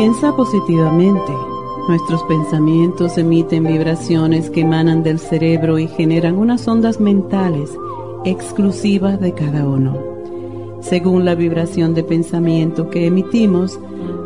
[0.00, 1.30] Piensa positivamente.
[1.86, 7.76] Nuestros pensamientos emiten vibraciones que emanan del cerebro y generan unas ondas mentales
[8.24, 9.98] exclusivas de cada uno.
[10.80, 13.78] Según la vibración de pensamiento que emitimos,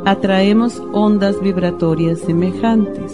[0.05, 3.13] atraemos ondas vibratorias semejantes.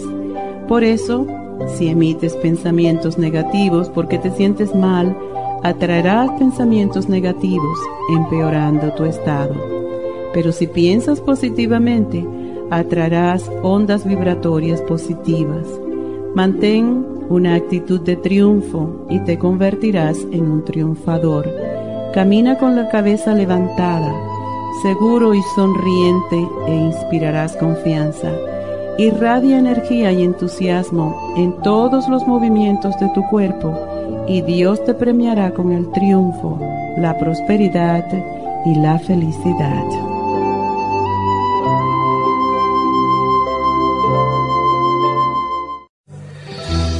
[0.67, 1.25] Por eso,
[1.65, 5.17] si emites pensamientos negativos porque te sientes mal,
[5.63, 7.79] atraerás pensamientos negativos,
[8.15, 9.55] empeorando tu estado.
[10.31, 12.23] Pero si piensas positivamente,
[12.71, 15.67] atraerás ondas vibratorias positivas.
[16.33, 21.47] Mantén una actitud de triunfo y te convertirás en un triunfador.
[22.13, 24.13] Camina con la cabeza levantada,
[24.81, 28.31] seguro y sonriente e inspirarás confianza.
[28.97, 33.73] Irradia energía y entusiasmo en todos los movimientos de tu cuerpo
[34.27, 36.59] y Dios te premiará con el triunfo,
[36.97, 38.05] la prosperidad
[38.65, 40.10] y la felicidad.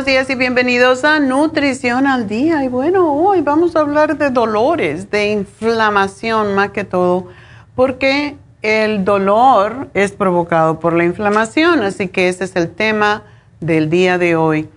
[0.00, 2.64] Buenos días y bienvenidos a Nutrición al Día.
[2.64, 7.28] Y bueno, hoy vamos a hablar de dolores, de inflamación más que todo,
[7.74, 13.24] porque el dolor es provocado por la inflamación, así que ese es el tema
[13.60, 14.70] del día de hoy.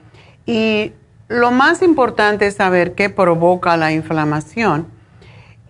[0.45, 0.91] Y
[1.29, 4.87] lo más importante es saber qué provoca la inflamación.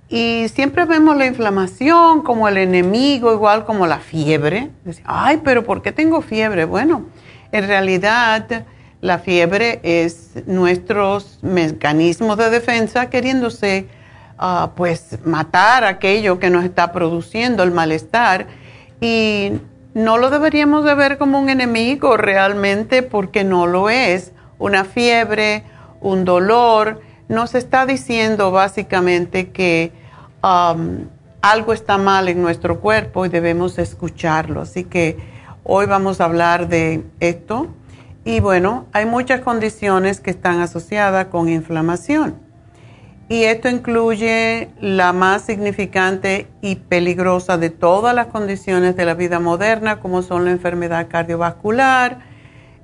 [0.09, 4.71] Y siempre vemos la inflamación como el enemigo, igual como la fiebre.
[5.05, 6.65] Ay, pero ¿por qué tengo fiebre?
[6.65, 7.05] Bueno,
[7.51, 8.65] en realidad,
[9.03, 13.85] la fiebre es nuestros mecanismos de defensa queriéndose
[14.37, 18.47] ah, pues matar aquello que nos está produciendo el malestar
[19.01, 19.59] y
[19.93, 24.31] no lo deberíamos de ver como un enemigo realmente porque no lo es.
[24.57, 25.65] Una fiebre,
[25.99, 29.91] un dolor, nos está diciendo básicamente que
[30.41, 34.61] algo está mal en nuestro cuerpo y debemos escucharlo.
[34.61, 35.33] Así que
[35.65, 37.69] Hoy vamos a hablar de esto.
[38.25, 42.35] Y bueno, hay muchas condiciones que están asociadas con inflamación.
[43.27, 49.39] Y esto incluye la más significante y peligrosa de todas las condiciones de la vida
[49.39, 52.19] moderna, como son la enfermedad cardiovascular,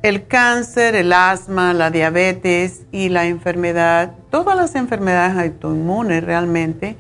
[0.01, 6.97] el cáncer, el asma, la diabetes y la enfermedad, todas las enfermedades autoinmunes realmente,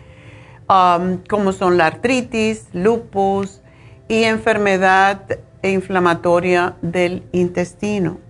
[0.69, 3.61] um, como son la artritis, lupus
[4.07, 5.21] y enfermedad
[5.63, 8.28] inflamatoria del intestino.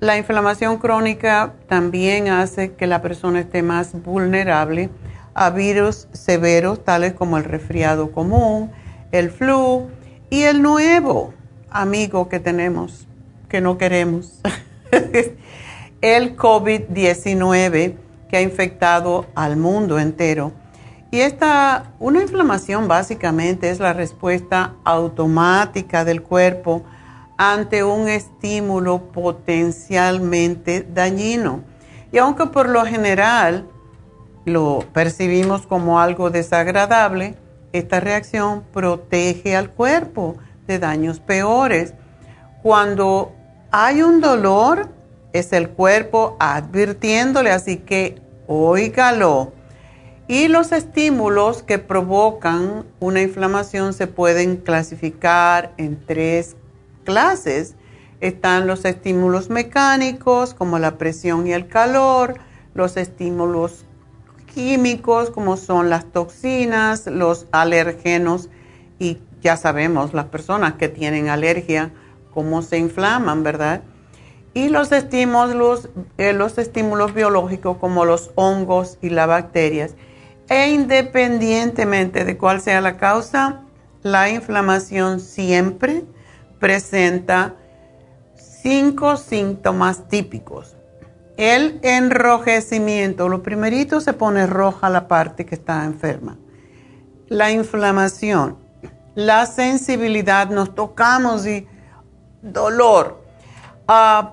[0.00, 4.90] La inflamación crónica también hace que la persona esté más vulnerable
[5.34, 8.70] a virus severos tales como el resfriado común,
[9.10, 9.88] el flu
[10.30, 11.34] y el nuevo
[11.68, 13.08] amigo que tenemos,
[13.48, 14.40] que no queremos,
[16.00, 17.94] el COVID-19
[18.30, 20.52] que ha infectado al mundo entero.
[21.10, 26.84] Y esta, una inflamación básicamente es la respuesta automática del cuerpo
[27.38, 31.62] ante un estímulo potencialmente dañino.
[32.12, 33.66] Y aunque por lo general
[34.44, 37.36] lo percibimos como algo desagradable,
[37.72, 40.36] esta reacción protege al cuerpo
[40.66, 41.94] de daños peores.
[42.62, 43.32] Cuando
[43.70, 44.88] hay un dolor,
[45.32, 49.52] es el cuerpo advirtiéndole, así que óigalo.
[50.26, 56.56] Y los estímulos que provocan una inflamación se pueden clasificar en tres
[57.08, 57.74] clases.
[58.20, 62.34] Están los estímulos mecánicos, como la presión y el calor,
[62.74, 63.86] los estímulos
[64.52, 68.50] químicos, como son las toxinas, los alérgenos,
[68.98, 71.92] y ya sabemos, las personas que tienen alergia,
[72.34, 73.80] cómo se inflaman, ¿verdad?
[74.52, 75.88] Y los estímulos,
[76.18, 79.94] eh, los estímulos biológicos, como los hongos y las bacterias.
[80.50, 83.62] E independientemente de cuál sea la causa,
[84.02, 86.04] la inflamación siempre
[86.58, 87.54] presenta
[88.36, 90.76] cinco síntomas típicos.
[91.36, 96.36] El enrojecimiento, lo primerito se pone roja la parte que está enferma.
[97.28, 98.58] La inflamación,
[99.14, 101.66] la sensibilidad, nos tocamos y
[102.42, 103.22] dolor,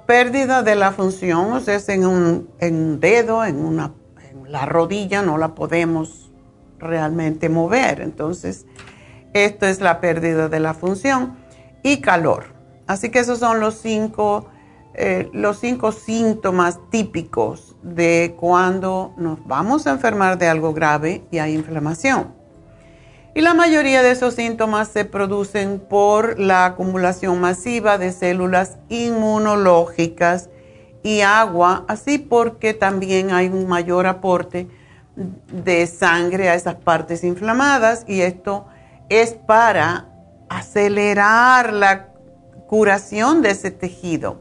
[0.05, 3.93] pérdida de la función, o sea, es en un, dedo, en, una,
[4.31, 6.31] en la rodilla, no la podemos
[6.79, 8.01] realmente mover.
[8.01, 8.65] Entonces,
[9.33, 11.44] esto es la pérdida de la función
[11.85, 12.45] y calor.
[12.87, 14.47] Así que esos son los cinco,
[14.95, 21.37] eh, los cinco síntomas típicos de cuando nos vamos a enfermar de algo grave y
[21.37, 22.33] hay inflamación.
[23.35, 30.49] Y la mayoría de esos síntomas se producen por la acumulación masiva de células inmunológicas
[31.03, 34.67] y agua, así porque también hay un mayor aporte
[35.15, 38.65] de sangre a esas partes inflamadas y esto
[39.09, 40.14] es para
[40.49, 42.07] acelerar la
[42.67, 44.39] curación de ese tejido.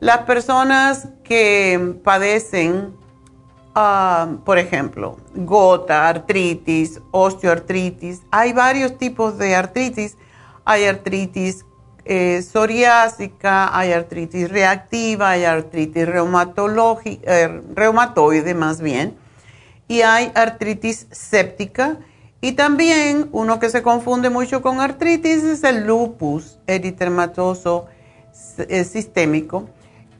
[0.00, 2.94] Las personas que padecen,
[3.74, 10.16] ah, por ejemplo, gota, artritis, osteoartritis, hay varios tipos de artritis.
[10.64, 11.64] Hay artritis
[12.04, 19.16] eh, psoriásica, hay artritis reactiva, hay artritis eh, reumatoide más bien,
[19.88, 21.98] y hay artritis séptica
[22.40, 27.86] y también uno que se confunde mucho con artritis es el lupus eritematoso
[28.58, 29.68] eh, sistémico.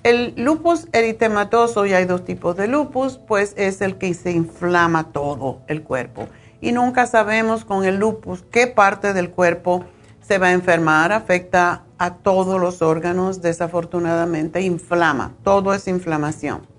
[0.03, 5.13] El lupus eritematoso, y hay dos tipos de lupus, pues es el que se inflama
[5.13, 6.29] todo el cuerpo.
[6.61, 9.85] Y nunca sabemos con el lupus qué parte del cuerpo
[10.21, 16.78] se va a enfermar, afecta a todos los órganos, desafortunadamente, inflama, todo es inflamación.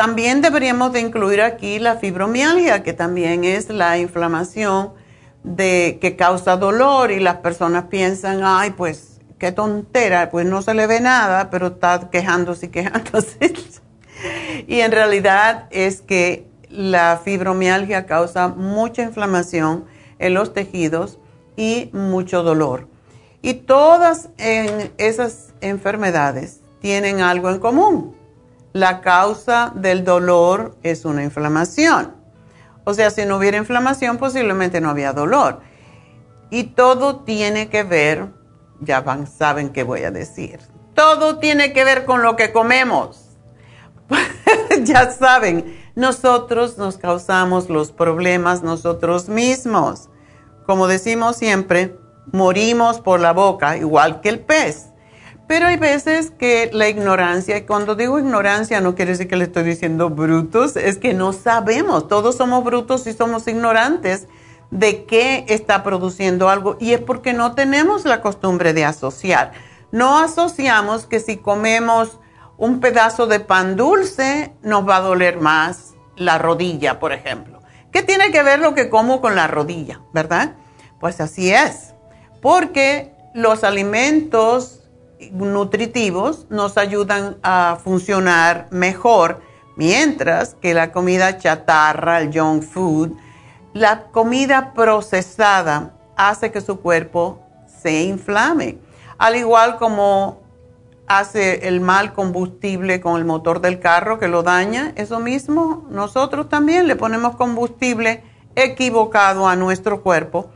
[0.00, 4.94] También deberíamos de incluir aquí la fibromialgia, que también es la inflamación
[5.44, 10.72] de, que causa dolor y las personas piensan, ay, pues qué tontera, pues no se
[10.72, 13.52] le ve nada, pero está quejándose y quejándose.
[14.66, 19.84] y en realidad es que la fibromialgia causa mucha inflamación
[20.18, 21.18] en los tejidos
[21.58, 22.88] y mucho dolor.
[23.42, 28.18] Y todas esas enfermedades tienen algo en común
[28.72, 32.14] la causa del dolor es una inflamación.
[32.84, 35.60] O sea, si no hubiera inflamación, posiblemente no había dolor.
[36.50, 38.28] Y todo tiene que ver,
[38.80, 40.60] ya van, saben qué voy a decir,
[40.94, 43.26] todo tiene que ver con lo que comemos.
[44.82, 50.08] ya saben, nosotros nos causamos los problemas nosotros mismos.
[50.66, 51.96] Como decimos siempre,
[52.32, 54.89] morimos por la boca, igual que el pez.
[55.50, 59.46] Pero hay veces que la ignorancia, y cuando digo ignorancia no quiere decir que le
[59.46, 64.28] estoy diciendo brutos, es que no sabemos, todos somos brutos y somos ignorantes
[64.70, 69.50] de qué está produciendo algo y es porque no tenemos la costumbre de asociar.
[69.90, 72.20] No asociamos que si comemos
[72.56, 77.60] un pedazo de pan dulce nos va a doler más la rodilla, por ejemplo.
[77.90, 80.54] ¿Qué tiene que ver lo que como con la rodilla, verdad?
[81.00, 81.92] Pues así es,
[82.40, 84.79] porque los alimentos
[85.32, 89.40] nutritivos nos ayudan a funcionar mejor,
[89.76, 93.12] mientras que la comida chatarra, el junk food,
[93.72, 97.40] la comida procesada hace que su cuerpo
[97.82, 98.78] se inflame.
[99.18, 100.40] Al igual como
[101.06, 106.48] hace el mal combustible con el motor del carro que lo daña, eso mismo nosotros
[106.48, 108.22] también le ponemos combustible
[108.54, 110.50] equivocado a nuestro cuerpo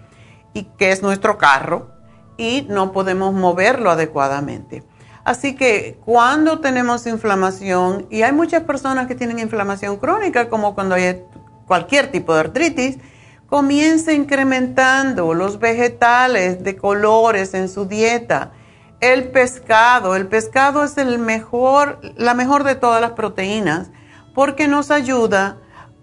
[0.53, 1.94] y que es nuestro carro
[2.37, 4.83] y no podemos moverlo adecuadamente.
[5.25, 10.95] Así que cuando tenemos inflamación, y hay muchas personas que tienen inflamación crónica, como cuando
[10.95, 11.23] hay
[11.67, 12.99] cualquier tipo de artritis,
[13.49, 18.53] comienza incrementando los vegetales de colores en su dieta.
[19.01, 23.91] El pescado, el pescado es el mejor, la mejor de todas las proteínas
[24.35, 25.59] porque nos ayuda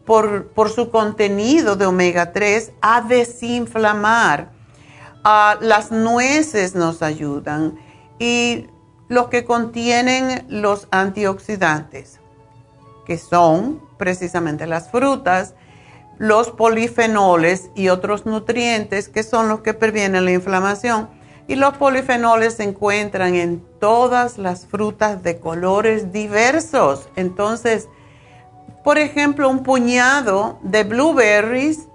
[0.06, 4.52] por, por su contenido de omega 3 a desinflamar.
[5.24, 7.80] Las nueces nos ayudan
[8.18, 8.68] y
[9.08, 12.20] los que contienen los antioxidantes,
[13.06, 15.54] que son precisamente las frutas,
[16.18, 21.10] los polifenoles y otros nutrientes que son los que previenen la inflamación.
[21.48, 27.10] Y los polifenoles se encuentran en todas las frutas de colores diversos.
[27.16, 27.90] Entonces,
[28.84, 31.88] por ejemplo, un puñado de blueberries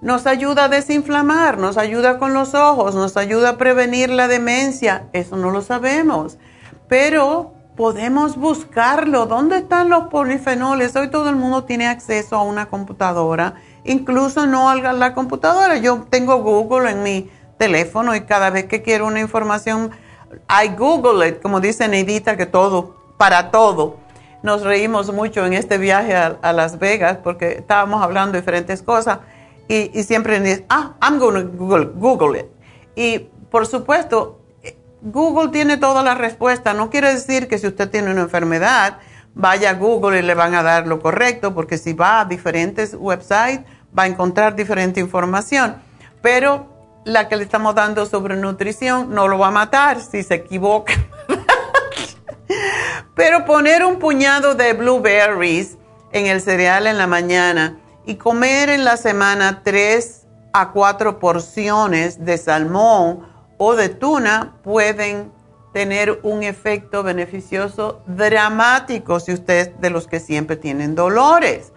[0.00, 5.04] nos ayuda a desinflamar, nos ayuda con los ojos, nos ayuda a prevenir la demencia.
[5.12, 6.38] Eso no lo sabemos.
[6.88, 9.26] Pero podemos buscarlo.
[9.26, 10.96] ¿Dónde están los polifenoles?
[10.96, 15.76] Hoy todo el mundo tiene acceso a una computadora, incluso no a la computadora.
[15.76, 19.90] Yo tengo Google en mi teléfono y cada vez que quiero una información,
[20.48, 23.96] I Google it, como dice Neidita, que todo, para todo.
[24.42, 29.18] Nos reímos mucho en este viaje a, Las Vegas porque estábamos hablando de diferentes cosas
[29.68, 32.46] y, siempre dice, ah, I'm going to Google, Google it.
[32.94, 34.40] Y por supuesto,
[35.02, 36.72] Google tiene toda la respuesta.
[36.74, 38.98] No quiere decir que si usted tiene una enfermedad,
[39.34, 42.94] vaya a Google y le van a dar lo correcto, porque si va a diferentes
[42.94, 43.60] websites,
[43.96, 45.76] va a encontrar diferente información.
[46.22, 46.68] Pero
[47.04, 50.92] la que le estamos dando sobre nutrición no lo va a matar si se equivoca.
[53.14, 55.76] Pero poner un puñado de blueberries
[56.12, 62.24] en el cereal en la mañana y comer en la semana tres a cuatro porciones
[62.24, 63.26] de salmón
[63.58, 65.32] o de tuna pueden
[65.74, 71.72] tener un efecto beneficioso dramático si usted es de los que siempre tienen dolores.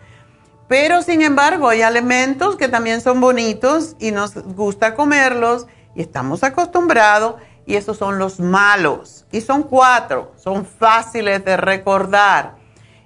[0.70, 6.44] Pero sin embargo hay alimentos que también son bonitos y nos gusta comerlos y estamos
[6.44, 9.26] acostumbrados y esos son los malos.
[9.32, 12.56] Y son cuatro, son fáciles de recordar.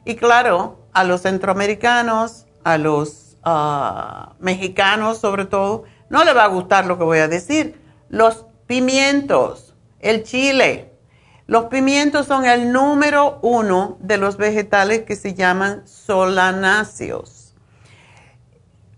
[0.06, 6.48] Y claro, a los centroamericanos, a los ah, mexicanos sobre todo, no le va a
[6.48, 7.82] gustar lo que voy a decir.
[8.10, 10.94] Los Pimientos, el chile.
[11.46, 17.54] Los pimientos son el número uno de los vegetales que se llaman solanáceos.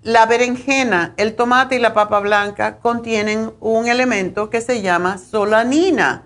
[0.03, 6.23] La berenjena, el tomate y la papa blanca contienen un elemento que se llama solanina,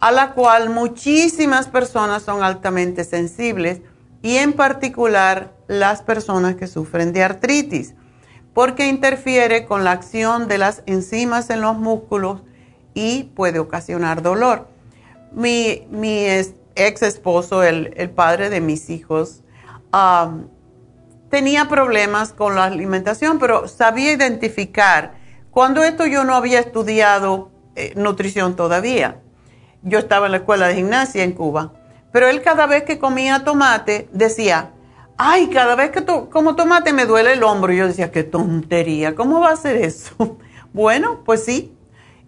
[0.00, 3.82] a la cual muchísimas personas son altamente sensibles
[4.22, 7.94] y en particular las personas que sufren de artritis,
[8.54, 12.42] porque interfiere con la acción de las enzimas en los músculos
[12.94, 14.68] y puede ocasionar dolor.
[15.32, 15.86] Mi,
[16.74, 19.42] ex esposo, el, padre de mis hijos,
[21.30, 25.14] tenía problemas con la alimentación, pero sabía identificar.
[25.50, 29.20] Cuando esto yo no había estudiado eh, nutrición todavía.
[29.82, 31.72] Yo estaba en la escuela de gimnasia en Cuba.
[32.12, 34.72] Pero él cada vez que comía tomate decía,
[35.16, 37.72] ay, cada vez que como tomate me duele el hombro.
[37.72, 40.38] Y yo decía, qué tontería, ¿cómo va a ser eso?
[40.72, 41.76] bueno, pues sí,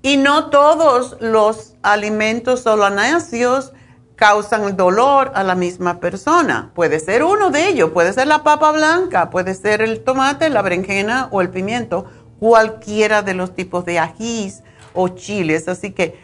[0.02, 3.72] y no todos los alimentos solanáceos
[4.16, 6.70] causan dolor a la misma persona.
[6.74, 10.62] Puede ser uno de ellos, puede ser la papa blanca, puede ser el tomate, la
[10.62, 12.06] berenjena o el pimiento,
[12.38, 14.62] cualquiera de los tipos de ajís
[14.92, 15.68] o chiles.
[15.68, 16.18] Así que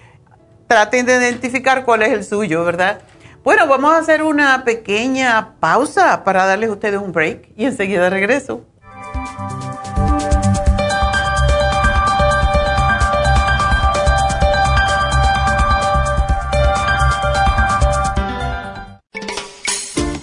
[0.66, 3.00] traten de identificar cuál es el suyo, ¿verdad?
[3.48, 8.10] Bueno, vamos a hacer una pequeña pausa para darles a ustedes un break y enseguida
[8.10, 8.66] regreso.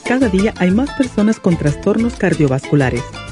[0.08, 3.02] Cada día hay más personas con trastornos cardiovasculares.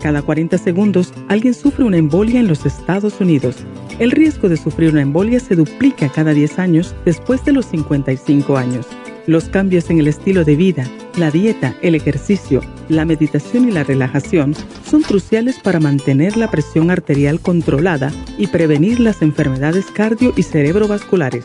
[0.00, 3.56] Cada 40 segundos alguien sufre una embolia en los Estados Unidos.
[3.98, 8.56] El riesgo de sufrir una embolia se duplica cada 10 años después de los 55
[8.56, 8.86] años.
[9.26, 10.88] Los cambios en el estilo de vida,
[11.18, 14.54] la dieta, el ejercicio, la meditación y la relajación
[14.88, 21.44] son cruciales para mantener la presión arterial controlada y prevenir las enfermedades cardio y cerebrovasculares.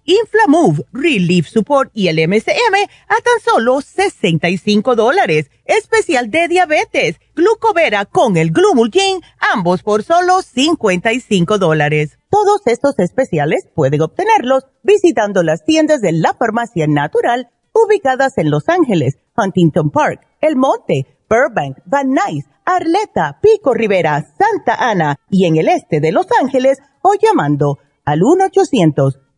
[0.05, 2.75] Inflamove, Relief Support y el MCM
[3.07, 5.51] a tan solo 65 dólares.
[5.65, 9.21] Especial de diabetes, glucovera con el Glumulgin,
[9.53, 12.17] ambos por solo 55 dólares.
[12.29, 18.67] Todos estos especiales pueden obtenerlos visitando las tiendas de la farmacia natural ubicadas en Los
[18.69, 25.57] Ángeles, Huntington Park, El Monte, Burbank, Van Nuys, Arleta, Pico Rivera, Santa Ana y en
[25.57, 29.19] el este de Los Ángeles o llamando al 1 800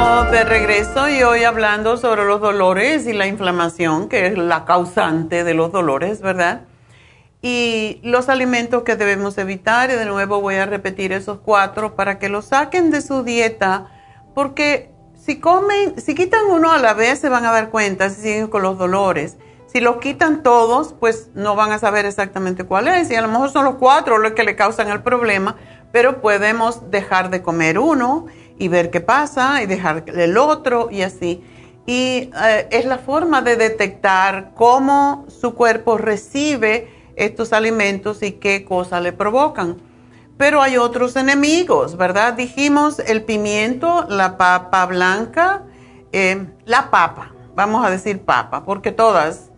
[0.00, 5.44] De regreso y hoy hablando sobre los dolores y la inflamación, que es la causante
[5.44, 6.62] de los dolores, ¿verdad?
[7.42, 12.18] Y los alimentos que debemos evitar, y de nuevo voy a repetir esos cuatro para
[12.18, 13.88] que los saquen de su dieta,
[14.34, 18.22] porque si comen, si quitan uno a la vez se van a dar cuenta si
[18.22, 19.36] siguen con los dolores.
[19.66, 23.28] Si los quitan todos, pues no van a saber exactamente cuál es, y a lo
[23.28, 25.56] mejor son los cuatro los que le causan el problema,
[25.92, 28.26] pero podemos dejar de comer uno
[28.60, 31.42] y ver qué pasa y dejar el otro y así.
[31.86, 38.66] Y eh, es la forma de detectar cómo su cuerpo recibe estos alimentos y qué
[38.66, 39.78] cosas le provocan.
[40.36, 42.34] Pero hay otros enemigos, ¿verdad?
[42.34, 45.62] Dijimos el pimiento, la papa blanca,
[46.12, 49.50] eh, la papa, vamos a decir papa, porque todas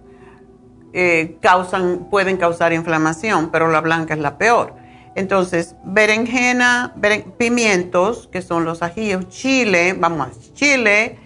[0.92, 4.74] eh, causan, pueden causar inflamación, pero la blanca es la peor.
[5.14, 6.94] Entonces, berenjena,
[7.36, 11.18] pimientos, que son los ajillos, chile, vamos a chile,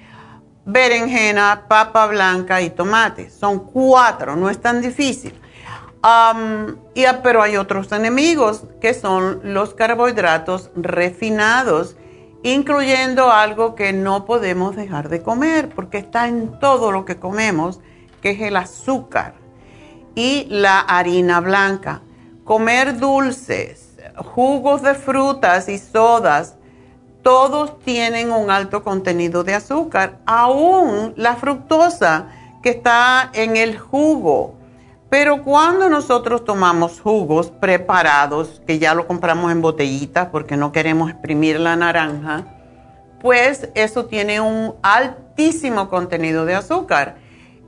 [0.64, 3.31] berenjena, papa blanca y tomate.
[3.31, 5.35] Son cuatro, no es tan difícil.
[6.03, 6.35] ah,
[7.22, 11.96] pero hay otros enemigos que son los carbohidratos refinados,
[12.42, 17.81] incluyendo algo que no podemos dejar de comer porque está en todo lo que comemos,
[18.20, 19.35] que es el azúcar
[20.14, 22.03] y la harina blanca
[22.46, 23.98] comer dulces,
[24.35, 26.54] jugos de frutas y sodas,
[27.22, 32.28] todos tienen un alto contenido de azúcar, aún la fructosa
[32.62, 34.54] que está en el jugo.
[35.11, 41.11] Pero cuando nosotros tomamos jugos preparados, que ya lo compramos en botellitas porque no queremos
[41.11, 42.44] exprimir la naranja,
[43.20, 47.16] pues eso tiene un altísimo contenido de azúcar.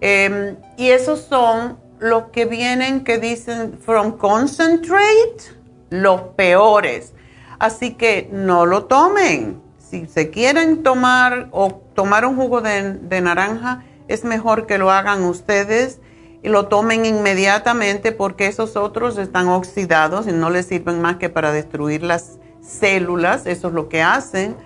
[0.00, 5.56] Em, y esos son los que vienen que dicen from concentrate,
[5.90, 7.12] los peores.
[7.58, 9.60] Así que no lo tomen.
[9.78, 15.24] Si se quieren tomar o tomar un jugo de, naranja, es mejor que lo hagan
[15.24, 16.00] ustedes
[16.42, 21.30] y lo tomen inmediatamente porque esos otros están oxidados y no les sirven más que
[21.30, 23.46] para destruir las células.
[23.46, 24.56] Eso es lo que hacen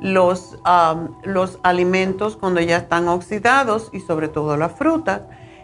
[0.00, 5.22] los, um, los alimentos cuando ya están oxidados y sobre todo las frutas.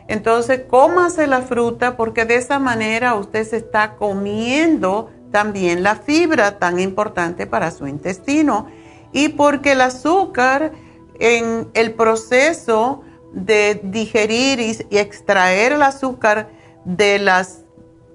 [0.09, 6.59] Entonces, cómase la fruta porque de esa manera usted se está comiendo también la fibra
[6.59, 8.69] tan importante para su intestino
[9.13, 10.73] y porque el azúcar
[11.19, 16.49] en el proceso de digerir y, extraer el azúcar
[16.85, 17.63] de las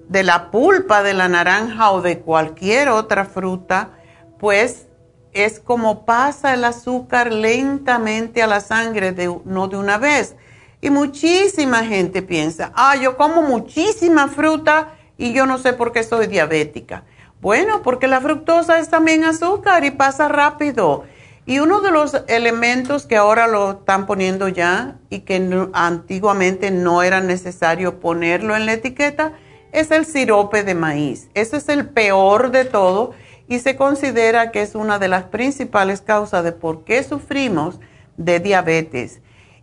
[0.08, 3.92] de la pulpa de la naranja o de cualquier otra fruta,
[4.38, 4.86] pues
[5.32, 10.36] es como pasa el azúcar lentamente a la sangre, no de una vez.
[10.82, 16.02] Y muchísima gente piensa, ah, yo como muchísima fruta y yo no sé por qué
[16.02, 17.04] soy diabética.
[17.40, 21.04] Bueno, porque la fructosa es también azúcar y pasa rápido.
[21.46, 27.04] Y uno de los elementos que ahora lo están poniendo ya y que antiguamente no
[27.04, 29.34] era necesario ponerlo en la etiqueta
[29.70, 31.28] es el sirope de maíz.
[31.34, 33.12] Ese es el peor de todo
[33.46, 37.78] y se considera que es una de las principales causas de por qué sufrimos
[38.16, 39.20] de diabetes.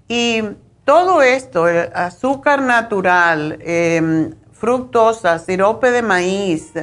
[0.07, 0.43] Y
[0.89, 6.73] todo esto, el azúcar natural, em, fructosa, sirope de maíz,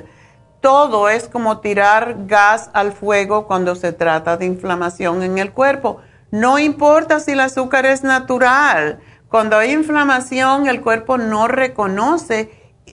[0.61, 6.03] todo es como tirar gas al fuego cuando se trata de inflamación en el cuerpo.
[6.31, 9.01] No importa si el azúcar es natural.
[9.29, 12.53] Cuando hay inflamación, el cuerpo no reconoce.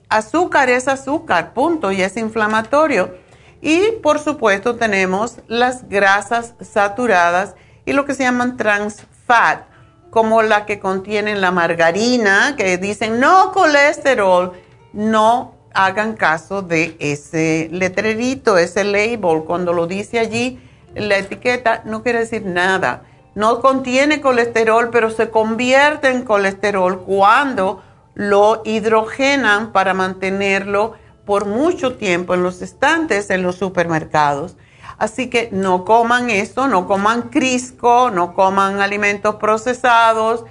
[0.09, 3.13] Azúcar es azúcar, punto, y es inflamatorio.
[3.61, 7.53] Y por supuesto tenemos las grasas saturadas
[7.85, 9.72] y lo que se llaman trans fat,
[10.13, 14.53] como la que contienen la margarina, que dicen no colesterol,
[14.93, 19.43] no hagan caso de ese letrerito, ese label.
[19.43, 20.61] Cuando lo dice allí,
[20.93, 23.05] la etiqueta no quiere decir nada.
[23.33, 27.81] No contiene colesterol, pero se convierte en colesterol cuando
[28.13, 30.93] lo hidrogenan para mantenerlo
[31.25, 34.57] por mucho tiempo en los estantes en los supermercados.
[35.03, 40.45] Así que no coman esto, no coman crisco, no coman alimentos procesados.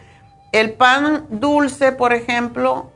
[0.53, 2.93] El pan dulce, por ejemplo,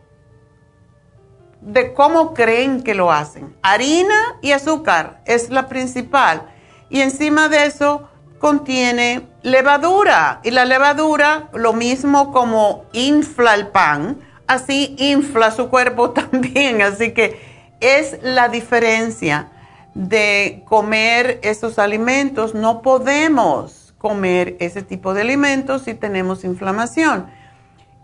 [1.63, 3.57] de cómo creen que lo hacen.
[3.63, 6.43] Harina y azúcar es la principal.
[6.91, 8.07] Y encima de eso
[8.39, 10.43] contiene levadura.
[10.45, 16.83] Y la levadura, lo mismo como infla el pan, así infla su cuerpo también.
[16.83, 17.41] Así que
[17.81, 19.53] es la diferencia
[19.97, 22.55] de comer esos alimentos.
[22.55, 27.27] No podemos comer ese tipo de alimentos si tenemos inflamación.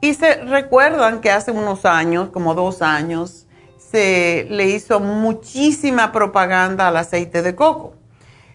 [0.00, 3.46] Y se recuerdan que hace unos años, como dos años,
[3.78, 7.94] se le hizo muchísima propaganda al aceite de coco.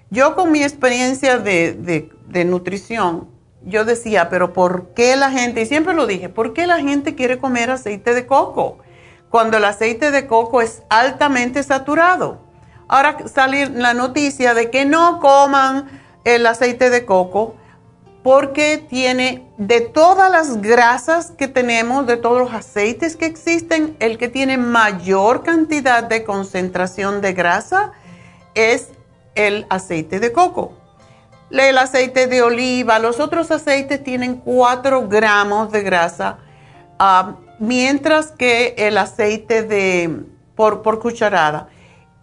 [0.09, 3.29] Yo con mi experiencia de, de, nutrición,
[3.63, 7.13] yo decía, pero ¿por qué la gente, y siempre lo dije, ¿por qué la gente
[7.13, 8.79] quiere comer aceite de coco?
[9.29, 12.46] Cuando el aceite de coco es altamente saturado.
[12.87, 15.89] Ahora sale la noticia de que no coman
[16.23, 17.55] el aceite de coco
[18.23, 24.17] porque tiene de todas las grasas que tenemos, de todos los aceites que existen, el
[24.17, 27.93] que tiene mayor cantidad de concentración de grasa
[28.53, 28.89] es
[29.35, 30.73] el aceite de coco.
[31.51, 36.39] El aceite de oliva, los otros aceites tienen 4 gramos de grasa,
[36.99, 41.69] ah, mientras que el aceite de por, por cucharada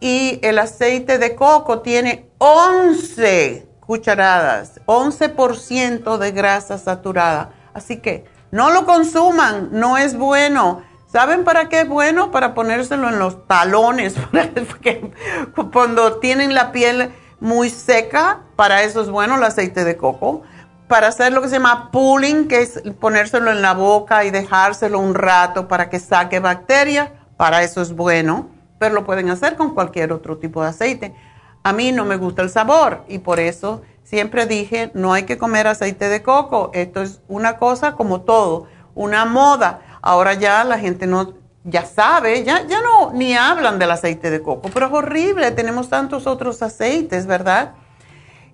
[0.04, 7.54] y el aceite de coco tiene 11 cucharadas, 11% de grasa saturada.
[7.72, 10.82] Así que no lo consuman, no es bueno.
[11.10, 12.30] ¿Saben para qué es bueno?
[12.32, 14.14] Para ponérselo en los talones,
[15.72, 20.42] cuando tienen la piel muy seca, para eso es bueno el aceite de coco.
[20.86, 24.98] Para hacer lo que se llama pulling, que es ponérselo en la boca y dejárselo
[24.98, 28.50] un rato para que saque bacterias, para eso es bueno,
[28.92, 31.14] lo pueden hacer con cualquier otro tipo de aceite.
[31.62, 35.38] A mí no me gusta el sabor y por eso siempre dije, no hay que
[35.38, 36.70] comer aceite de coco.
[36.74, 39.80] Esto es una cosa como todo, una moda.
[40.02, 44.42] Ahora ya la gente no, ya sabe, ya, ya no, ni hablan del aceite de
[44.42, 47.72] coco, pero es horrible, tenemos tantos otros aceites, ¿verdad?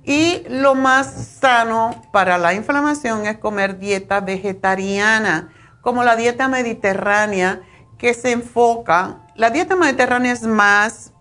[0.04, 7.62] Y lo más sano para la inflamación es comer dieta vegetariana, como la dieta mediterránea,
[8.00, 11.12] que se enfoca, la dieta mediterránea es más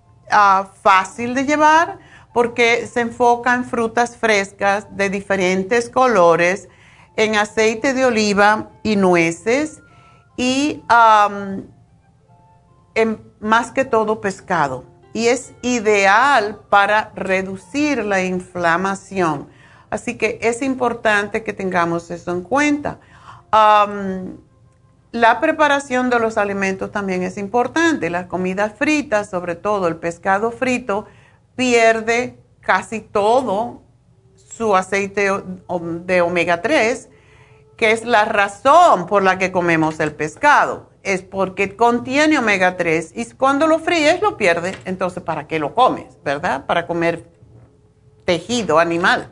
[0.82, 2.00] fácil de llevar
[2.34, 6.70] porque se enfoca en frutas frescas de diferentes colores,
[7.18, 9.82] en aceite de oliva y nueces
[10.38, 10.82] y
[12.96, 14.86] en, más que todo pescado.
[15.12, 19.50] Y es ideal para reducir la inflamación.
[19.90, 23.00] Así que es importante que tengamos eso en cuenta.
[25.12, 28.12] La preparación de los alimentos también es importante.
[28.12, 31.08] Las comidas fritas, sobre todo el pescado frito,
[31.56, 33.82] pierde casi todo
[34.36, 35.32] su aceite
[36.06, 37.10] de omega 3,
[37.76, 40.90] que es la razón por la que comemos el pescado.
[41.02, 44.76] Es porque contiene omega 3 y cuando lo fríes lo pierde.
[44.86, 46.18] Entonces, ¿para qué lo comes?
[46.24, 46.68] ¿Verdad?
[46.68, 47.26] Para comer
[48.26, 49.32] tejido animal.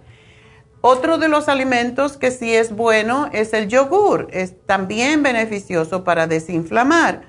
[0.81, 4.27] Otro de los alimentos que sí es bueno es el yogur.
[4.31, 7.23] Es también beneficioso para desinflamar,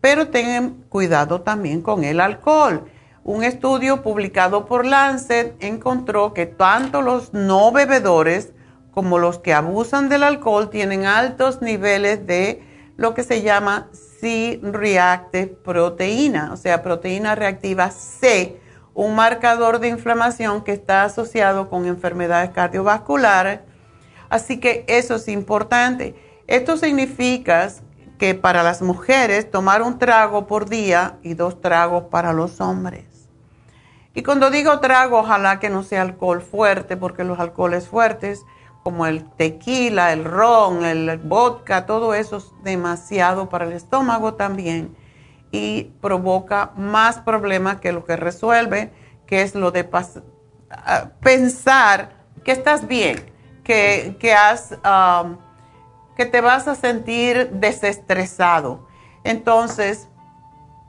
[0.00, 2.84] pero tengan cuidado también con el alcohol.
[3.24, 8.52] Un estudio publicado por Lancet encontró que tanto los no bebedores
[8.92, 12.62] como los que abusan del alcohol tienen altos niveles de
[12.96, 13.88] lo que se llama
[14.20, 18.60] C-reactive proteína, o sea, proteína reactiva C,
[18.94, 23.60] un marcador de inflamación que está asociado con enfermedades cardiovasculares.
[24.30, 26.14] Así que eso es importante.
[26.46, 27.68] Esto significa
[28.18, 33.04] que para las mujeres tomar un trago por día y dos tragos para los hombres.
[34.14, 38.42] Y cuando digo trago, ojalá que no sea alcohol fuerte, porque los alcoholes fuertes,
[38.84, 44.94] como el tequila, el ron, el vodka, todo eso es demasiado para el estómago también
[45.54, 48.90] y provoca más problemas que lo que resuelve,
[49.24, 49.88] que es lo de
[50.70, 52.10] ah, pensar
[52.42, 53.24] que estás bien,
[53.62, 54.76] que, has,
[56.16, 58.88] que te vas a sentir desestresado.
[59.22, 60.08] Entonces,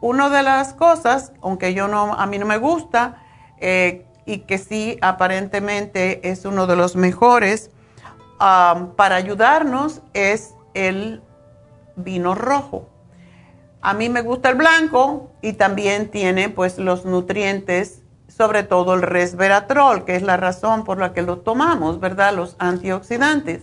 [0.02, 3.24] una de las cosas, aunque yo no, a mí no me gusta,
[3.60, 7.70] eh, y que sí aparentemente es uno de los mejores
[8.40, 11.22] para ayudarnos, es el
[11.96, 12.95] vino rojo.
[13.88, 19.04] A mí me gusta el blanco y también tiene pues los nutrientes, sobre todo el
[19.04, 22.34] resveratrol, que es la razón por la que lo tomamos, ¿verdad?
[22.34, 23.62] Los antioxidantes.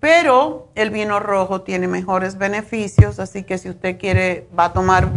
[0.00, 5.08] Pero el vino rojo tiene mejores beneficios, así que si usted quiere, va a tomar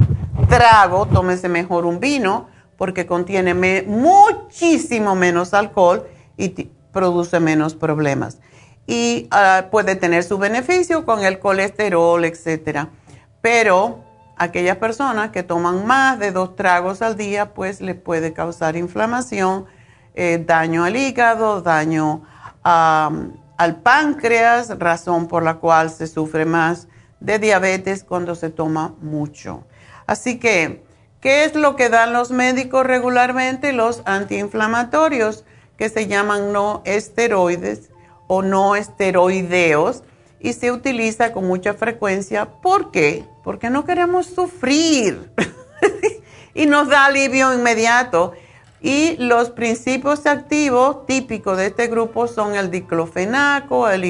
[0.48, 2.48] trago, tómese mejor un vino,
[2.78, 3.56] porque contiene
[3.88, 6.06] muchísimo menos alcohol
[6.38, 6.50] y
[6.94, 8.38] produce menos problemas.
[8.86, 12.90] Y ah, puede tener su beneficio con el colesterol, etcétera.
[13.42, 14.06] Pero
[14.38, 19.66] aquellas personas que toman más de dos tragos al día, pues les puede causar inflamación,
[20.14, 22.24] eh, daño al hígado, daño
[22.64, 26.88] al páncreas, razón por la cual se sufre más
[27.20, 29.64] de diabetes cuando se toma mucho.
[30.06, 30.84] Así que,
[31.22, 33.72] ¿qué es lo que dan los médicos regularmente?
[33.72, 35.46] Los antiinflamatorios,
[35.78, 37.90] que se llaman no esteroides
[38.28, 40.04] o no esteroideos,
[40.40, 42.46] y se utiliza con mucha frecuencia.
[42.46, 43.26] ¿Por qué?
[43.48, 45.32] porque no queremos sufrir
[46.54, 48.34] y nos da alivio inmediato.
[48.82, 54.04] Y los principios activos típicos de este grupo son el diclofenaco, el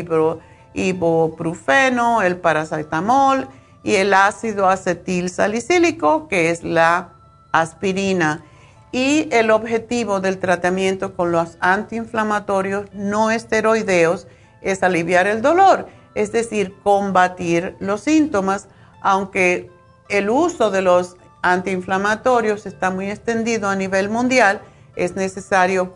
[0.73, 3.47] ibuprofeno, el paracetamol
[3.83, 7.09] y el ácido acetil salicílico, que es la
[7.51, 8.43] aspirina.
[8.91, 14.25] Y el objetivo del tratamiento con los antiinflamatorios no esteroideos
[14.63, 18.67] es aliviar el dolor, es decir, combatir los síntomas
[19.01, 19.71] aunque
[20.09, 24.61] el uso de los antiinflamatorios está muy extendido a nivel mundial,
[24.95, 25.93] es necesario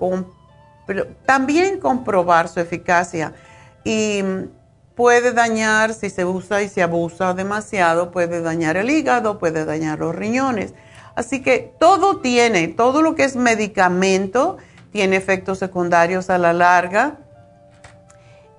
[1.25, 3.33] también comprobar su eficacia.
[3.83, 4.23] Y
[4.95, 9.99] puede dañar, si se usa y se abusa demasiado, puede dañar el hígado, puede dañar
[9.99, 10.73] los riñones.
[11.15, 14.57] Así que todo tiene, todo lo que es medicamento,
[14.91, 17.17] tiene efectos secundarios a la larga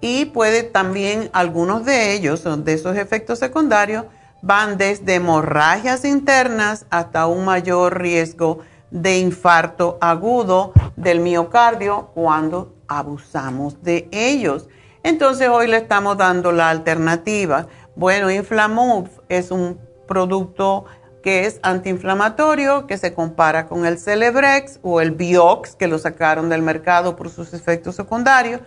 [0.02, 4.04] y puede también, algunos de ellos, de esos efectos secundarios,
[4.42, 8.58] van desde hemorragias internas hasta un mayor riesgo
[8.90, 14.68] de infarto agudo del miocardio cuando abusamos de ellos.
[15.04, 17.68] Entonces hoy le estamos dando la alternativa.
[17.94, 20.84] Bueno, Inflamove es un producto
[21.22, 26.48] que es antiinflamatorio, que se compara con el Celebrex o el Biox, que lo sacaron
[26.48, 28.60] del mercado por sus efectos secundarios,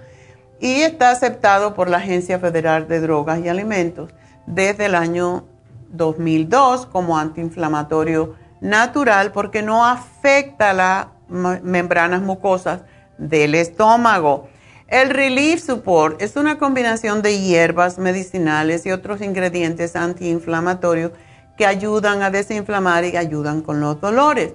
[0.60, 4.12] y está aceptado por la Agencia Federal de Drogas y Alimentos
[4.46, 5.46] desde el año
[5.90, 12.82] 2002 como antiinflamatorio natural porque no afecta las membranas mucosas
[13.18, 14.48] del estómago.
[14.88, 21.12] El Relief Support es una combinación de hierbas medicinales y otros ingredientes antiinflamatorios
[21.58, 24.54] que ayudan a desinflamar y ayudan con los dolores.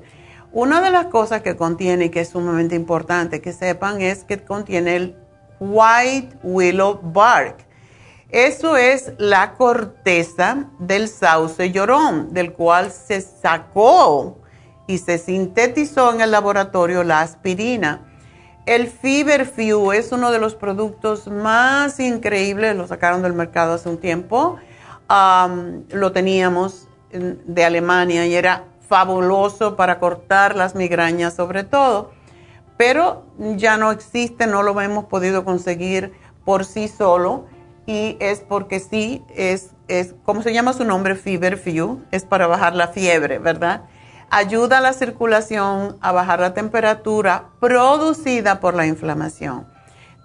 [0.52, 4.38] Una de las cosas que contiene y que es sumamente importante que sepan es que
[4.42, 5.16] contiene el
[5.60, 7.70] White Willow Bark
[8.32, 14.38] eso es la corteza del sauce llorón, del cual se sacó
[14.86, 18.06] y se sintetizó en el laboratorio la aspirina.
[18.66, 23.98] El Feverfew es uno de los productos más increíbles, lo sacaron del mercado hace un
[23.98, 24.58] tiempo.
[25.08, 32.12] lo teníamos de Alemania y era fabuloso para cortar las migrañas sobre todo,
[32.80, 33.26] pero
[33.58, 36.14] ya no existe, no lo hemos podido conseguir
[36.46, 37.44] por sí solo
[37.84, 41.14] y es porque sí, es, es, ¿cómo se llama su nombre?
[41.14, 43.82] Feverfew, es para bajar la fiebre, ¿verdad?
[44.30, 49.66] Ayuda a la circulación, a bajar la temperatura producida por la inflamación.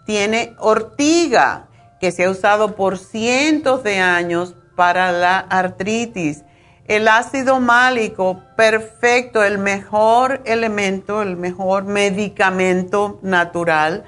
[0.05, 1.67] Tiene ortiga,
[1.99, 6.45] que se ha usado por cientos de años para la artritis.
[6.87, 14.03] El ácido málico, perfecto, el mejor elemento, el mejor medicamento natural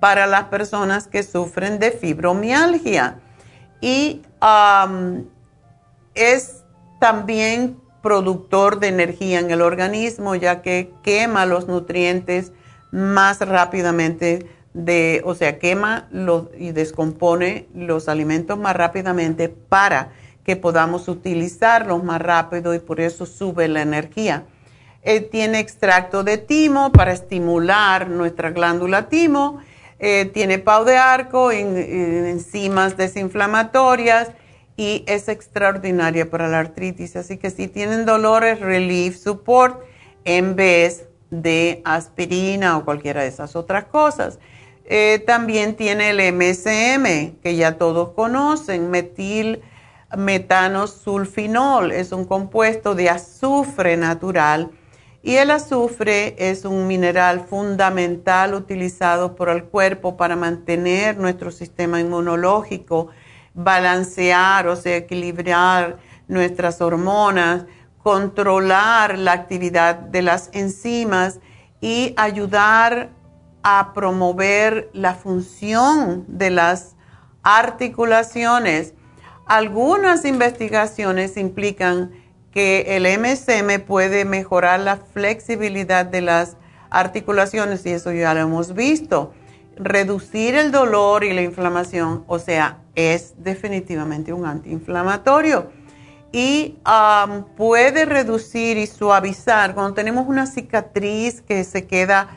[0.00, 3.20] para las personas que sufren de fibromialgia.
[3.82, 4.22] Y
[6.14, 6.64] es
[7.00, 12.52] también productor de energía en el organismo, ya que quema los nutrientes
[12.90, 20.12] más rápidamente, de, o sea, quema los, y descompone los alimentos más rápidamente para
[20.44, 24.44] que podamos utilizarlos más rápido y por eso sube la energía.
[25.02, 29.60] Eh, tiene extracto de timo para estimular nuestra glándula timo.
[29.98, 34.30] Eh, tiene pau de arco, en, enzimas desinflamatorias
[34.76, 37.16] y es extraordinaria para la artritis.
[37.16, 39.80] Así que si tienen dolores, Relief Support
[40.24, 44.38] en vez de aspirina o cualquiera de esas otras cosas.
[44.84, 49.62] Eh, también tiene el MSM, que ya todos conocen, metil
[50.16, 54.70] metanosulfinol, es un compuesto de azufre natural
[55.22, 62.00] y el azufre es un mineral fundamental utilizado por el cuerpo para mantener nuestro sistema
[62.00, 63.08] inmunológico
[63.54, 65.98] balancear, o sea, equilibrar
[66.28, 67.66] nuestras hormonas,
[68.02, 71.40] controlar la actividad de las enzimas
[71.80, 73.10] y ayudar
[73.62, 76.96] a promover la función de las
[77.42, 78.94] articulaciones.
[79.52, 82.10] Algunas investigaciones implican
[82.52, 86.56] que el MSM puede mejorar la flexibilidad de las
[86.88, 89.34] articulaciones y eso ya lo hemos visto.
[89.76, 95.70] Reducir el dolor y la inflamación, o sea, es definitivamente un antiinflamatorio
[96.32, 96.78] y
[97.54, 102.28] puede reducir y suavizar cuando tenemos una cicatriz que se queda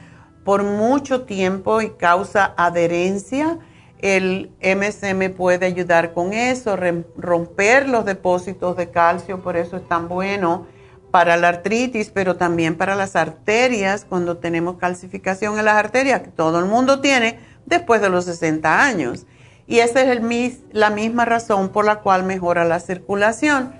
[0.43, 3.57] por mucho tiempo y causa adherencia.
[4.01, 6.77] El MSM puede ayudar con eso,
[7.17, 10.67] romper los depósitos de calcio, por eso es tan bueno
[11.11, 16.29] para la artritis, pero también para las arterias, cuando tenemos calcificación en las arterias, que
[16.29, 19.25] todo el mundo tiene después de los 60 años.
[19.65, 23.73] Y esa es la misma razón por la cual mejora la circulación.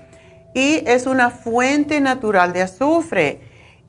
[0.54, 3.41] Y es una fuente natural de azufre.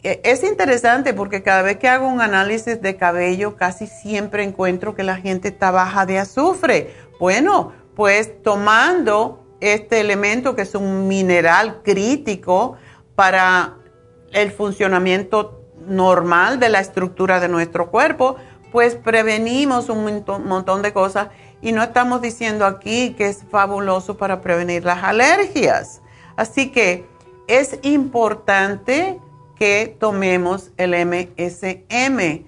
[0.02, 4.94] E, es interesante porque cada vez que hago un análisis de cabello, casi siempre encuentro
[4.94, 6.94] que la gente está baja de azufre.
[7.18, 12.76] Bueno, pues tomando este elemento que es un mineral crítico
[13.14, 13.76] para
[14.32, 18.36] el funcionamiento normal de la estructura de nuestro cuerpo,
[18.72, 21.28] pues prevenimos un montón de cosas
[21.62, 26.02] y no estamos diciendo aquí que es fabuloso para prevenir las alergias.
[26.36, 27.06] Así que
[27.46, 29.20] es importante
[29.58, 32.44] que tomemos el MSM,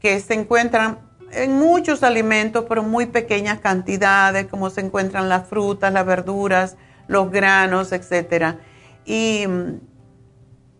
[0.00, 0.98] que se encuentran
[1.32, 7.30] en muchos alimentos, pero muy pequeñas cantidades, como se encuentran las frutas, las verduras, los
[7.30, 8.56] granos, etc.
[9.04, 9.44] Y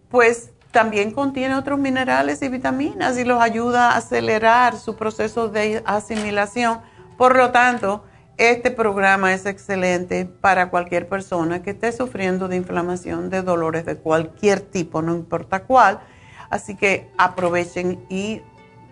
[0.09, 5.83] pues también contiene otros minerales y vitaminas y los ayuda a acelerar su proceso de
[5.85, 6.81] asimilación
[7.21, 8.03] por lo tanto,
[8.40, 13.98] este programa es excelente para cualquier persona que esté sufriendo de inflamación, de dolores de
[13.98, 16.00] cualquier tipo, no importa cuál.
[16.48, 18.40] Así que aprovechen y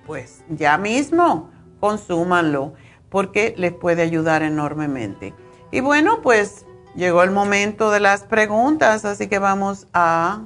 [0.07, 2.75] pues ya mismo consúmanlo
[3.09, 5.33] porque les puede ayudar enormemente.
[5.71, 10.43] Y bueno, pues llegó el momento de las preguntas, así que vamos a,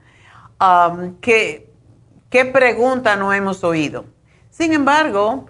[1.21, 1.73] que
[2.29, 4.05] qué pregunta no hemos oído.
[4.51, 5.49] Sin embargo,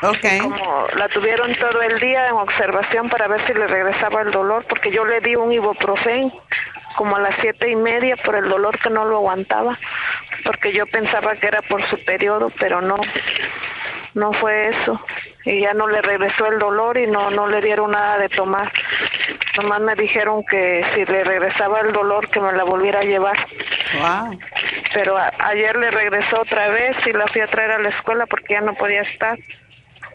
[0.03, 0.39] Okay.
[0.39, 4.65] Como la tuvieron todo el día en observación para ver si le regresaba el dolor,
[4.69, 6.33] porque yo le di un ibuprofen
[6.97, 9.79] como a las siete y media por el dolor que no lo aguantaba,
[10.45, 12.97] porque yo pensaba que era por su periodo, pero no,
[14.15, 15.01] no fue eso.
[15.45, 18.71] Y ya no le regresó el dolor y no, no le dieron nada de tomar.
[19.57, 23.37] Nomás me dijeron que si le regresaba el dolor que me la volviera a llevar.
[24.01, 24.39] Wow.
[24.93, 28.55] Pero ayer le regresó otra vez y la fui a traer a la escuela porque
[28.55, 29.39] ya no podía estar.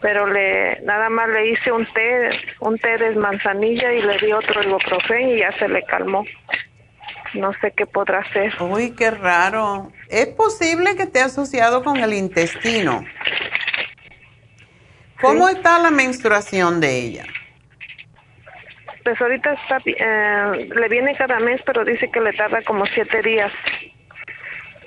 [0.00, 4.32] Pero le nada más le hice un té, un té de manzanilla y le di
[4.32, 6.24] otro ibuprofen y ya se le calmó.
[7.34, 8.54] No sé qué podrá hacer.
[8.60, 9.90] Uy, qué raro.
[10.08, 13.04] ¿Es posible que esté asociado con el intestino?
[15.20, 17.24] ¿Cómo está la menstruación de ella?
[19.04, 23.22] Pues ahorita está, eh, le viene cada mes, pero dice que le tarda como siete
[23.22, 23.52] días.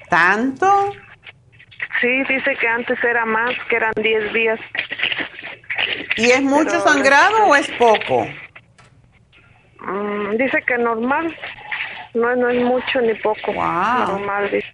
[0.10, 0.94] ¿Tanto?
[2.02, 4.60] Sí, dice que antes era más, que eran diez días.
[6.18, 8.28] ¿Y es mucho sangrado o es poco?
[9.80, 11.36] Mm, dice que normal,
[12.14, 13.54] no, no es mucho ni poco.
[13.54, 14.08] Wow.
[14.08, 14.68] Normal, dice.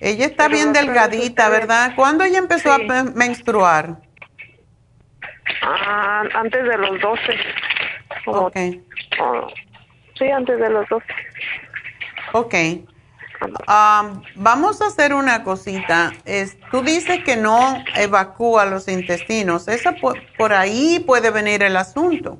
[0.00, 1.92] Ella está bien delgadita, ¿verdad?
[1.94, 2.78] ¿Cuándo ella empezó a
[3.14, 3.98] menstruar?
[5.70, 7.38] Ah, antes de los 12.
[8.26, 8.56] ok.
[9.20, 9.48] Oh,
[10.18, 11.06] sí, antes de los 12.
[12.32, 12.54] Ok.
[13.42, 16.12] Um, vamos a hacer una cosita.
[16.26, 19.66] Es, tú dices que no evacúa los intestinos.
[19.68, 22.38] Esa por, ahí puede venir el asunto.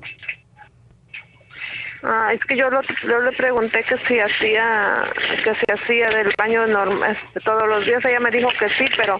[2.03, 5.03] Ah, es que yo, lo, yo le pregunté que si hacía
[5.43, 8.03] que si hacía del baño normal este, todos los días.
[8.05, 9.17] Ella me dijo que sí, pero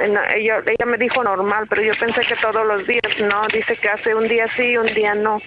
[0.00, 3.88] ella, ella me dijo normal, pero yo pensé que todos los días, no, dice que
[3.88, 5.40] hace un día sí y un día no.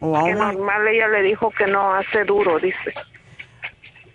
[0.00, 2.94] Que normal ella le dijo que no hace duro, dice.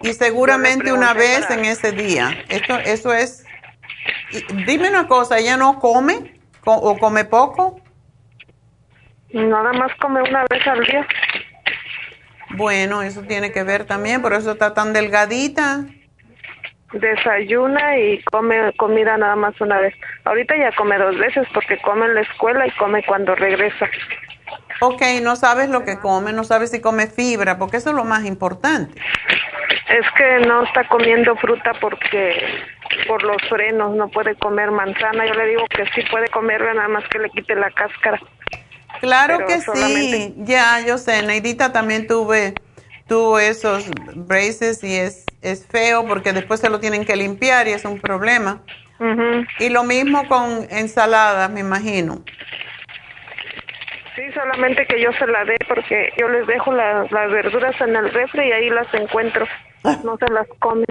[0.01, 2.29] Y seguramente una vez en ese día.
[2.49, 3.45] Esto, eso es.
[4.65, 7.79] Dime una cosa, ¿ella no come o come poco?
[9.31, 11.07] Nada más come una vez al día.
[12.51, 15.85] Bueno, eso tiene que ver también, por eso está tan delgadita
[16.93, 19.93] desayuna y come comida nada más una vez.
[20.25, 23.89] Ahorita ya come dos veces porque come en la escuela y come cuando regresa.
[24.79, 28.03] Ok, no sabes lo que come, no sabes si come fibra, porque eso es lo
[28.03, 28.99] más importante.
[29.89, 32.63] Es que no está comiendo fruta porque
[33.07, 35.25] por los frenos no puede comer manzana.
[35.25, 38.19] Yo le digo que sí puede comerla, nada más que le quite la cáscara.
[38.99, 42.53] Claro que sí, ya, yo sé, Neidita también tuve,
[43.07, 47.71] tuvo esos braces y es es feo porque después se lo tienen que limpiar y
[47.71, 48.61] es un problema.
[49.59, 52.23] Y lo mismo con ensaladas, me imagino.
[54.15, 58.11] Sí, solamente que yo se la dé porque yo les dejo las verduras en el
[58.11, 59.45] refri y ahí las encuentro.
[60.05, 60.85] No se las comen.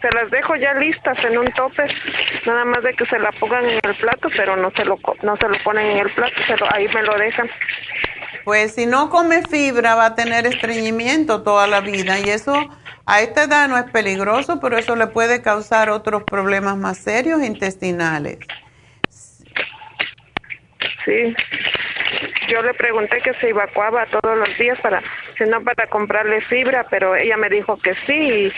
[0.00, 1.84] Se las dejo ya listas en un tope,
[2.46, 5.36] nada más de que se la pongan en el plato, pero no se lo no
[5.36, 7.50] se lo ponen en el plato, pero ahí me lo dejan.
[8.44, 12.54] Pues si no come fibra va a tener estreñimiento toda la vida y eso
[13.06, 17.42] a esta edad no es peligroso, pero eso le puede causar otros problemas más serios
[17.42, 18.38] intestinales.
[21.04, 21.34] Sí.
[22.48, 25.02] Yo le pregunté que se evacuaba todos los días para,
[25.36, 28.52] si no para comprarle fibra, pero ella me dijo que sí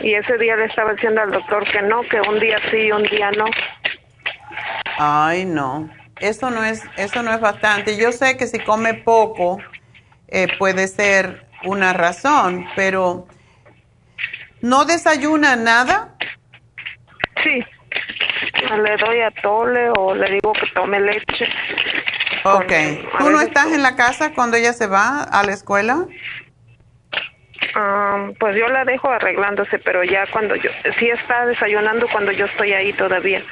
[0.00, 2.78] y, y ese día le estaba diciendo al doctor que no, que un día sí
[2.78, 3.46] y un día no.
[4.98, 5.90] Ay, no.
[6.20, 7.96] Eso no es, eso no es bastante.
[7.96, 9.58] Yo sé que si come poco
[10.28, 13.26] eh, puede ser una razón, pero
[14.64, 16.14] ¿No desayuna nada?
[17.42, 17.62] Sí.
[18.82, 21.46] Le doy a tole o le digo que tome leche.
[22.44, 22.72] Ok.
[23.18, 26.06] ¿Tú no estás en la casa cuando ella se va a la escuela?
[27.74, 32.44] Um, pues yo la dejo arreglándose, pero ya cuando yo, sí está desayunando cuando yo
[32.46, 33.42] estoy ahí todavía.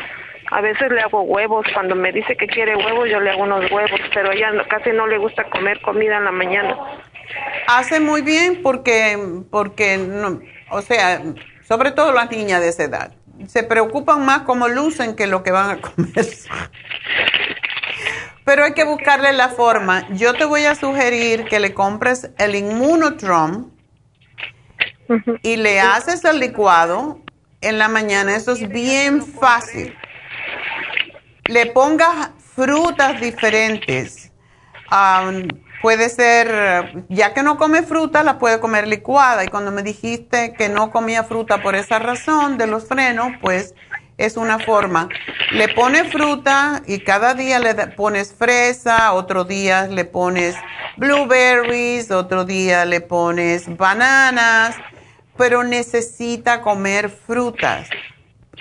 [0.51, 3.71] A veces le hago huevos, cuando me dice que quiere huevos yo le hago unos
[3.71, 6.77] huevos, pero ella casi no le gusta comer comida en la mañana.
[7.67, 9.19] Hace muy bien porque,
[9.51, 10.41] porque no,
[10.71, 11.23] o sea,
[11.63, 13.13] sobre todo las niñas de esa edad,
[13.47, 16.27] se preocupan más cómo lucen que lo que van a comer.
[18.45, 20.09] Pero hay que buscarle la forma.
[20.11, 23.71] Yo te voy a sugerir que le compres el Immunotrom
[25.43, 27.21] y le haces el licuado
[27.61, 28.35] en la mañana.
[28.35, 29.95] Eso es bien fácil.
[31.45, 34.33] Le pongas frutas diferentes.
[35.81, 39.45] puede ser, ya que no come fruta, la puede comer licuada.
[39.45, 43.75] Y cuando me dijiste que no comía fruta por esa razón de los frenos, pues
[44.19, 45.09] es una forma.
[45.53, 50.57] Le pones fruta y cada día le pones fresa, otro día le pones
[50.97, 54.77] blueberries, otro día le pones bananas,
[55.37, 57.89] pero necesita comer frutas.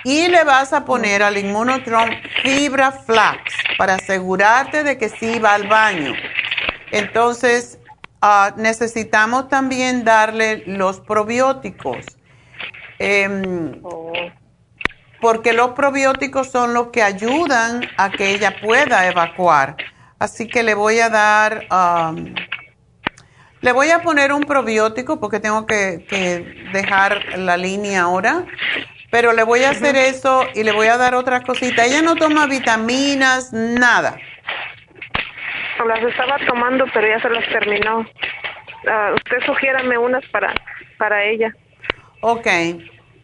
[0.04, 2.10] Y le vas a poner al inmunotron
[2.42, 6.12] fibra flax para asegurarte de que sí va al baño.
[6.90, 7.78] Entonces,
[8.20, 12.04] ah, necesitamos también darle los probióticos.
[12.98, 14.12] Em, oh
[15.22, 19.76] porque los probióticos son los que ayudan a que ella pueda evacuar.
[20.18, 22.34] Así que le voy a dar, um,
[23.60, 26.04] le voy a poner un probiótico porque tengo que,
[26.72, 28.44] dejar la línea ahora,
[29.12, 31.84] pero le voy a hacer eso y le voy a dar otra cosita.
[31.84, 34.16] Ella no toma vitaminas, nada.
[35.86, 38.00] Las estaba tomando, pero ya se las terminó.
[38.00, 40.52] Uh, usted sugiérame unas para,
[40.98, 41.54] para ella.
[42.22, 42.48] Ok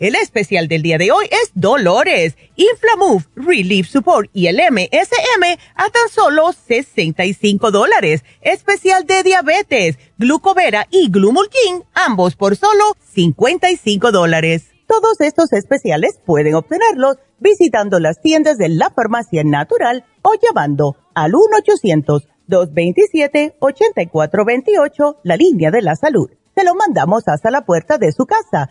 [0.00, 5.90] El especial del día de hoy es Dolores, Inflamove, Relief Support y el MSM a
[5.90, 8.24] tan solo 65 dólares.
[8.40, 14.70] Especial de diabetes, glucovera y glumulgin, ambos por solo 55 dólares.
[14.86, 21.32] Todos estos especiales pueden obtenerlos visitando las tiendas de la farmacia natural o llamando al
[22.48, 26.30] 1-800-227-8428, la línea de la salud.
[26.56, 28.70] Se lo mandamos hasta la puerta de su casa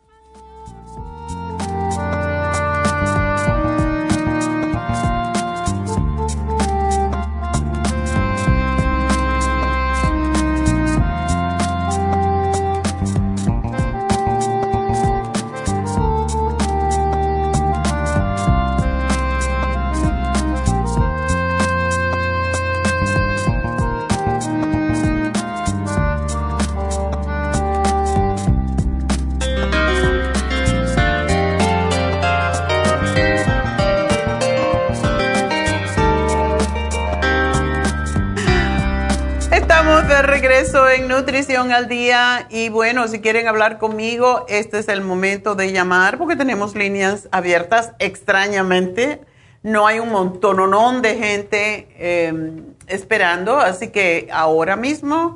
[40.41, 45.53] Regreso en Nutrición al Día y bueno, si quieren hablar conmigo, este es el momento
[45.53, 49.21] de llamar porque tenemos líneas abiertas extrañamente.
[49.61, 55.35] No hay un montononón de gente em, esperando, así que ahora mismo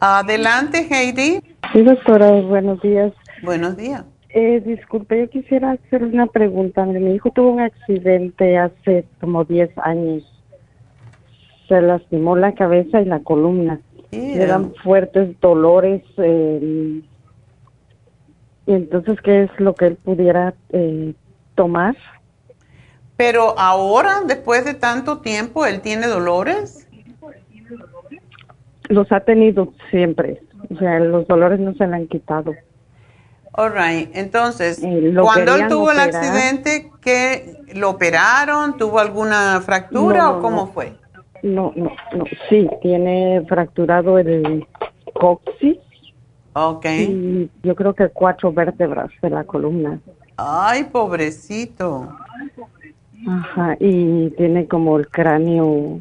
[0.00, 1.40] Adelante, Heidi.
[1.72, 3.12] Sí, doctora, buenos días.
[3.42, 4.04] Buenos días.
[4.30, 6.84] Eh, disculpe, yo quisiera hacer una pregunta.
[6.84, 10.24] Mi hijo tuvo un accidente hace como 10 años.
[11.68, 13.80] Se lastimó la cabeza y la columna.
[14.10, 16.02] Le dan fuertes dolores.
[16.16, 17.02] Eh,
[18.66, 21.14] y entonces, ¿qué es lo que él pudiera eh,
[21.54, 21.96] tomar?
[23.18, 26.86] Pero ahora, después de tanto tiempo, ¿él tiene dolores?
[28.88, 30.40] Los ha tenido siempre.
[30.72, 32.54] O sea, los dolores no se le han quitado.
[33.54, 34.08] All right.
[34.14, 38.76] Entonces, eh, cuando él tuvo el accidente, ¿qué, ¿lo operaron?
[38.76, 40.92] ¿Tuvo alguna fractura o cómo fue?
[41.42, 42.24] No, no, no.
[42.48, 44.64] Sí, tiene fracturado el
[45.12, 45.78] coxis.
[46.52, 46.86] Ok.
[46.86, 49.98] Y yo creo que cuatro vértebras de la columna.
[50.36, 52.16] Ay, pobrecito.
[53.26, 56.00] Ajá, y tiene como el cráneo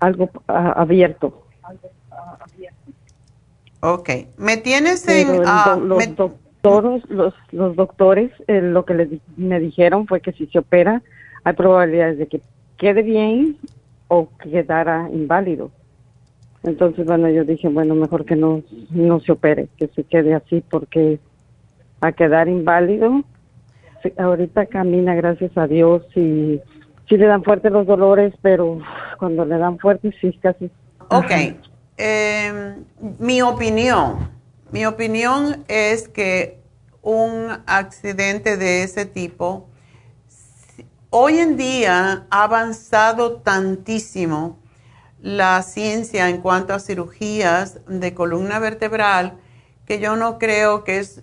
[0.00, 1.42] algo abierto.
[3.80, 5.42] Ok, me tienes en...
[5.44, 10.46] Ah, los, doctores, los, los doctores eh, lo que le, me dijeron fue que si
[10.46, 11.02] se opera
[11.44, 12.40] hay probabilidades de que
[12.78, 13.58] quede bien
[14.08, 15.70] o quedara inválido.
[16.62, 20.62] Entonces, bueno, yo dije, bueno, mejor que no, no se opere, que se quede así
[20.70, 21.18] porque
[22.00, 23.22] a quedar inválido
[24.18, 26.60] ahorita camina, gracias a Dios, y
[27.08, 28.78] sí le dan fuerte los dolores, pero
[29.18, 30.70] cuando le dan fuerte, sí, casi.
[31.10, 31.30] Ok.
[31.96, 32.84] Em,
[33.18, 34.30] mi opinión,
[34.72, 36.58] mi opinión es que
[37.02, 39.68] un accidente de ese tipo,
[41.10, 44.58] hoy en día ha avanzado tantísimo
[45.20, 49.38] la ciencia en cuanto a cirugías de columna vertebral
[49.86, 51.22] que yo no creo que es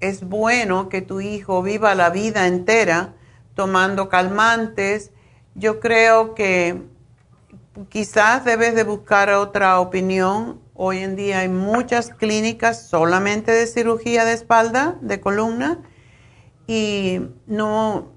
[0.00, 3.14] es bueno que tu hijo viva la vida entera
[3.54, 5.12] tomando calmantes.
[5.54, 6.82] Yo creo que
[7.88, 10.60] quizás debes de buscar otra opinión.
[10.74, 15.78] Hoy en día hay muchas clínicas solamente de cirugía de espalda, de columna,
[16.66, 18.12] y no,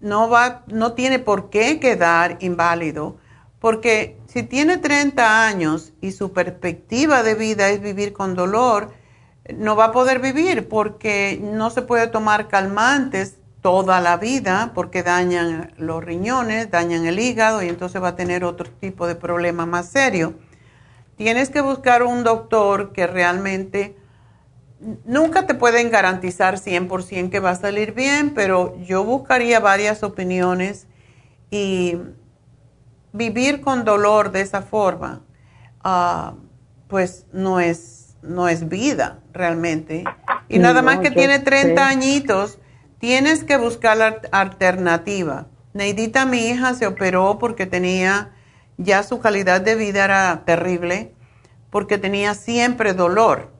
[0.00, 3.18] no, va, no tiene por qué quedar inválido,
[3.60, 8.92] porque si tiene 30 años y su perspectiva de vida es vivir con dolor,
[9.48, 15.02] no va a poder vivir porque no se puede tomar calmantes toda la vida porque
[15.02, 19.66] dañan los riñones, dañan el hígado y entonces va a tener otro tipo de problema
[19.66, 20.34] más serio.
[21.16, 23.96] Tienes que buscar un doctor que realmente
[25.04, 30.86] nunca te pueden garantizar 100% que va a salir bien, pero yo buscaría varias opiniones
[31.50, 31.98] y
[33.12, 35.20] vivir con dolor de esa forma,
[35.82, 36.34] ah,
[36.88, 40.04] pues no es no es vida realmente.
[40.48, 42.58] Y nada más que tiene 30 añitos,
[42.98, 45.46] tienes que buscar la alternativa.
[45.72, 48.32] Neidita, mi hija, se operó porque tenía,
[48.76, 51.14] ya su calidad de vida era terrible,
[51.70, 53.52] porque tenía siempre dolor.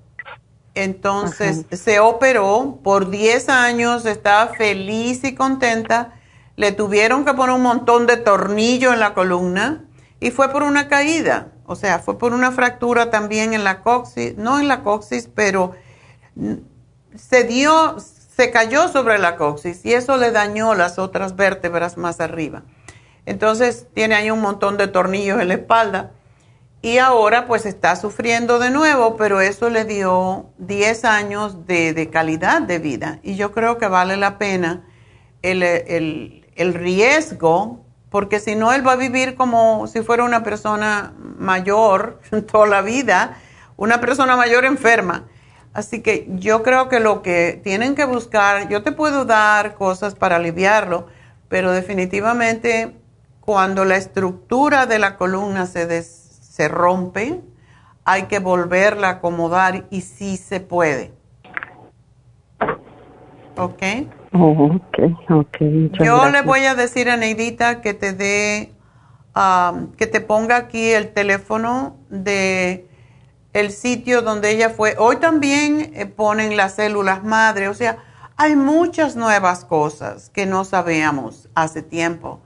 [0.75, 6.15] Entonces se operó por 10 años, estaba feliz y contenta.
[6.57, 9.85] Le tuvieron que poner un montón de tornillos en la columna
[10.21, 11.53] y fue por una caída.
[11.71, 15.77] O sea, fue por una fractura también en la coxis, no en la coxis, pero
[17.15, 22.19] se dio, se cayó sobre la coxis y eso le dañó las otras vértebras más
[22.19, 22.65] arriba.
[23.25, 26.11] Entonces tiene ahí un montón de tornillos en la espalda
[26.83, 32.63] y ahora pues está sufriendo de nuevo, pero eso le dio 10 años de, calidad
[32.63, 34.89] de vida y yo creo que vale la pena
[35.43, 41.15] el, el riesgo porque si no, él va a vivir como si fuera una persona
[41.39, 42.21] mayor
[42.53, 43.37] toda la vida,
[43.77, 45.25] una persona mayor enferma.
[45.73, 50.17] Así que yo creo que lo que tienen que buscar, yo te puedo dar cosas
[50.17, 51.07] para aliviarlo,
[51.49, 52.97] pero definitivamente
[53.41, 57.41] cuando la estructura de la columna se, se rompe,
[58.05, 61.13] hay que volverla a acomodar y sí se puede.
[63.57, 63.83] ¿Ok?
[64.33, 64.79] Oh,
[65.29, 65.59] ok,
[66.01, 68.73] Yo le voy a decir a Neidita que te dé,
[69.35, 72.87] um, que te ponga aquí el teléfono de
[73.53, 74.95] el sitio donde ella fue.
[74.99, 77.99] Hoy también eh, ponen las células madre, o sea,
[78.37, 82.41] hay muchas nuevas cosas que no sabíamos hace tiempo.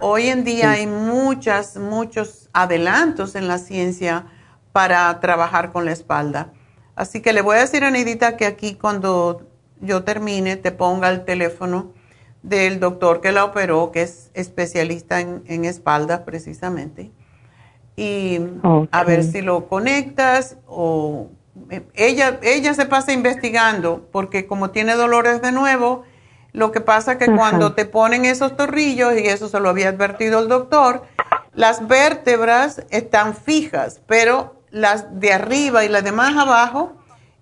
[0.00, 4.26] Hoy en día hay muchas, muchos adelantos en la ciencia
[4.72, 6.52] para trabajar con la espalda.
[6.96, 9.46] Así que le voy a decir a Nidita que aquí cuando
[9.80, 11.92] yo termine te ponga el teléfono
[12.42, 17.10] del doctor que la operó, que es especialista en, espalda precisamente,
[17.96, 18.38] y
[18.90, 21.30] a ver si lo conectas o
[21.94, 26.04] ella, ella se pasa investigando porque como tiene dolores de nuevo,
[26.52, 29.88] lo que pasa es que cuando te ponen esos torrillos, y eso se lo había
[29.88, 31.02] advertido el doctor,
[31.52, 36.92] las vértebras están fijas, pero las de arriba y las de más abajo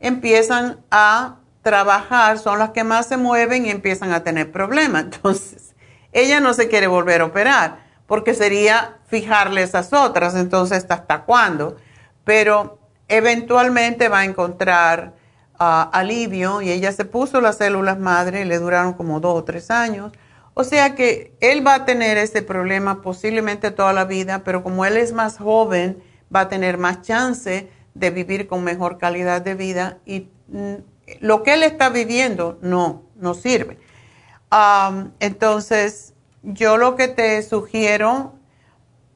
[0.01, 5.04] empiezan a trabajar, son las que más se mueven y empiezan a tener problemas.
[5.12, 5.74] Entonces,
[6.12, 11.76] ella no se quiere volver a operar porque sería fijarle esas otras, entonces, ¿hasta cuándo?
[12.24, 15.14] Pero eventualmente va a encontrar
[15.58, 19.44] ah, alivio y ella se puso las células madre y le duraron como dos o
[19.44, 20.12] tres años.
[20.54, 24.84] O sea que él va a tener ese problema posiblemente toda la vida, pero como
[24.84, 26.02] él es más joven,
[26.34, 30.74] va a tener más chance de vivir con mejor calidad de vida y mm,
[31.20, 33.78] lo que él está viviendo no, no sirve.
[35.20, 38.34] entonces, yo lo que te sugiero,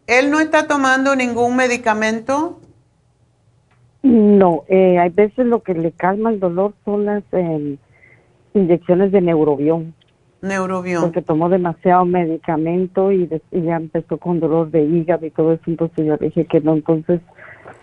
[0.07, 2.61] él no está tomando ningún medicamento
[4.03, 7.79] no, eh, hay veces lo que le calma el dolor son las em,
[8.55, 9.95] inyecciones de neurobión.
[10.41, 11.03] Neurobión.
[11.03, 16.07] Porque tomó demasiado medicamento y, ya empezó con dolor de hígado y todo eso, entonces
[16.07, 17.21] yo dije que no, entonces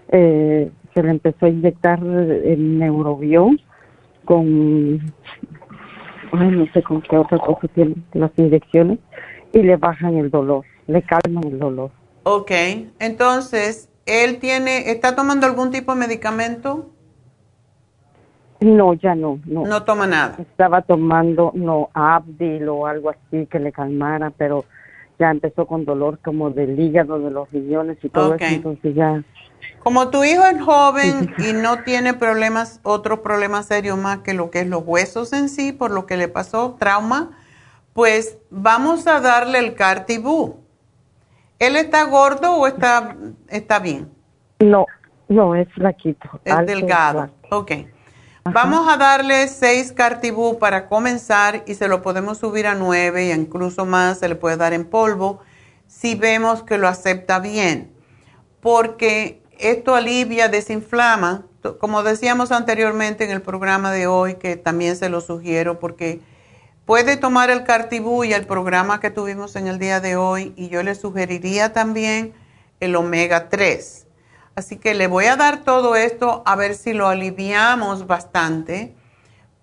[0.09, 3.59] eh, se le empezó a inyectar el neurobión
[4.25, 5.13] con,
[6.33, 8.99] ay, no sé con qué otra cosa tienen las inyecciones
[9.53, 11.91] y le bajan el dolor, le calman el dolor.
[12.23, 12.51] Ok,
[12.99, 16.91] entonces ¿Él tiene, está tomando algún tipo de medicamento?
[18.59, 19.65] No, ya no, no.
[19.65, 20.35] No toma nada.
[20.39, 24.65] Estaba tomando, no, Abdil o algo así que le calmara, pero
[25.19, 29.23] ya empezó con dolor como del hígado, de los riñones y todo eso, entonces ya.
[29.79, 34.49] Como tu hijo es joven y no tiene problemas, otros problemas serios más que lo
[34.49, 37.37] que es los huesos en sí, por lo que le pasó, trauma,
[37.93, 40.59] pues vamos a darle el Cartibú.
[41.59, 43.15] ¿Él está gordo o está,
[43.47, 44.11] está bien?
[44.59, 44.85] No,
[45.29, 46.29] no, es flaquito.
[46.43, 47.29] Es delgado.
[47.49, 47.71] Ok.
[48.43, 53.31] Vamos a darle seis cartibú para comenzar y se lo podemos subir a nueve y
[53.31, 55.39] incluso más se le puede dar en polvo
[55.87, 57.91] si vemos que lo acepta bien.
[58.61, 59.41] Porque
[59.71, 61.45] esto alivia, desinflama,
[61.79, 66.21] como decíamos anteriormente en el programa de hoy, que también se lo sugiero porque
[66.85, 70.69] Puede tomar el Cartibú y el programa que tuvimos en el día de hoy y
[70.69, 72.35] yo le sugeriría también
[72.79, 74.05] el omega 3.
[74.55, 78.95] Así que le voy a dar todo esto a ver si lo aliviamos bastante,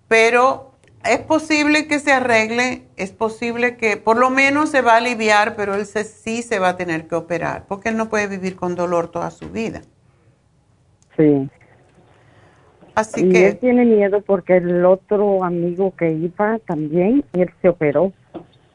[0.09, 0.73] pero
[1.05, 5.55] es posible que se arregle, es posible que por lo menos se va a aliviar,
[5.55, 8.75] pero él sí se va a tener que operar, porque él no puede vivir con
[8.75, 9.81] dolor toda su vida.
[11.17, 11.49] Sí.
[12.95, 13.47] Así y que...
[13.47, 18.13] él tiene miedo porque el otro amigo que iba también, él se operó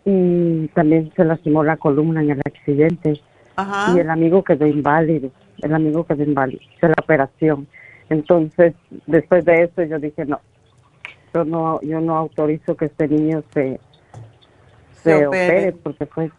[0.05, 3.20] y también se lastimó la columna en el accidente.
[3.57, 3.95] Ajá.
[3.95, 5.30] Y el amigo quedó inválido,
[5.62, 7.66] el amigo quedó inválido de la operación.
[8.09, 8.74] Entonces,
[9.07, 10.41] después de eso yo dije, no,
[11.34, 13.80] yo no, yo no autorizo que este niño se,
[15.03, 15.72] se, opere.
[15.72, 16.32] porque pues,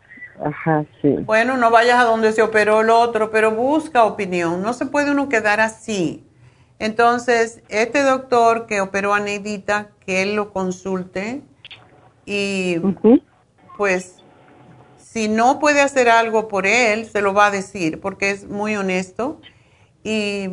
[0.43, 1.15] ajá, sí.
[1.25, 4.61] Bueno, no vayas a donde se operó el otro, pero busca opinión.
[4.61, 6.23] No se puede uno quedar así
[6.79, 11.41] entonces, este doctor que operó a Neidita, que él lo consulte
[12.25, 12.77] y
[13.77, 14.23] pues
[14.97, 18.77] si no puede hacer algo por él, se lo va a decir porque es muy
[18.77, 19.41] honesto
[20.03, 20.47] y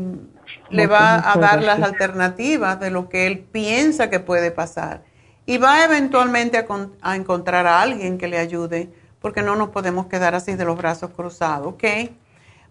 [0.70, 5.04] le va a dar las alternativas de lo que él piensa que puede pasar.
[5.48, 6.66] Y va eventualmente a,
[7.02, 8.90] a encontrar a alguien que le ayude
[9.26, 11.82] porque no nos podemos quedar así de los brazos cruzados, ¿ok?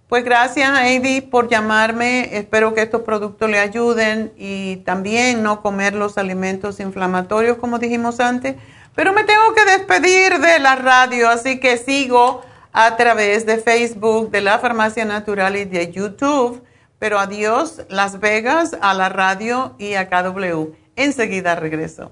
[0.07, 2.29] Pues gracias, Heidi, por llamarme.
[2.37, 8.21] Espero que estos productos le ayuden y también no comer los alimentos inflamatorios, como dijimos
[8.21, 8.55] antes.
[8.95, 12.41] Pero me tengo que despedir de la radio, así que sigo
[12.71, 16.63] a través de Facebook, de la Farmacia Natural y de YouTube.
[16.99, 20.69] Pero adiós, Las Vegas, a la radio y a KW.
[20.95, 22.11] Enseguida regreso.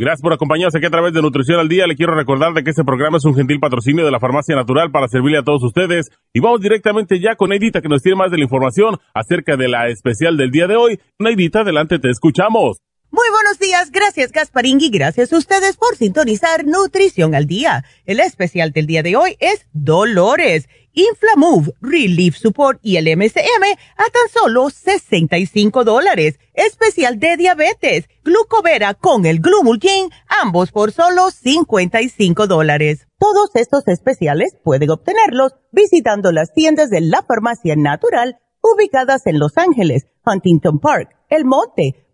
[0.00, 1.88] Gracias por acompañarnos aquí a través de Nutrición al Día.
[1.88, 4.92] Le quiero recordar de que este programa es un gentil patrocinio de la Farmacia Natural
[4.92, 6.06] para servirle a todos ustedes.
[6.32, 9.66] Y vamos directamente ya con Neidita que nos tiene más de la información acerca de
[9.66, 11.00] la especial del día de hoy.
[11.18, 12.78] Neidita, adelante, te escuchamos.
[13.10, 17.86] Muy buenos días, gracias Gasparín y gracias a ustedes por sintonizar Nutrición al Día.
[18.04, 23.64] El especial del día de hoy es Dolores, Inflamove, Relief Support y el MCM
[23.96, 26.38] a tan solo 65 dólares.
[26.52, 30.10] Especial de diabetes, Glucovera con el Glumulgin,
[30.42, 33.06] ambos por solo 55 dólares.
[33.18, 39.56] Todos estos especiales pueden obtenerlos visitando las tiendas de la Farmacia Natural ubicadas en Los
[39.56, 42.07] Ángeles, Huntington Park, El Monte,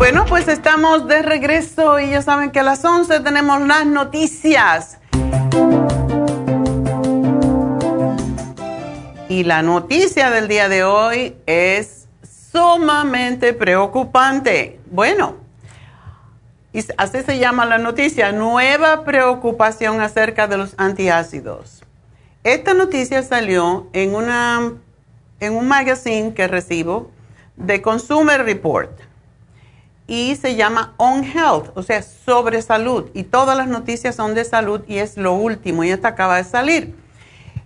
[0.00, 4.98] Bueno, pues estamos de regreso y ya saben que a las 11 tenemos las noticias.
[9.28, 12.08] Y la noticia del día de hoy es
[12.50, 14.80] sumamente preocupante.
[14.90, 15.36] Bueno,
[16.96, 21.82] así se llama la noticia, nueva preocupación acerca de los antiácidos.
[22.42, 24.72] Esta noticia salió en, una,
[25.40, 27.10] en un magazine que recibo
[27.56, 29.09] de Consumer Report
[30.10, 33.08] y se llama On Health, o sea, sobre salud.
[33.14, 36.42] Y todas las noticias son de salud y es lo último, y esta acaba de
[36.42, 36.96] salir.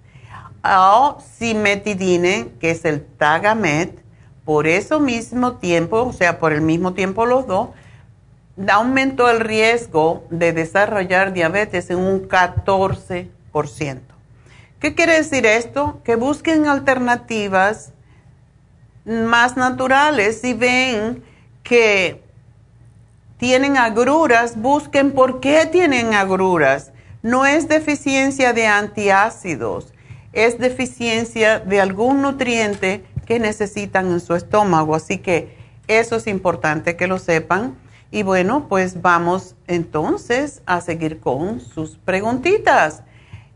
[0.65, 3.99] o simetidine, que es el Tagamet,
[4.45, 7.71] por eso mismo tiempo, o sea, por el mismo tiempo los dos,
[8.69, 14.01] aumentó el riesgo de desarrollar diabetes en un 14%.
[14.81, 16.01] ¿Qué quiere decir esto?
[16.05, 17.93] Que busquen alternativas
[19.05, 20.41] más naturales.
[20.41, 21.23] Si ven
[21.63, 22.23] que
[23.39, 26.93] tienen agruras, busquen por qué tienen agruras
[27.23, 29.93] no es deficiencia de antiácidos,
[30.33, 34.95] es deficiencia de algún nutriente que necesitan en su estómago.
[34.95, 35.55] Así que
[35.89, 37.77] eso es importante que lo sepan.
[38.11, 43.05] Y bueno, pues vamos entonces a seguir con sus preguntitas.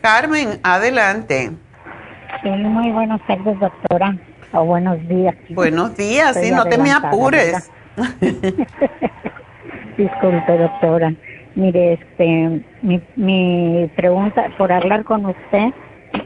[0.02, 1.52] Carmen, adelante.
[2.42, 4.14] Muy buenas tardes, doctora.
[4.54, 5.34] O buenos días.
[5.50, 7.70] Buenos días, sí, no te me apures.
[9.98, 11.12] Disculpe, doctora.
[11.56, 15.70] Mire, este, mi, mi pregunta, por hablar con usted,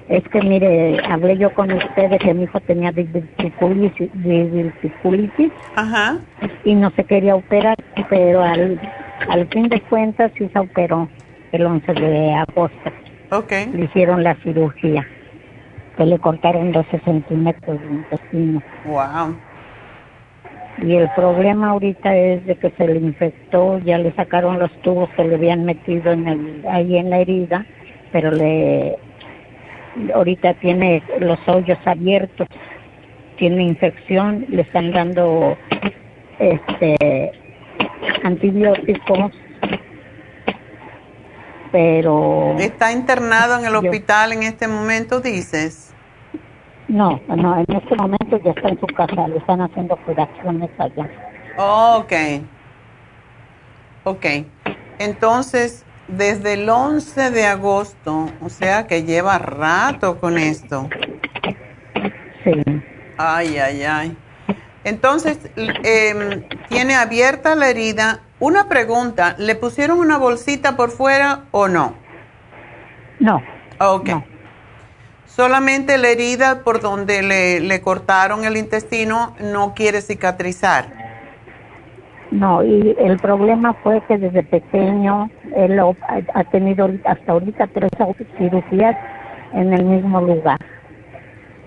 [0.08, 6.18] es que mire, hablé yo con usted de que mi hijo tenía diverticulitis, Ajá.
[6.64, 7.76] y no se quería operar,
[8.10, 8.78] pero al,
[9.28, 11.08] al fin de cuentas sí se operó
[11.52, 12.92] el 11 de agosto.
[13.30, 13.52] Ok.
[13.72, 15.06] Le hicieron la cirugía,
[15.98, 18.62] que le cortaron 12 centímetros de intestino.
[18.86, 19.36] Wow.
[20.80, 25.10] Y el problema ahorita es de que se le infectó, ya le sacaron los tubos
[25.16, 27.66] que le habían metido en el, ahí en la herida,
[28.12, 28.96] pero le
[30.14, 32.46] ahorita tiene los hoyos abiertos,
[33.36, 35.56] tiene infección, le están dando
[36.38, 37.32] este
[38.22, 39.32] antibióticos,
[41.72, 45.87] pero ¿Está internado en el hospital en este momento, dices?
[46.88, 51.08] No, no, en este momento ya está en su casa, le están haciendo curaciones allá.
[51.56, 52.12] ok.
[54.04, 54.26] Ok.
[54.98, 60.88] Entonces, desde el 11 de agosto, o sea que lleva rato con esto.
[62.42, 62.52] Sí.
[63.18, 64.16] Ay, ay, ay.
[64.84, 68.20] Entonces, em, tiene abierta la herida.
[68.40, 71.94] Una pregunta, ¿le pusieron una bolsita por fuera o no?
[73.20, 73.42] No.
[73.78, 74.10] Ok.
[75.38, 80.86] Solamente la herida por donde le, le cortaron el intestino no quiere cicatrizar.
[82.32, 87.92] No, y el problema fue que desde pequeño él ha tenido hasta ahorita tres
[88.36, 88.96] cirugías
[89.52, 90.58] en el mismo lugar.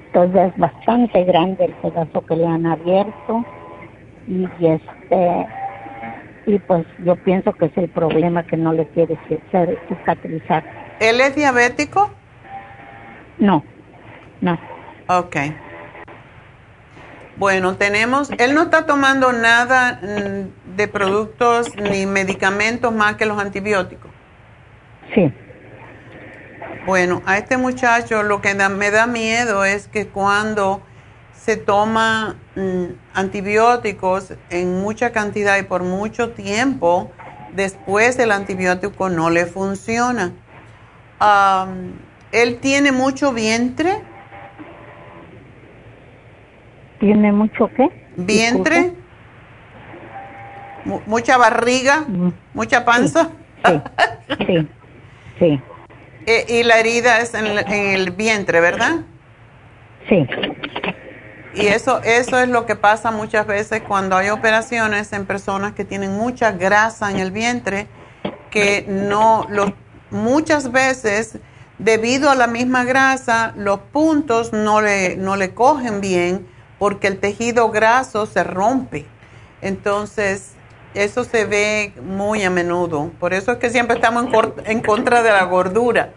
[0.07, 3.45] Entonces es bastante grande el pedazo que le han abierto
[4.27, 5.47] y este
[6.45, 10.61] y pues yo pienso que es el problema que no le quiere ci- cicatrizar.
[10.99, 12.11] ¿Él es diabético?
[13.41, 13.63] No,
[14.39, 14.57] no.
[15.07, 15.35] Ok.
[17.37, 23.39] Bueno, tenemos, él no está tomando nada mm, de productos ni medicamentos más que los
[23.39, 24.11] antibióticos.
[25.15, 25.33] Sí.
[26.85, 30.81] Bueno, a este muchacho lo que da- me da miedo es que cuando
[31.33, 32.85] se toma mm,
[33.15, 37.09] antibióticos en mucha cantidad y por mucho tiempo,
[37.55, 40.31] después el antibiótico no le funciona.
[42.31, 43.99] ¿Él tiene mucho vientre?
[46.99, 47.89] ¿Tiene mucho qué?
[48.15, 48.93] ¿Vientre?
[50.85, 52.05] Mu- ¿Mucha barriga?
[52.53, 53.29] ¿Mucha panza?
[53.65, 53.81] Sí,
[54.47, 55.61] sí,
[56.27, 58.97] Eh, y la herida es en, el- en el vientre, ¿verdad?
[60.07, 60.27] sí.
[61.53, 65.83] Y eso, eso es lo que pasa muchas veces cuando hay operaciones en personas que
[65.83, 67.87] tienen mucha grasa en el vientre,
[68.51, 69.73] que no, los,
[70.11, 71.39] muchas veces,
[71.83, 76.47] debido a la misma grasa, los puntos no le, no le cogen bien
[76.79, 79.05] porque el tejido graso se rompe.
[79.61, 80.51] Entonces,
[80.93, 83.11] eso se ve muy a menudo.
[83.19, 84.25] Por eso es que siempre estamos
[84.65, 86.13] en, contra de la gordura.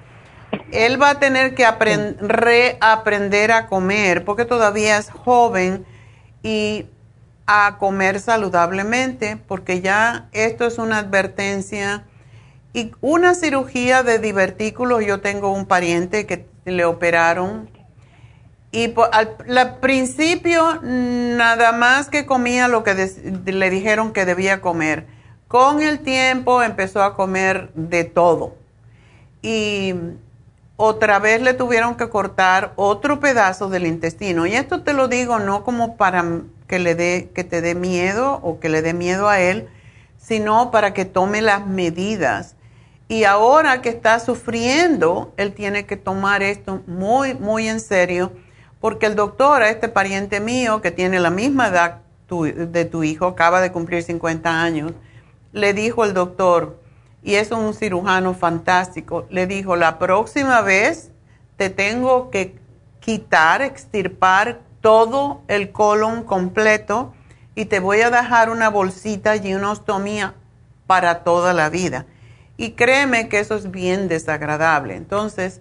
[0.71, 5.85] Él va a tener que apren- reaprender a comer porque todavía es joven
[6.43, 6.87] y
[7.47, 12.05] a comer saludablemente porque ya esto es una advertencia
[12.75, 15.07] y una cirugía de divertículos.
[15.07, 17.71] Yo tengo un pariente que le operaron
[18.73, 22.95] y al principio nada más que comía lo que
[23.47, 25.07] le dijeron que debía comer.
[25.47, 28.57] Con el tiempo empezó a comer de todo
[29.41, 29.95] y
[30.77, 34.45] otra vez le tuvieron que cortar otro pedazo del intestino.
[34.45, 36.25] Y esto te lo digo no como para
[36.67, 39.69] que le dé que te dé miedo o que le dé miedo a él,
[40.19, 42.54] sino para que tome las medidas.
[43.09, 48.33] Y ahora que está sufriendo, él tiene que tomar esto muy muy en serio,
[48.81, 53.27] porque el doctor, a este pariente mío que tiene la misma edad de tu hijo,
[53.27, 54.93] acaba de cumplir 50 años,
[55.53, 56.81] le dijo el doctor,
[57.23, 61.11] y es un cirujano fantástico, le dijo, la próxima vez
[61.57, 62.59] te tengo que
[63.01, 67.15] quitar, extirpar todo el colon completo
[67.55, 70.35] y te voy a dejar una bolsita y una ostomía
[70.87, 72.07] para toda la vida.
[72.57, 74.95] Y créeme que eso es bien desagradable.
[74.97, 75.61] Entonces,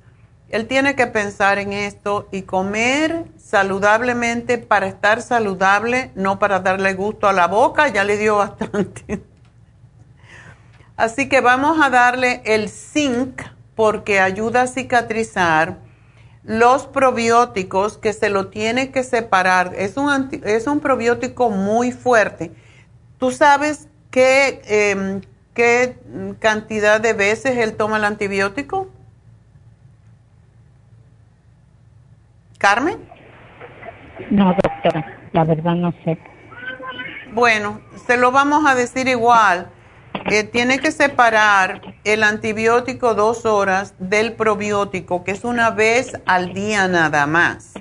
[0.50, 6.94] él tiene que pensar en esto y comer saludablemente para estar saludable, no para darle
[6.94, 9.24] gusto a la boca, ya le dio bastante.
[10.96, 13.41] Así que vamos a darle el zinc
[13.76, 15.80] porque ayuda a cicatrizar
[16.44, 19.74] los probióticos que se lo tiene que separar.
[19.76, 22.52] Es un, anti- es un probiótico muy fuerte.
[23.18, 25.22] Tú sabes qué, em,
[25.54, 25.97] qué
[26.39, 28.89] cantidad de veces él toma el antibiótico?
[32.58, 32.97] Carmen?
[34.30, 36.18] No, doctora, la verdad no sé.
[37.34, 39.70] Bueno, se lo vamos a decir igual.
[40.30, 46.54] Eh, tiene que separar el antibiótico dos horas del probiótico, que es una vez al
[46.54, 47.74] día nada más.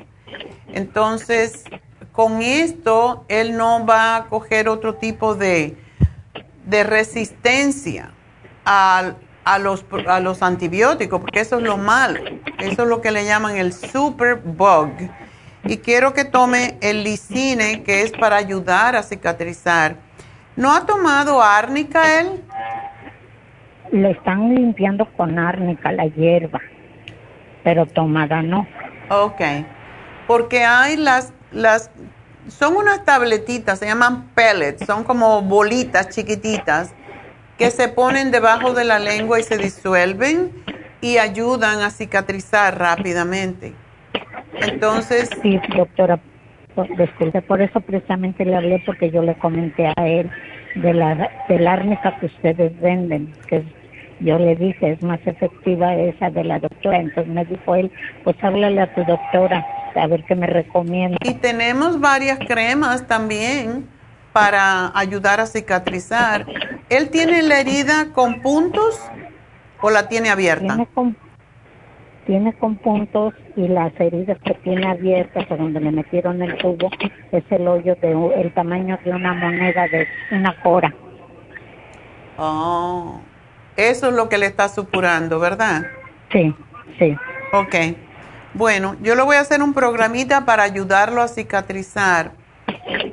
[0.72, 1.64] Entonces,
[2.10, 5.76] con esto, él no va a coger otro tipo de,
[6.64, 8.10] de resistencia
[8.64, 9.14] a,
[9.60, 12.20] los, a los antibióticos, porque eso es lo malo.
[12.58, 14.90] Eso es lo que le llaman el superbug.
[15.64, 19.96] Y quiero que tome el lisine, que es para ayudar a cicatrizar.
[20.56, 22.42] ¿No ha tomado árnica él?
[23.92, 26.60] Le están limpiando con árnica la hierba,
[27.62, 28.66] pero tomada no.
[29.08, 29.40] Ok,
[30.26, 31.90] porque hay las, las,
[32.48, 36.94] son unas tabletitas, se llaman pellets, son como bolitas chiquititas
[37.58, 40.50] que se ponen debajo de la lengua y se disuelven
[41.00, 43.74] y ayudan a cicatrizar rápidamente.
[44.54, 45.30] Entonces...
[45.42, 46.20] Sí, doctora,
[46.96, 50.30] disculpe, por eso precisamente le hablé porque yo le comenté a él
[50.76, 53.62] de la, del árnica que ustedes venden, que
[54.20, 57.00] yo le dije es más efectiva esa de la doctora.
[57.00, 57.90] Entonces me dijo él,
[58.24, 61.18] pues háblale a tu doctora, a ver qué me recomienda.
[61.22, 63.88] Y tenemos varias cremas también
[64.32, 66.46] para ayudar a cicatrizar.
[66.88, 69.00] ¿Él tiene la herida con puntos
[69.80, 70.74] o la tiene abierta?
[70.74, 71.16] Tiene con,
[72.26, 76.90] tiene con puntos y las heridas que tiene abiertas o donde le metieron el tubo
[77.32, 80.94] es el hoyo de el tamaño de una moneda de una cora.
[82.38, 83.20] Oh,
[83.76, 85.82] eso es lo que le está supurando, ¿verdad?
[86.30, 86.54] Sí,
[86.98, 87.16] sí.
[87.52, 87.74] Ok.
[88.54, 92.32] Bueno, yo le voy a hacer un programita para ayudarlo a cicatrizar.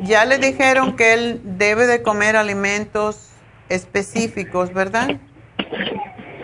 [0.01, 3.31] Ya le dijeron que él debe de comer alimentos
[3.69, 5.07] específicos, ¿verdad?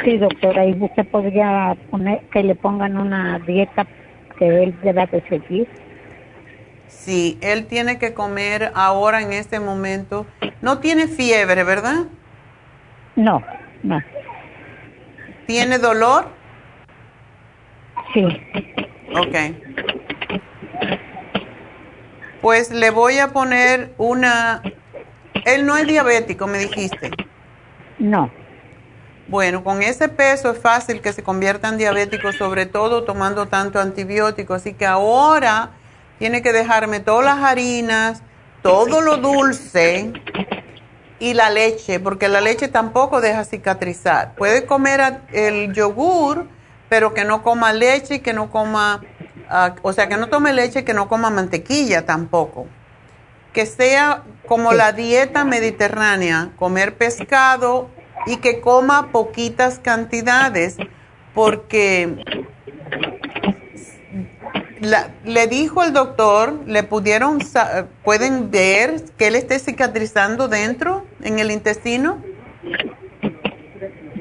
[0.03, 3.85] Sí, doctora, ¿y usted podría poner que le pongan una dieta
[4.37, 5.67] que él deba de seguir?
[6.87, 10.25] Sí, él tiene que comer ahora en este momento.
[10.61, 12.05] No tiene fiebre, ¿verdad?
[13.15, 13.41] No,
[13.83, 13.99] no.
[15.47, 16.27] ¿Tiene dolor?
[18.13, 18.25] Sí.
[19.15, 19.35] Ok.
[22.41, 24.61] Pues le voy a poner una...
[25.45, 27.11] Él no es diabético, me dijiste.
[27.99, 28.31] No.
[29.27, 33.79] Bueno, con ese peso es fácil que se convierta en diabético, sobre todo tomando tanto
[33.79, 34.53] antibiótico.
[34.53, 35.71] Así que ahora
[36.19, 38.21] tiene que dejarme todas las harinas,
[38.61, 40.13] todo lo dulce
[41.19, 44.35] y la leche, porque la leche tampoco deja cicatrizar.
[44.35, 46.47] Puede comer el yogur,
[46.95, 49.01] pero que no coma leche y que no coma,
[49.49, 52.67] ah, o sea, que no tome leche y que no coma mantequilla tampoco.
[53.51, 57.89] Que sea como la dieta mediterránea, comer pescado
[58.27, 60.77] y que coma poquitas cantidades,
[61.33, 62.15] porque
[65.25, 67.39] le dijo el doctor, le pudieron,
[68.05, 72.23] pueden ver que él esté cicatrizando dentro, en el intestino.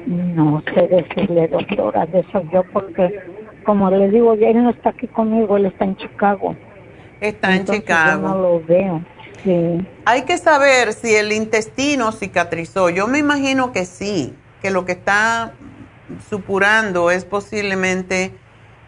[0.05, 3.19] No sé decirle, doctora, de eso yo, porque
[3.65, 6.55] como le digo, él no está aquí conmigo, él está en Chicago.
[7.19, 8.21] Está en Chicago.
[8.21, 9.01] Yo no lo veo.
[10.05, 12.89] Hay que saber si el intestino cicatrizó.
[12.89, 15.53] Yo me imagino que sí, que lo que está
[16.29, 18.31] supurando es posiblemente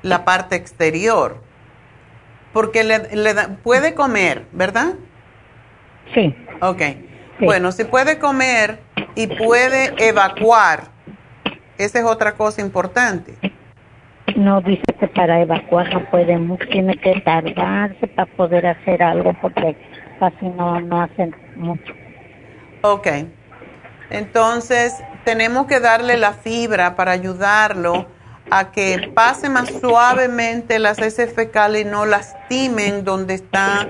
[0.02, 1.42] la parte exterior.
[2.54, 3.00] Porque le,
[3.64, 4.94] puede comer, ¿verdad?
[6.14, 6.36] Sí.
[6.62, 6.82] Ok.
[7.40, 8.80] Bueno, si puede comer
[9.14, 10.97] y puede evacuar,
[11.78, 13.34] esa es otra cosa importante.
[14.36, 16.38] No, dice que para evacuar no puede,
[16.70, 19.76] tiene que tardarse para poder hacer algo porque
[20.20, 21.94] casi no, no hacen mucho.
[22.82, 23.08] Ok.
[24.10, 28.08] Entonces, tenemos que darle la fibra para ayudarlo
[28.50, 33.88] a que pase más suavemente las heces fecales y no lastimen donde está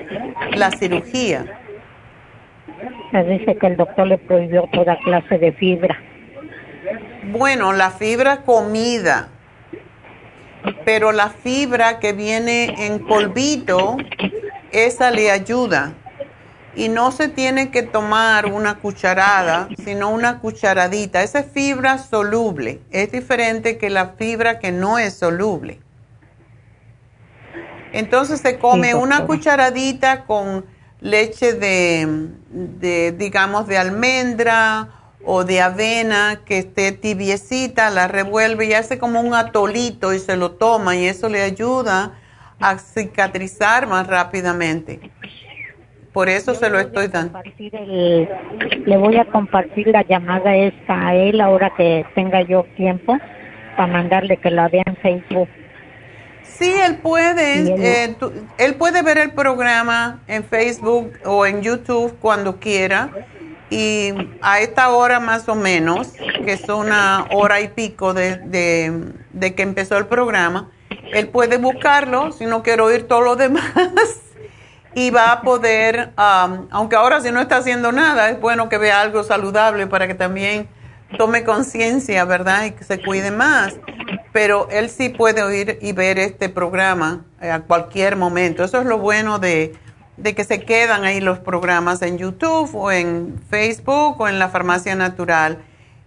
[0.55, 1.45] la cirugía.
[3.11, 5.97] Se dice que el doctor le prohibió toda clase de fibra.
[7.29, 9.27] Bueno, la fibra comida,
[10.85, 13.97] pero la fibra que viene en polvito,
[14.71, 15.93] esa le ayuda
[16.73, 21.21] y no se tiene que tomar una cucharada, sino una cucharadita.
[21.21, 25.81] Esa es fibra soluble, es diferente que la fibra que no es soluble.
[27.91, 30.65] Entonces se come una cucharadita con
[31.01, 34.97] leche de, de, digamos, de almendra
[35.29, 40.37] o de avena que esté tibiecita, la revuelve y hace como un atolito y se
[40.37, 42.13] lo toma y eso le ayuda
[42.61, 45.11] a cicatrizar más rápidamente
[46.13, 47.39] Por eso se lo estoy dando.
[47.59, 53.17] le voy a compartir la llamada esta a él ahora que tenga yo tiempo
[53.75, 55.49] para mandarle que la vea en Facebook.
[56.41, 58.15] Sí, él puede, eh,
[58.57, 63.09] él puede ver el programa en Facebook o en YouTube cuando quiera
[63.69, 66.09] y a esta hora más o menos,
[66.45, 68.37] que es una hora y pico de,
[69.33, 70.69] de, que empezó el programa,
[71.11, 73.63] él puede buscarlo si no quiere oír todo lo demás
[74.95, 78.77] y va a poder, um, aunque ahora si no está haciendo nada, es bueno que
[78.77, 80.67] vea algo saludable para que también
[81.17, 82.65] tome conciencia, ¿verdad?
[82.65, 83.75] Y que se cuide más.
[84.33, 88.63] Pero él sí puede oír y ver este programa eh, a cualquier momento.
[88.63, 89.75] Eso es lo bueno de,
[90.17, 94.49] de que se quedan ahí los programas en YouTube o en Facebook o en la
[94.49, 95.59] farmacia natural.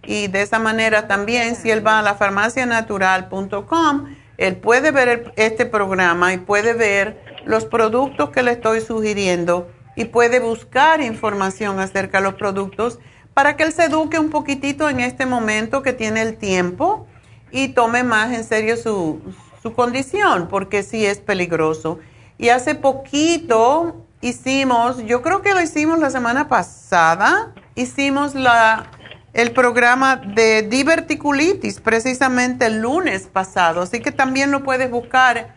[0.03, 5.65] Y de esa manera también, si él va a la farmacianatural.com, él puede ver este
[5.65, 12.19] programa y puede ver los productos que le estoy sugiriendo y puede buscar información acerca
[12.19, 12.99] de los productos
[13.33, 17.07] para que él se eduque un poquitito en este momento que tiene el tiempo
[17.51, 19.21] y tome más en serio su,
[19.61, 21.99] su condición, porque sí es peligroso.
[22.41, 28.87] Y hace poquito hicimos, yo creo que lo hicimos la semana pasada, hicimos la,
[29.31, 35.53] el programa de diverticulitis precisamente el lunes pasado, así que también lo puedes buscar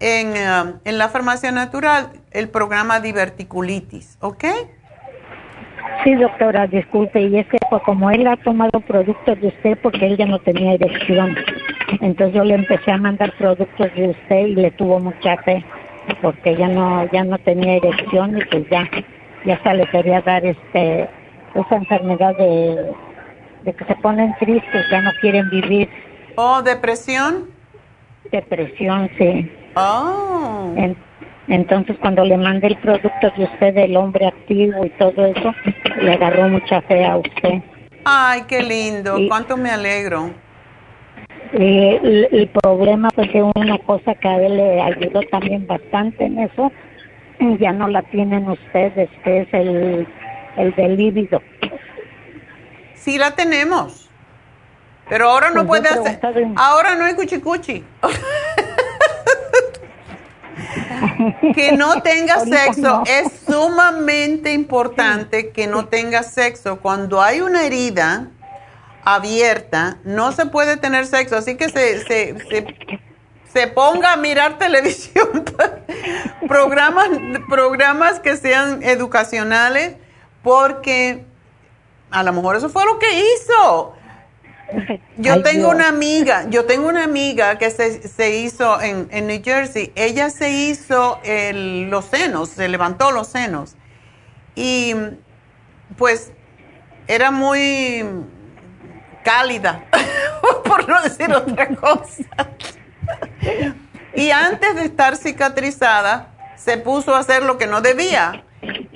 [0.00, 4.44] en, eh, en la farmacia natural, el programa diverticulitis, ¿ok?
[6.04, 10.06] Sí, doctora, disculpe, y es que pues, como él ha tomado productos de usted porque
[10.06, 11.34] él ya no tenía erección,
[12.02, 15.64] entonces yo le empecé a mandar productos de usted y le tuvo mucha fe
[16.16, 18.88] porque ya no ya no tenía erección y pues ya
[19.44, 21.08] ya hasta le quería dar este
[21.54, 22.92] esa enfermedad de,
[23.62, 25.88] de que se ponen tristes, ya no quieren vivir.
[26.36, 27.50] ¿O depresión?
[28.30, 29.50] Depresión, sí.
[29.74, 30.74] Oh.
[31.48, 35.54] Entonces, cuando le mandé el producto de usted del hombre activo y todo eso,
[36.00, 37.62] le agarró mucha fe a usted.
[38.04, 39.16] Ay, qué lindo.
[39.28, 40.30] ¿Cuánto me alegro?
[41.52, 46.38] El, el, problema fue que una cosa que a él le ayudó también bastante en
[46.38, 46.72] eso,
[47.58, 50.06] ya no la tienen ustedes, que es el,
[50.56, 51.42] el del líbido.
[52.94, 54.10] Sí la tenemos,
[55.08, 56.20] pero ahora no pues puede hacer,
[56.56, 57.84] ahora no hay cuchicuchi.
[61.54, 66.80] que no tenga sexo es sumamente importante que no tenga sexo.
[66.80, 68.28] Cuando hay una herida
[69.14, 72.36] abierta, no se puede tener sexo, así que se, se,
[73.52, 75.44] se, ponga a mirar televisión,
[76.48, 77.08] programas,
[77.48, 79.96] programas que sean educacionales,
[80.42, 81.24] porque
[82.10, 83.94] a lo mejor eso fue lo que hizo.
[85.16, 89.40] Yo tengo una amiga, yo tengo una amiga que se, se hizo en, en, New
[89.42, 89.92] Jersey.
[89.96, 93.76] Ella se hizo el, los senos, se levantó los senos.
[94.54, 94.94] Y
[95.96, 96.32] pues
[97.06, 98.04] era muy
[99.28, 99.84] cálida,
[100.64, 102.24] por no decir otra cosa.
[104.14, 108.44] y antes de estar cicatrizada, se puso a hacer lo que no debía.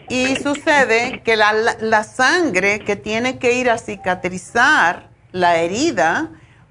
[0.09, 6.31] Y sucede que la, la sangre que tiene que ir a cicatrizar la herida,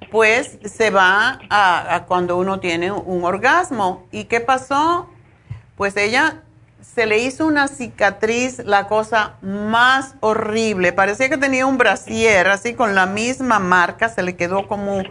[0.10, 4.08] pues se va a, cuando uno tiene un orgasmo.
[4.12, 5.08] ¿Y qué pasó?
[5.78, 6.42] Pues ella
[6.82, 10.94] se le hizo una cicatriz, la cosa más horrible.
[10.94, 15.04] Parecía que tenía un brasier, así con la misma marca, se le quedó como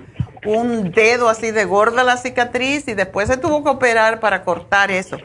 [0.45, 4.91] un dedo así de gorda la cicatriz y después se tuvo que operar para cortar
[4.91, 5.19] eso.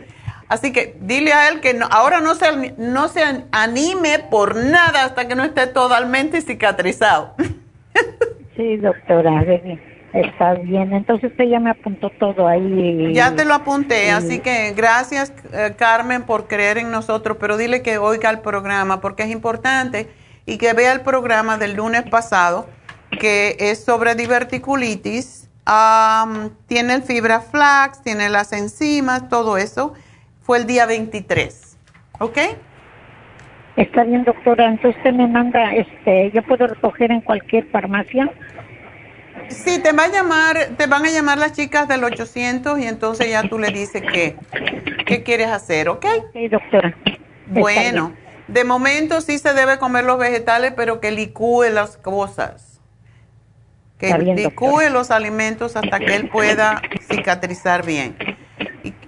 [0.47, 5.27] Así que dile a él que ahora no se, no se anime por nada hasta
[5.27, 7.35] que no esté totalmente cicatrizado.
[8.55, 9.43] Sí, doctora,
[10.15, 10.93] está bien.
[10.93, 13.13] Entonces usted ya me apuntó todo ahí.
[13.13, 17.81] Ya te lo apunté, así que gracias eh, Carmen por creer en nosotros, pero dile
[17.81, 20.07] que oiga el programa porque es importante
[20.45, 22.67] y que vea el programa del lunes pasado
[23.19, 25.49] que es sobre diverticulitis.
[26.67, 29.93] tiene el fibra flax, tiene las enzimas, todo eso.
[30.41, 31.77] Fue el día 23,
[32.19, 32.37] ¿ok?
[33.77, 34.67] Está bien, doctora.
[34.67, 38.29] Entonces usted me manda, este, yo puedo recoger en cualquier farmacia.
[39.49, 43.29] Sí, te va a llamar, te van a llamar las chicas del 800 y entonces
[43.29, 44.35] ya tú le dices qué,
[45.05, 46.05] qué quieres hacer, ¿ok?
[46.33, 46.95] Sí, doctora.
[47.47, 48.13] Bueno,
[48.47, 52.79] de momento sí se debe comer los vegetales, pero que licúe las cosas.
[53.97, 58.17] Que licúe los alimentos hasta que él pueda cicatrizar bien.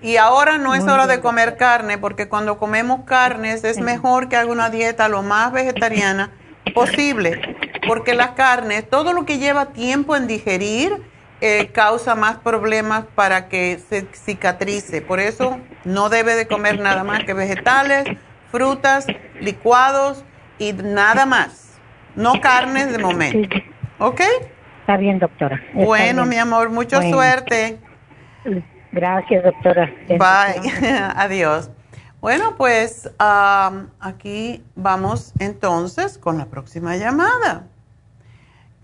[0.02, 4.38] Y, ahora no es hora de comer carne, porque cuando comemos carnes es mejor que
[4.38, 6.32] haga una dieta lo más vegetariana
[6.74, 7.42] posible,
[7.88, 11.02] porque las carnes, todo lo que lleva tiempo en digerir,
[11.40, 15.02] eh, causa más problemas para que se cicatrice.
[15.02, 18.06] Por eso no debe de comer nada más que vegetales,
[18.52, 19.06] frutas,
[19.40, 20.24] licuados
[20.58, 21.80] y nada más.
[22.16, 23.56] No carnes de momento.
[24.00, 24.22] ¿Ok?
[24.82, 25.62] Está bien, doctora.
[25.74, 27.78] bueno, mi amor, mucha suerte.
[28.92, 29.92] Gracias, doctora.
[30.08, 30.72] Bye.
[31.16, 31.70] Adiós.
[32.20, 37.68] Bueno, pues aquí vamos entonces con la próxima llamada,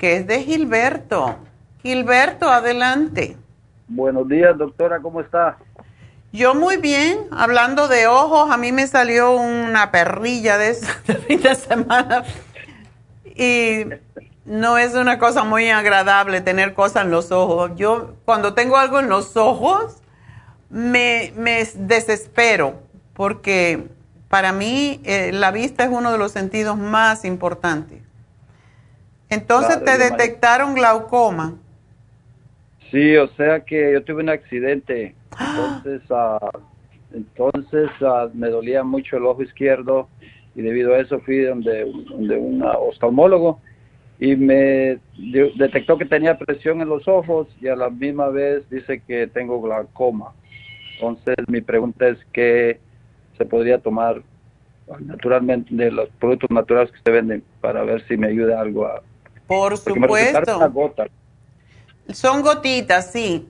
[0.03, 1.37] que es de Gilberto.
[1.81, 3.37] Gilberto, adelante.
[3.87, 5.57] Buenos días, doctora, ¿cómo está?
[6.33, 10.91] Yo muy bien, hablando de ojos, a mí me salió una perrilla de esa
[11.25, 12.25] fin de semana
[13.23, 13.85] y
[14.43, 17.71] no es una cosa muy agradable tener cosas en los ojos.
[17.77, 20.01] Yo cuando tengo algo en los ojos
[20.69, 22.81] me, me desespero
[23.13, 23.87] porque
[24.27, 28.02] para mí eh, la vista es uno de los sentidos más importantes.
[29.33, 31.55] Entonces te detectaron glaucoma.
[32.91, 36.59] Sí, o sea que yo tuve un accidente, entonces, uh,
[37.11, 40.07] entonces uh, me dolía mucho el ojo izquierdo
[40.55, 43.59] y debido a eso fui donde, donde un oftalmólogo
[44.19, 44.99] y me
[45.57, 49.61] detectó que tenía presión en los ojos y a la misma vez dice que tengo
[49.61, 50.33] glaucoma.
[50.93, 52.79] Entonces mi pregunta es qué
[53.37, 54.21] se podría tomar
[54.99, 59.01] naturalmente de los productos naturales que se venden para ver si me ayuda algo a...
[59.47, 60.71] Por supuesto.
[62.13, 63.49] Son gotitas, sí.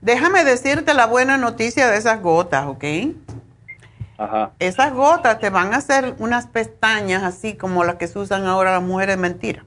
[0.00, 2.84] Déjame decirte la buena noticia de esas gotas, ¿ok?
[4.18, 4.52] Ajá.
[4.58, 8.72] Esas gotas te van a hacer unas pestañas así como las que se usan ahora
[8.72, 9.64] las mujeres mentira.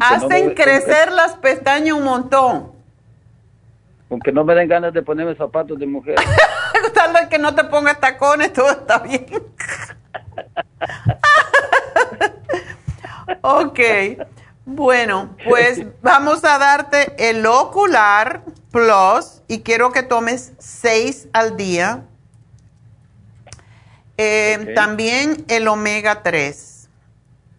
[0.00, 2.72] Hacen crecer las pestañas un montón.
[4.10, 6.16] Aunque no me den ganas de ponerme zapatos de mujer.
[6.94, 9.26] Tal vez que no te pongas tacones, todo está bien.
[13.42, 13.80] ok.
[14.64, 22.04] Bueno, pues vamos a darte el ocular plus y quiero que tomes seis al día.
[24.16, 26.88] Eh, también el omega 3.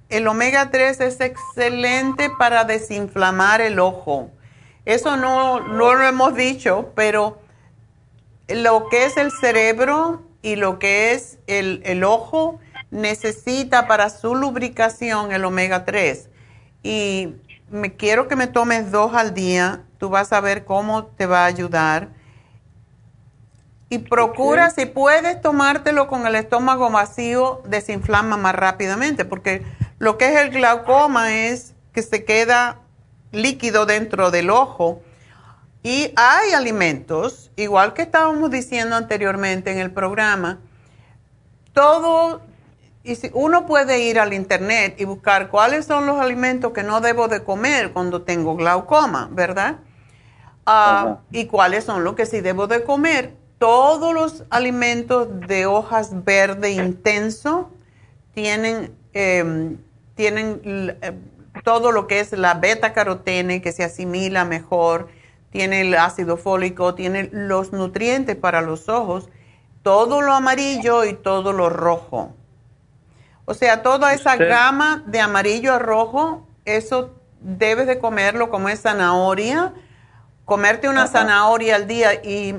[0.09, 4.29] El omega 3 es excelente para desinflamar el ojo.
[4.85, 7.41] Eso no, no lo hemos dicho, pero
[8.47, 12.59] lo que es el cerebro y lo que es el, el ojo
[12.91, 16.29] necesita para su lubricación el omega 3
[16.83, 17.35] y
[17.69, 19.83] me quiero que me tomes dos al día.
[19.97, 22.09] Tú vas a ver cómo te va a ayudar.
[23.89, 29.63] Y procura, si puedes tomártelo con el estómago vacío, desinflama más rápidamente, porque
[29.99, 32.79] lo que es el glaucoma es que se queda
[33.31, 35.01] líquido dentro del ojo.
[35.83, 40.59] Y hay alimentos, igual que estábamos diciendo anteriormente en el programa,
[41.73, 42.41] todo
[43.03, 47.01] y si uno puede ir al internet y buscar cuáles son los alimentos que no
[47.01, 49.77] debo de comer cuando tengo glaucoma, ¿verdad?
[50.65, 53.33] Ah, y cuáles son los que sí debo de comer.
[53.57, 57.71] Todos los alimentos de hojas verde intenso
[58.33, 59.77] tienen, em,
[60.15, 61.13] tienen eh,
[61.63, 65.09] todo lo que es la beta carotene que se asimila mejor,
[65.49, 69.29] tiene el ácido fólico, tiene los nutrientes para los ojos,
[69.81, 72.35] todo lo amarillo y todo lo rojo.
[73.45, 77.11] O sea, toda esa gama de amarillo a rojo, eso
[77.41, 79.73] debes de comerlo como es zanahoria,
[80.45, 82.55] comerte una zanahoria al día y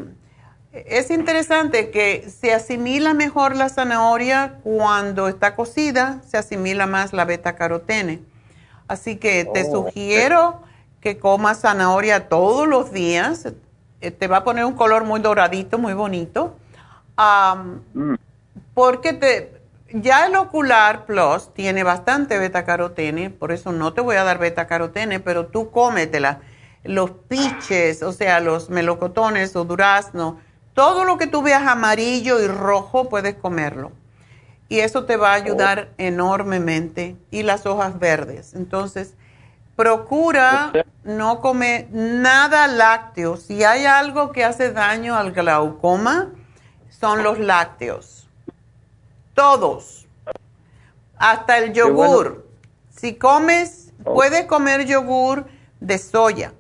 [0.73, 7.27] es interesante que se asimila mejor la zanahoria cuando está cocida, se asimila más la
[7.27, 8.23] beta carotene.
[8.89, 10.63] Así que te oh, sugiero
[11.01, 13.49] que comas zanahoria todos los días.
[14.01, 16.57] Eh, te va a poner un color muy doradito, muy bonito.
[17.93, 18.15] Mm.
[18.73, 19.62] Porque te,
[19.95, 24.39] ya el Ocular Plus tiene bastante beta carotene, por eso no te voy a dar
[24.39, 26.41] beta carotene, pero tú cómetela.
[26.85, 30.41] Los piches, o sea, los melocotones o durazno,
[30.75, 33.93] todo lo que tú veas amarillo y rojo puedes comerlo.
[34.69, 37.17] Y eso te va a ayudar enormemente.
[37.31, 38.55] Y las hojas verdes.
[38.55, 39.15] Entonces,
[39.77, 40.73] procura
[41.05, 43.37] no comer nada lácteo.
[43.37, 46.31] Si hay algo que hace daño al glaucoma,
[46.89, 48.22] son los lácteos
[49.35, 50.07] todos.
[51.17, 52.47] Hasta el yogur.
[52.91, 54.15] Si comes, oh.
[54.15, 55.47] puedes comer yogur
[55.81, 56.53] de soya,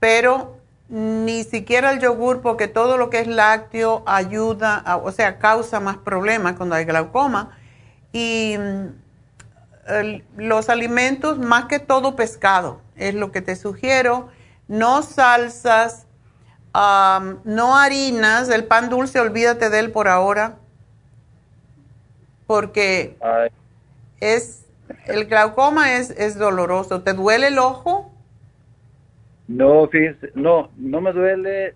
[0.00, 5.80] pero ni siquiera el yogur porque todo lo que es lácteo ayuda, o sea, causa
[5.80, 7.56] más problemas cuando hay glaucoma.
[8.12, 8.86] Y mm,
[10.36, 14.28] los alimentos, más que todo pescado, es lo que te sugiero.
[14.68, 16.06] No salsas,
[16.74, 20.56] no harinas, el pan dulce, olvídate de él por ahora
[22.46, 23.16] porque
[24.20, 24.66] es
[25.06, 27.02] el glaucoma es, es doloroso.
[27.02, 28.10] ¿Te duele el ojo?
[29.48, 31.74] No, fíjese, no, no me duele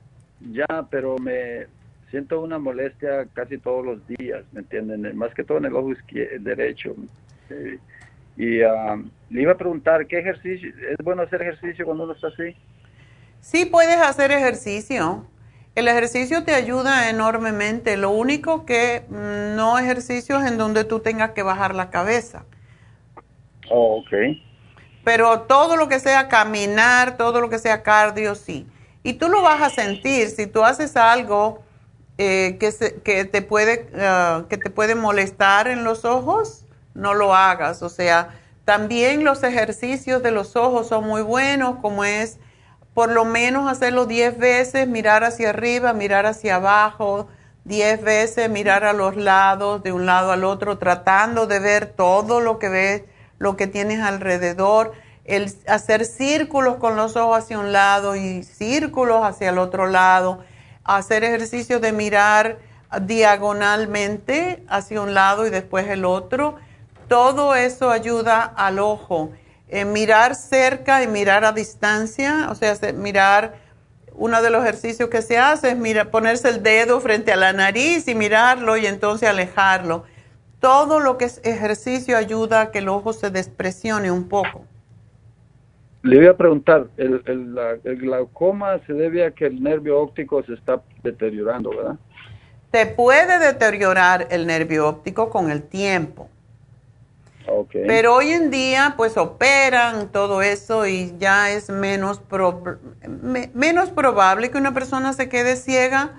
[0.53, 1.67] ya, pero me
[2.11, 5.17] siento una molestia casi todos los días, ¿me entienden?
[5.17, 6.95] Más que todo en el ojo izquier- derecho.
[7.51, 7.79] Eh,
[8.37, 8.59] y
[9.35, 10.73] le iba a preguntar, ¿qué ejercicio?
[10.91, 12.55] ¿Es bueno hacer ejercicio cuando uno está así?
[13.41, 15.27] Sí puedes hacer ejercicio.
[15.79, 17.97] El ejercicio te ayuda enormemente.
[17.97, 22.47] Lo único que mm, no ejercicios en donde tú tengas que bajar la cabeza.
[23.71, 24.13] Oh, ok.
[25.05, 28.67] Pero todo lo que sea caminar, todo lo que sea cardio, sí.
[29.05, 31.63] Y tú lo vas a sentir si tú haces algo
[32.19, 36.65] eh, que, se- que, te puede, ah, que te puede molestar en los ojos,
[36.95, 37.85] no lo hagas.
[37.85, 38.31] O sea,
[38.65, 42.41] también los ejercicios de los ojos son muy buenos, como es
[42.99, 47.29] por lo menos hacerlo 10 veces, mirar hacia arriba, mirar hacia abajo,
[47.63, 52.41] 10 veces mirar a los lados, de un lado al otro, tratando de ver todo
[52.41, 53.05] lo que ves,
[53.39, 54.95] lo que tienes alrededor,
[55.25, 60.41] el hacer círculos con los ojos hacia un lado y círculos hacia el otro lado,
[60.83, 62.59] hacer ejercicio de mirar
[63.03, 66.57] diagonalmente hacia un lado y después el otro.
[67.07, 69.31] Todo eso ayuda al ojo.
[69.69, 73.57] Eh, mirar cerca y mirar a distancia, o sea, se- mirar,
[74.15, 77.53] uno de los ejercicios que se hace es mira, ponerse el dedo frente a la
[77.53, 80.05] nariz y mirarlo y entonces alejarlo.
[80.61, 84.65] Todo lo que es ejercicio ayuda a que el ojo se despresione un poco.
[86.03, 90.01] Le iba a preguntar, el, el, la- el glaucoma se debe a que el nervio
[90.01, 91.97] óptico se está deteriorando, ¿verdad?
[92.71, 96.29] Te puede deteriorar el nervio óptico con el tiempo.
[97.87, 102.21] Pero hoy en día, pues operan todo eso y ya es menos,
[103.23, 106.11] me- menos probable que una persona se quede ciega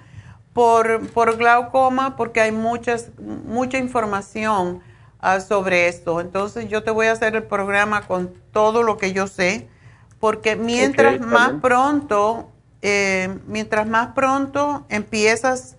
[0.54, 4.82] por, por glaucoma porque hay muchas, mucha información
[5.20, 6.22] ah, sobre esto.
[6.22, 9.68] Entonces yo te voy a hacer el programa con todo lo que yo sé
[10.20, 12.50] porque mientras más pronto,
[12.82, 15.78] eh, mientras más pronto empiezas,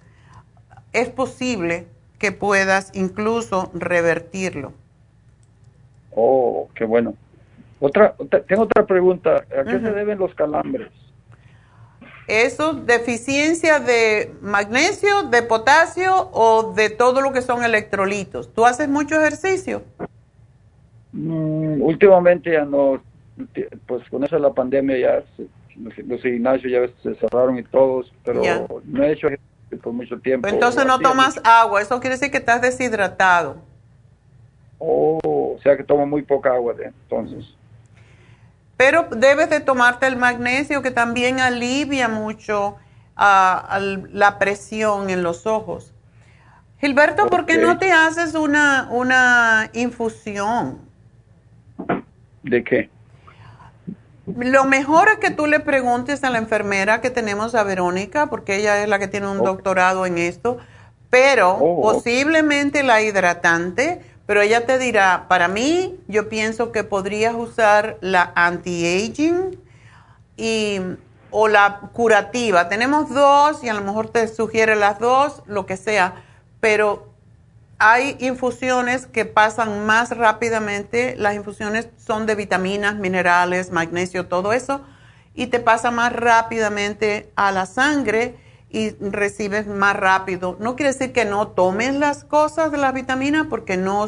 [0.93, 1.87] es posible
[2.19, 4.73] que puedas incluso revertirlo.
[6.15, 7.15] Oh, qué bueno.
[7.81, 8.15] Otra,
[8.47, 9.45] tengo otra pregunta.
[9.59, 10.89] ¿A qué se deben los calambres?
[12.27, 18.53] Eso, deficiencia de magnesio, de potasio o de todo lo que son electrolitos.
[18.53, 19.83] ¿Tú haces mucho ejercicio?
[21.13, 23.03] Mm, últimamente ya no,
[23.87, 27.65] pues con eso de la pandemia ya se- los, los gimnasios ya se cerraron y
[27.65, 28.43] todos, pero
[28.85, 30.47] no he hecho ejercicio por mucho tiempo.
[30.49, 31.81] Entonces no tomas agua.
[31.81, 33.57] Eso quiere decir que estás deshidratado.
[34.81, 35.21] Oh,
[35.57, 37.55] o sea que tomo muy poca agua de entonces.
[38.77, 42.77] Pero debes de tomarte el magnesio que también alivia mucho
[43.17, 45.93] la presión en los ojos.
[46.81, 50.79] Gilberto, ¿por qué no te haces una, una infusión?
[52.43, 52.89] ¿De qué?
[54.25, 58.57] Lo mejor es que tú le preguntes a la enfermera que tenemos a Verónica, porque
[58.57, 60.57] ella es la que tiene un doctorado en esto,
[61.11, 61.83] pero Oh.
[61.83, 64.01] posiblemente la hidratante,
[64.31, 69.59] pero ella te dirá, para mí yo pienso que podrías usar la anti-aging
[70.37, 70.79] y,
[71.33, 72.69] o la curativa.
[72.69, 76.23] Tenemos dos y a lo mejor te sugiere las dos, lo que sea,
[76.61, 77.09] pero
[77.81, 81.17] hay infusiones que pasan más rápidamente.
[81.19, 84.81] Las infusiones son de vitaminas, minerales, magnesio, todo eso,
[85.35, 88.37] y te pasa más rápidamente a la sangre
[88.71, 90.57] y recibes más rápido.
[90.61, 94.07] No quiere decir que no tomes las cosas de las vitaminas, porque no.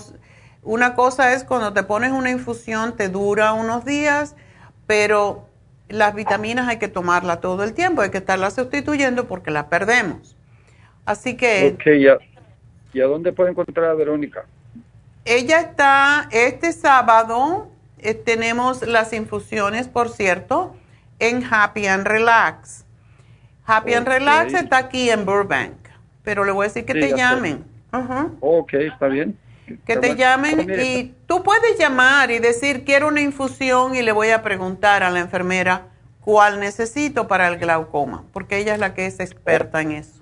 [0.62, 4.36] Una cosa es cuando te pones una infusión, te dura unos días,
[4.86, 5.48] pero
[5.89, 10.36] las vitaminas hay que tomarla todo el tiempo, hay que estarlas sustituyendo porque la perdemos.
[11.05, 11.74] Así que.
[11.74, 12.18] Ok, ya.
[12.93, 14.44] ¿Y a dónde puedo encontrar a Verónica?
[15.24, 17.68] Ella está, este sábado
[17.98, 20.76] eh, tenemos las infusiones, por cierto,
[21.18, 22.81] en Happy and Relax.
[23.66, 24.06] Happy and.
[24.06, 25.72] Relax está aquí en Burbank,
[26.22, 27.64] pero le voy a decir que Sí, te llamen.
[27.90, 28.28] Ajá.
[28.40, 29.36] Ok, está bien.
[29.86, 30.14] Que Está te bueno.
[30.18, 34.43] llamen Ah, y tú puedes llamar y decir, quiero una infusión y le voy a
[34.43, 35.86] preguntar a la enfermera
[36.20, 40.20] cuál necesito para el glaucoma, porque ella es la que es experta en eso.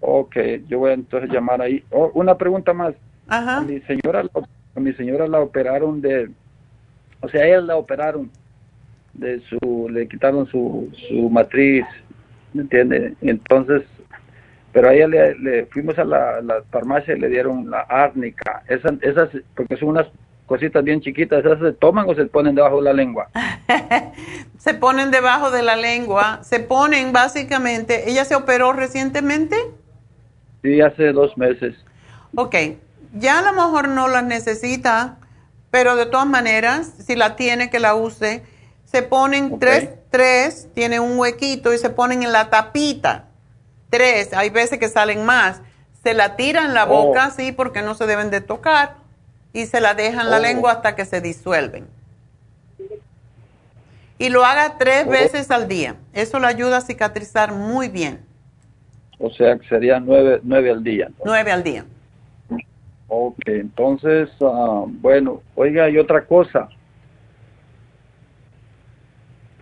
[0.00, 0.36] Ok,
[0.68, 1.82] yo voy a entonces llamar ahí.
[1.90, 2.94] Oh, una pregunta más.
[3.28, 3.58] Ajá.
[3.58, 4.22] A mi señora,
[4.76, 6.30] a mi señora la operaron de,
[7.22, 8.30] o sea, ella la operaron
[9.14, 11.86] de su, le quitaron su, su matriz,
[12.54, 13.14] ¿me entiende?
[13.20, 13.82] Entonces,
[14.72, 18.62] pero a ella le, le fuimos a la, la farmacia y le dieron la árnica.
[18.68, 20.06] Esas, esas, porque son unas
[20.46, 23.28] cositas bien chiquitas, ¿esas se toman o se ponen debajo de la lengua?
[24.58, 29.56] se ponen debajo de la lengua, se ponen básicamente, ella se operó recientemente,
[30.62, 31.74] Sí, hace dos meses.
[32.34, 32.54] ok,
[33.12, 35.18] ya a lo mejor no las necesita,
[35.70, 38.42] pero de todas maneras, si la tiene que la use,
[38.84, 43.24] se ponen tres, tres, tiene un huequito y se ponen en la tapita.
[43.90, 45.60] tres, hay veces que salen más,
[46.04, 47.06] se la tira en la Oh.
[47.06, 48.94] boca así porque no se deben de tocar
[49.52, 50.40] y se la dejan la Oh.
[50.40, 51.88] lengua hasta que se disuelven.
[54.18, 55.10] Y lo haga tres Oh.
[55.10, 55.96] veces al día.
[56.12, 58.20] Eso le ayuda a cicatrizar muy bien.
[59.18, 61.08] O sea, que serían nueve, nueve al día.
[61.24, 61.84] Nueve al día.
[63.08, 66.68] Ok, entonces, ah, bueno, oiga, y otra cosa,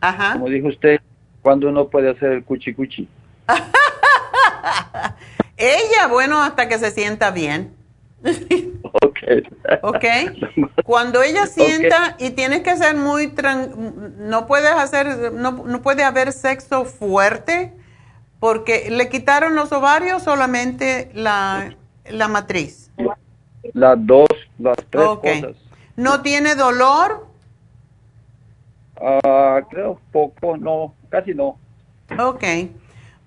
[0.03, 0.35] Ajá.
[0.35, 1.01] como dijo usted,
[1.41, 3.09] ¿cuándo uno puede hacer el cuchi cuchi?
[5.57, 7.75] Ella, bueno, hasta que se sienta bien.
[9.05, 9.19] Ok.
[9.83, 10.05] ¿Ok?
[10.85, 13.75] Cuando ella sienta y tienes que ser muy tran-
[14.19, 17.73] no puedes hacer, no, no puede haber sexo fuerte
[18.39, 21.75] porque le quitaron los ovarios solamente la,
[22.11, 22.91] la matriz.
[23.73, 25.23] Las dos, las tres Ok.
[25.23, 25.57] cosas.
[25.97, 27.27] No tiene dolor,
[29.05, 31.59] Ah, creo poco, no, casi no.
[32.19, 32.45] ok.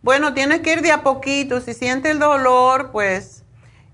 [0.02, 1.60] Bueno, tienes que ir de a poquito.
[1.62, 3.44] Si siente el dolor, pues,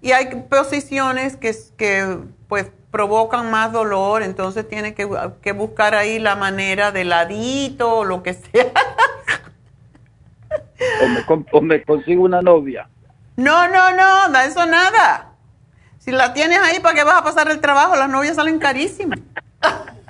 [0.01, 2.17] y hay posiciones que, que
[2.47, 5.09] pues provocan más dolor, entonces tiene que,
[5.41, 8.71] que buscar ahí la manera de ladito o lo que sea.
[11.03, 12.89] O me, con- o me consigo una novia.
[13.37, 15.29] No, no, no, da eso nada.
[15.99, 17.95] Si la tienes ahí, ¿para qué vas a pasar el trabajo?
[17.95, 19.19] Las novias salen carísimas.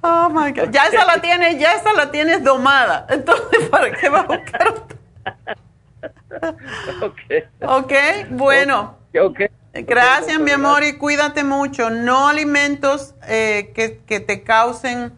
[0.00, 0.70] Oh my God.
[0.70, 3.06] Ya esa la tienes, ya esa la tienes domada.
[3.08, 4.98] Entonces, ¿para qué vas a buscar otra?
[7.02, 7.18] Ok.
[7.62, 7.92] Ok,
[8.30, 8.96] bueno.
[9.20, 9.40] Ok.
[9.72, 11.90] Gracias, mi amor, y cuídate mucho.
[11.90, 15.12] No alimentos eh, que, que te causen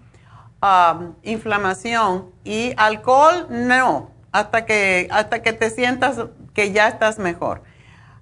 [0.63, 6.17] um, inflamación y alcohol, no, hasta que, hasta que te sientas
[6.55, 7.63] que ya estás mejor.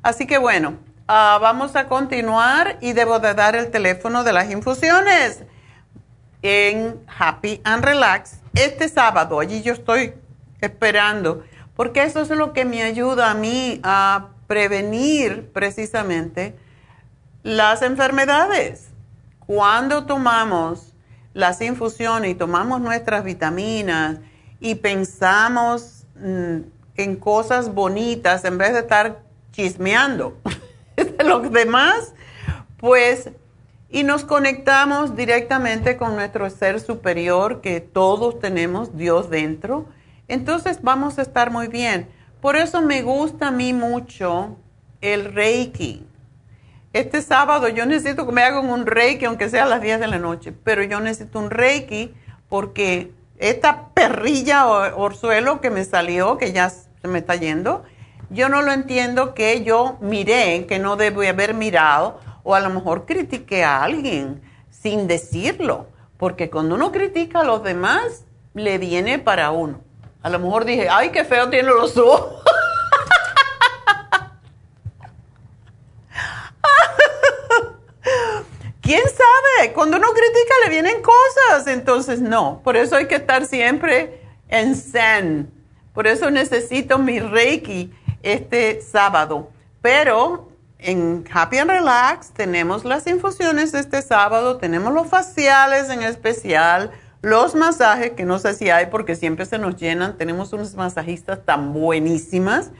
[0.03, 0.75] Así que bueno,
[1.07, 5.45] ah, vamos a continuar y debo de dar el teléfono de las infusiones
[6.43, 9.40] en Happy and Relax este sábado.
[9.40, 10.15] Allí yo estoy
[10.60, 11.44] esperando,
[11.74, 16.56] porque eso es lo que me ayuda a mí a prevenir precisamente
[17.43, 18.89] las enfermedades.
[19.47, 20.94] Cuando tomamos
[21.35, 24.19] las infusiones y tomamos nuestras vitaminas
[24.60, 26.59] y pensamos mm,
[26.97, 30.39] en cosas bonitas en vez de estar chismeando
[30.97, 32.12] de los demás,
[32.77, 33.31] pues
[33.90, 39.86] y nos conectamos directamente con nuestro ser superior que todos tenemos, Dios dentro,
[40.28, 42.09] entonces vamos a estar muy bien.
[42.40, 44.56] Por eso me gusta a mí mucho
[45.01, 46.05] el Reiki.
[46.93, 50.06] Este sábado yo necesito que me hagan un Reiki, aunque sea a las 10 de
[50.06, 52.15] la noche, pero yo necesito un Reiki
[52.48, 57.85] porque esta perrilla o orzuelo que me salió, que ya se me está yendo,
[58.31, 62.70] yo no lo entiendo que yo miré, que no debo haber mirado, o a lo
[62.70, 69.19] mejor critiqué a alguien sin decirlo, porque cuando uno critica a los demás, le viene
[69.19, 69.83] para uno.
[70.23, 72.43] A lo mejor dije, ay, qué feo tiene los ojos.
[78.81, 79.75] ¿Quién sabe?
[79.75, 82.62] Cuando uno critica le vienen cosas, entonces no.
[82.65, 85.53] Por eso hay que estar siempre en zen.
[85.93, 87.93] Por eso necesito mi Reiki
[88.23, 89.51] este sábado.
[89.83, 90.48] Pero
[90.79, 97.55] en Happy and Relax tenemos las infusiones este sábado, tenemos los faciales en especial, los
[97.55, 100.17] masajes, que no sé si hay porque siempre se nos llenan.
[100.17, 102.71] Tenemos unas masajistas tan buenísimas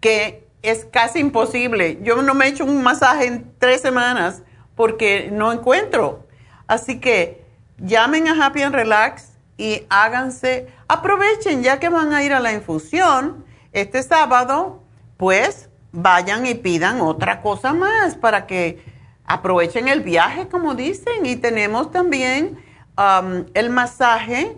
[0.00, 1.98] que es casi imposible.
[2.02, 4.42] Yo no me he hecho un masaje en tres semanas
[4.76, 6.26] porque no encuentro.
[6.68, 7.44] Así que
[7.78, 12.52] llamen a Happy and Relax y háganse, aprovechen ya que van a ir a la
[12.52, 14.84] infusión este sábado,
[15.16, 18.82] pues vayan y pidan otra cosa más para que
[19.24, 21.24] aprovechen el viaje, como dicen.
[21.24, 22.58] Y tenemos también
[22.96, 24.56] um, el masaje,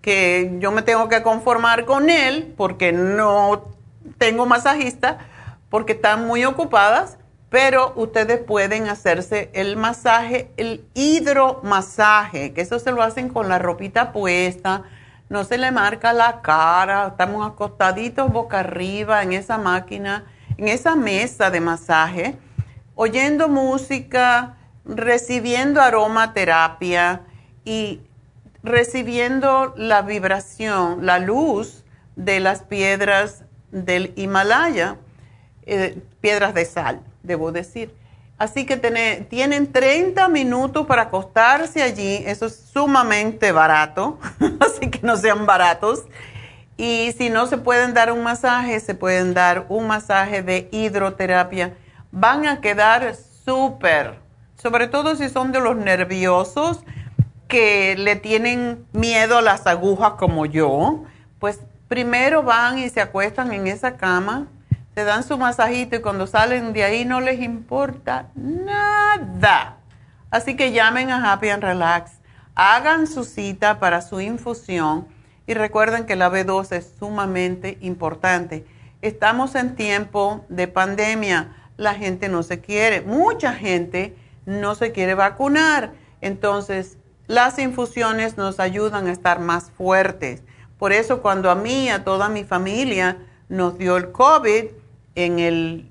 [0.00, 3.68] que yo me tengo que conformar con él porque no
[4.18, 5.18] tengo masajista,
[5.70, 7.18] porque están muy ocupadas,
[7.48, 13.58] pero ustedes pueden hacerse el masaje, el hidromasaje, que eso se lo hacen con la
[13.58, 14.82] ropita puesta,
[15.28, 20.24] no se le marca la cara, estamos acostaditos boca arriba en esa máquina,
[20.62, 22.36] en esa mesa de masaje,
[22.94, 27.22] oyendo música, recibiendo aromaterapia
[27.64, 28.00] y
[28.62, 31.82] recibiendo la vibración, la luz
[32.14, 34.98] de las piedras del Himalaya,
[35.66, 37.92] eh, piedras de sal, debo decir.
[38.38, 44.20] Así que tiene- tienen 30 minutos para acostarse allí, eso es sumamente barato,
[44.60, 46.04] así que no sean baratos.
[46.76, 51.74] Y si no se pueden dar un masaje, se pueden dar un masaje de hidroterapia.
[52.10, 54.18] Van a quedar súper,
[54.60, 56.84] sobre todo si son de los nerviosos
[57.48, 61.04] que le tienen miedo a las agujas como yo,
[61.38, 64.46] pues primero van y se acuestan en esa cama,
[64.94, 69.76] se dan su masajito y cuando salen de ahí no les importa nada.
[70.30, 72.12] Así que llamen a Happy and Relax,
[72.54, 75.06] hagan su cita para su infusión
[75.46, 78.64] y recuerden que la B2 es sumamente importante.
[79.00, 84.16] Estamos en tiempo de pandemia, la gente no se quiere, mucha gente
[84.46, 85.92] no se quiere vacunar.
[86.20, 90.42] Entonces, las infusiones nos ayudan a estar más fuertes.
[90.78, 94.66] Por eso cuando a mí a toda mi familia nos dio el COVID
[95.14, 95.88] en el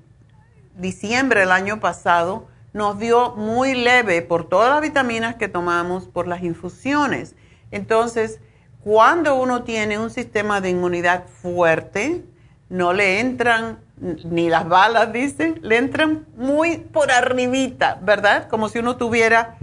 [0.76, 6.26] diciembre del año pasado, nos dio muy leve por todas las vitaminas que tomamos, por
[6.26, 7.34] las infusiones.
[7.70, 8.40] Entonces,
[8.84, 12.24] cuando uno tiene un sistema de inmunidad fuerte,
[12.68, 18.48] no le entran ni las balas, dice, le entran muy por arribita, ¿verdad?
[18.48, 19.56] Como si uno tuviera,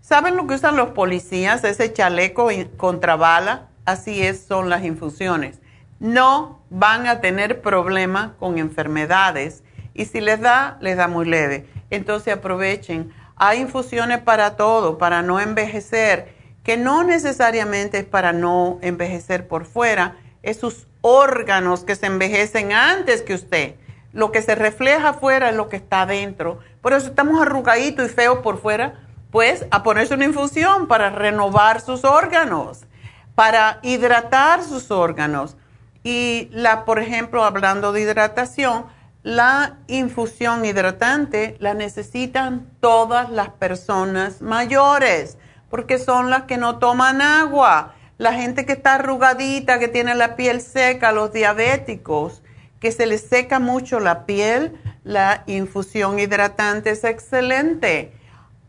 [0.00, 1.64] ¿saben lo que usan los policías?
[1.64, 5.58] Ese chaleco contra bala, así es, son las infusiones.
[5.98, 9.64] No van a tener problema con enfermedades
[9.94, 11.66] y si les da, les da muy leve.
[11.90, 13.12] Entonces aprovechen.
[13.34, 16.39] Hay infusiones para todo, para no envejecer,
[16.70, 22.72] que no necesariamente es para no envejecer por fuera, es sus órganos que se envejecen
[22.72, 23.74] antes que usted.
[24.12, 26.60] Lo que se refleja afuera es lo que está adentro.
[26.80, 29.00] Por eso estamos arrugaditos y feos por fuera,
[29.32, 32.86] pues a ponerse una infusión para renovar sus órganos,
[33.34, 35.56] para hidratar sus órganos.
[36.04, 38.84] Y la, por ejemplo, hablando de hidratación,
[39.24, 45.36] la infusión hidratante la necesitan todas las personas mayores,
[45.70, 50.36] porque son las que no toman agua la gente que está arrugadita, que tiene la
[50.36, 52.42] piel seca, los diabéticos,
[52.78, 58.12] que se les seca mucho la piel, la infusión hidratante es excelente.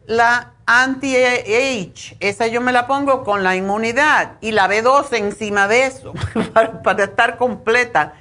[0.06, 5.86] La anti-age, esa yo me la pongo con la inmunidad y la B12 encima de
[5.86, 6.14] eso
[6.84, 8.14] para, estar completa,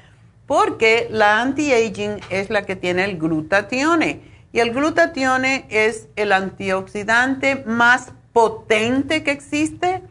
[0.47, 4.21] porque la anti-aging es la que tiene el glutatione
[4.53, 10.03] y el glutatione es el antioxidante más potente que existe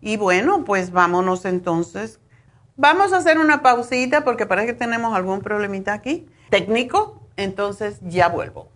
[0.00, 2.18] Y bueno, pues vámonos entonces.
[2.82, 8.26] Vamos a hacer una pausita porque parece que tenemos algún problemita aquí técnico, entonces ya
[8.28, 8.71] vuelvo.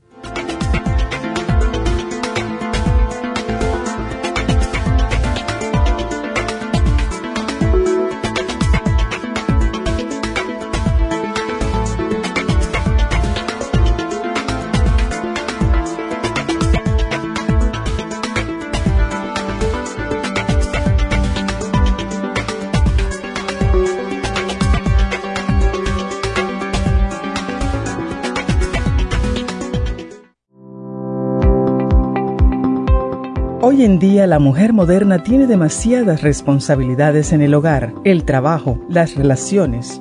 [33.76, 39.16] Hoy en día la mujer moderna tiene demasiadas responsabilidades en el hogar, el trabajo, las
[39.16, 40.00] relaciones,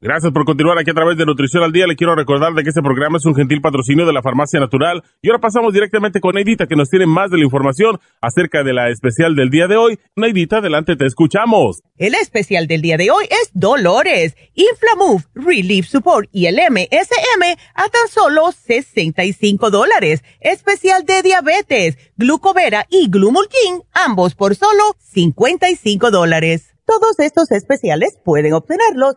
[0.00, 1.88] Gracias por continuar aquí a través de Nutrición al Día.
[1.88, 5.02] Le quiero recordar de que este programa es un gentil patrocinio de la Farmacia Natural.
[5.20, 8.74] Y ahora pasamos directamente con Neidita, que nos tiene más de la información acerca de
[8.74, 9.98] la especial del día de hoy.
[10.14, 11.82] Neidita, adelante, te escuchamos.
[11.96, 17.88] El especial del día de hoy es Dolores, Inflamove, Relief Support y el MSM a
[17.88, 20.22] tan solo 65 dólares.
[20.38, 26.72] Especial de diabetes, glucovera y glumulgin, ambos por solo 55 dólares.
[26.86, 29.16] Todos estos especiales pueden obtenerlos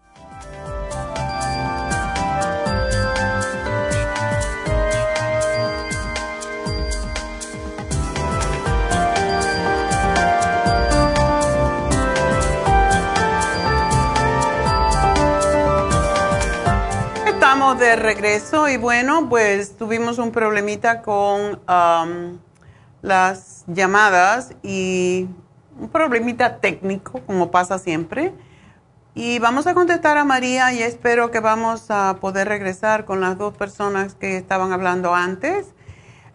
[17.77, 22.37] De regreso y bueno, pues tuvimos un problemita con um,
[23.01, 25.29] las llamadas y
[25.79, 28.33] un problemita técnico, como pasa siempre.
[29.15, 33.37] Y vamos a contestar a María y espero que vamos a poder regresar con las
[33.37, 35.67] dos personas que estaban hablando antes.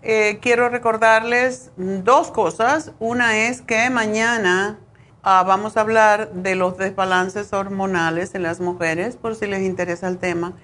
[0.03, 2.93] Eh, quiero recordarles dos cosas.
[2.99, 4.79] Una es que mañana
[5.23, 10.09] ah, vamos a hablar de los desbalances hormonales en las mujeres, por si les interesa
[10.09, 10.55] el tema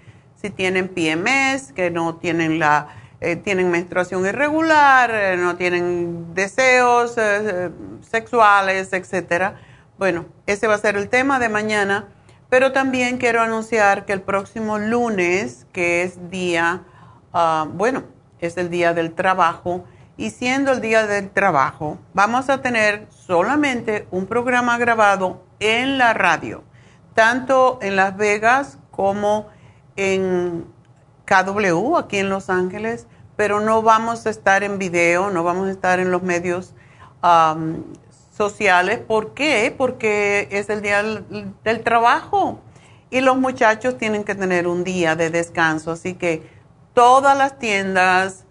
[0.42, 2.88] si tienen PMS, que no tienen la
[3.24, 7.70] eh, tienen menstruación irregular, eh, no tienen deseos eh,
[8.00, 9.60] sexuales, etcétera.
[9.96, 12.08] Bueno, ese va a ser el tema de mañana,
[12.48, 16.82] pero también quiero anunciar que el próximo lunes, que es día,
[17.32, 18.02] ah, bueno,
[18.40, 19.84] es el día del trabajo,
[20.16, 26.12] y siendo el día del trabajo, vamos a tener solamente un programa grabado en la
[26.12, 26.64] radio,
[27.14, 29.46] tanto en Las Vegas como
[29.96, 30.64] en
[31.26, 33.06] KW, aquí en Los Ángeles,
[33.36, 36.74] pero no vamos a estar en video, no vamos a estar en los medios
[38.36, 38.98] sociales.
[38.98, 39.74] ¿Por qué?
[39.76, 42.60] Porque es el día del, trabajo
[43.10, 46.48] y los muchachos tienen que tener un día de descanso, así que
[46.94, 48.44] todas las tiendas,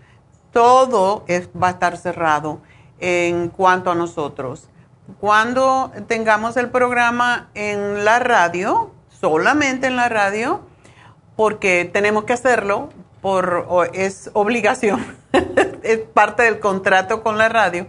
[0.52, 1.26] todo
[1.62, 2.62] va a estar cerrado
[3.00, 4.70] en cuanto a nosotros.
[5.20, 10.62] Cuando tengamos el programa en la radio, solamente en la radio,
[11.42, 12.90] porque tenemos que hacerlo,
[13.20, 15.04] por, es obligación,
[15.82, 17.88] es parte del contrato con la radio,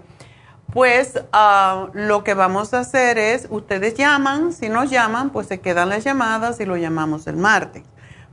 [0.72, 5.60] pues ah, lo que vamos a hacer es, ustedes llaman, si nos llaman, pues se
[5.60, 7.82] quedan las llamadas y lo llamamos el martes.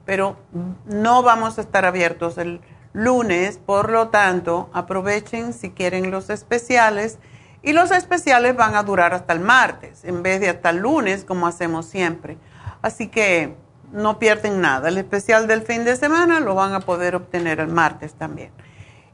[0.05, 0.37] Pero
[0.85, 2.61] no vamos a estar abiertos el
[2.93, 7.19] lunes, por lo tanto, aprovechen si quieren los especiales.
[7.61, 11.25] Y los especiales van a durar hasta el martes, en vez de hasta el lunes,
[11.25, 12.37] como hacemos siempre.
[12.81, 13.57] Así que
[13.91, 14.89] no pierden nada.
[14.89, 18.51] El especial del fin de semana lo van a poder obtener el martes también.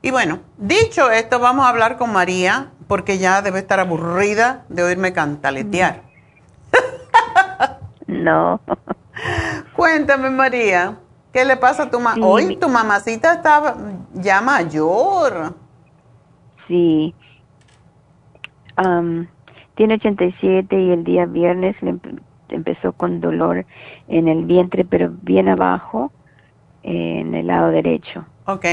[0.02, 4.84] Y bueno, dicho esto, vamos a hablar con María, porque ya debe estar aburrida de
[4.84, 6.02] oírme cantaletear.
[8.08, 8.62] No.
[9.76, 11.00] Cuéntame, María,
[11.34, 12.26] ¿qué le pasa a tu mamá?
[12.26, 13.76] Hoy tu mamacita está
[14.14, 15.56] ya mayor.
[16.68, 17.16] Sí.
[19.76, 22.00] tiene 87 y el día viernes le
[22.56, 23.66] empezó con dolor
[24.08, 26.12] en el vientre, pero bien abajo,
[26.84, 28.26] en el lado derecho.
[28.46, 28.66] Ok.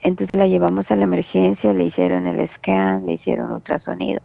[0.00, 4.20] Entonces la llevamos a la emergencia, le hicieron el scan, le hicieron ultrasonido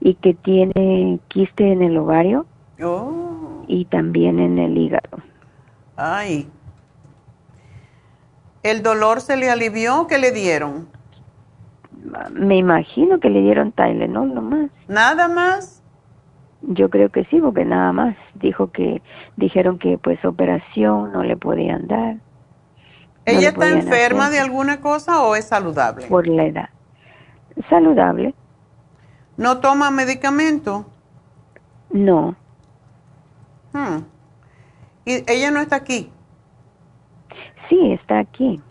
[0.00, 2.46] y que tiene quiste en el ovario
[2.82, 3.64] oh.
[3.66, 5.22] y también en el hígado.
[5.96, 6.48] Ay.
[8.62, 10.06] ¿El dolor se le alivió?
[10.06, 10.88] ¿Qué le dieron?
[12.32, 14.70] Me imagino que le dieron Tylenol nomás.
[14.88, 15.75] ¿Nada más?
[16.68, 19.02] Yo creo que sí, porque nada más dijo que
[19.36, 22.16] dijeron que pues operación no le podían dar,
[23.24, 26.06] ¿Ella está enferma hacer de alguna cosa o es saludable?
[26.06, 26.68] Por la edad.
[27.68, 28.34] Saludable.
[29.36, 30.86] ¿No toma medicamento?
[31.90, 32.36] No,
[33.76, 34.04] Hmm.
[35.04, 36.10] ¿Y ella no está aquí?
[37.68, 38.62] sí, está aquí.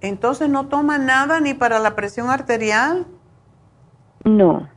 [0.00, 3.06] Entonces no toma nada ni para la presión arterial.
[4.24, 4.68] No,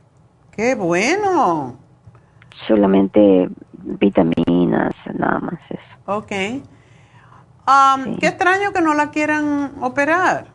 [0.56, 1.76] ¡Qué bueno!
[2.66, 3.48] solamente
[3.82, 5.82] vitaminas, nada más eso.
[6.06, 6.32] Ok.
[7.68, 10.46] Um, Qué extraño que no la quieran operar.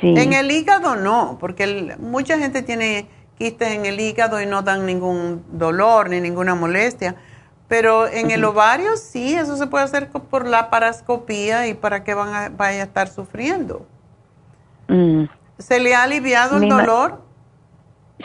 [0.00, 0.12] Sí.
[0.16, 3.08] En el hígado no, porque el- mucha gente tiene
[3.38, 7.14] quistes en el hígado y no dan ningún dolor ni ninguna molestia.
[7.68, 12.14] Pero en el ovario sí, eso se puede hacer por la parascopía y para que
[12.14, 13.86] van a, vaya a estar sufriendo.
[14.88, 15.24] Mm,
[15.58, 17.22] ¿Se le ha aliviado el dolor?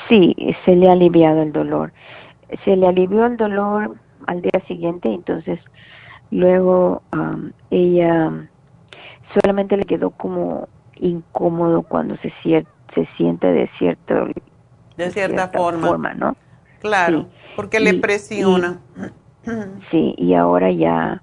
[0.10, 1.94] Sí, se le ha aliviado el dolor.
[2.66, 3.96] Se le alivió el dolor
[4.28, 5.60] al día siguiente, entonces
[6.32, 8.32] luego am, ella
[9.34, 14.28] solamente le quedó como incómodo cuando se, se siente de cierto
[14.98, 16.14] De cierta forma.
[16.14, 16.36] ¿no?
[16.80, 17.28] Claro, Sí.
[17.56, 18.80] porque le Y- presiona.
[19.92, 21.22] Sí, y ahora ya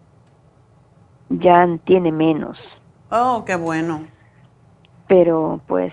[1.30, 2.58] ya tiene menos,
[3.10, 4.02] Oh, qué bueno.
[5.06, 5.92] pero pues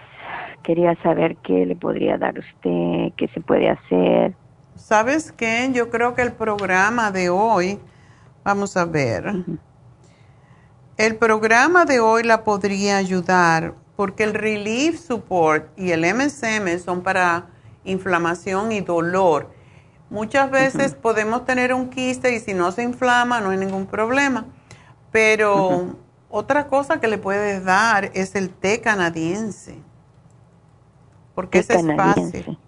[0.68, 4.36] quería saber qué le podría dar usted, qué se puede hacer.
[4.76, 5.70] ¿Sabes qué?
[5.72, 7.80] Yo creo que el programa de hoy,
[8.44, 9.34] vamos a ver,
[10.98, 17.02] el programa de hoy la podría ayudar porque el Relief Support y el MSM son
[17.02, 17.48] para
[17.86, 19.50] inflamación y dolor.
[20.10, 24.46] Muchas veces podemos tener un quiste y si no se inflama no hay ningún problema,
[25.14, 25.96] pero
[26.30, 29.87] otra cosa que le puedes dar es el té canadiense,
[31.38, 32.44] porque ese es canadiense.
[32.44, 32.60] fácil.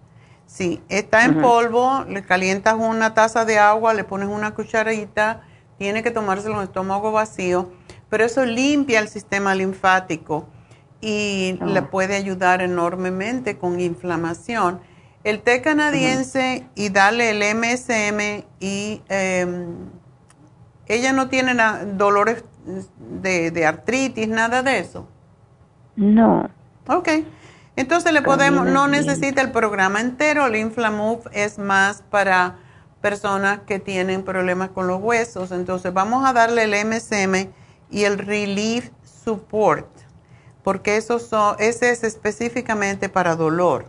[0.46, 5.42] Sí, está en polvo, le calientas una taza de agua, le pones una cucharadita,
[5.78, 7.72] tiene que tomárselo en estómago vacío,
[8.08, 10.54] pero eso limpia el sistema linfático
[11.00, 11.66] y Oh.
[11.66, 14.80] le puede ayudar enormemente con inflamación.
[15.24, 19.90] El té canadiense y darle el MSM y em,
[20.86, 21.54] ella no tiene
[21.94, 22.44] dolores
[22.98, 25.08] de, de artritis, nada de eso.
[25.96, 26.48] No,
[26.88, 27.08] Ok.
[27.80, 32.58] Entonces le podemos, no necesita el programa entero, el Inflamove es más para
[33.00, 35.50] personas que tienen problemas con los huesos.
[35.50, 37.50] Entonces vamos a darle el MSM
[37.90, 38.90] y el Relief
[39.24, 39.88] Support,
[40.62, 43.86] porque esos son, ese es específicamente para dolor.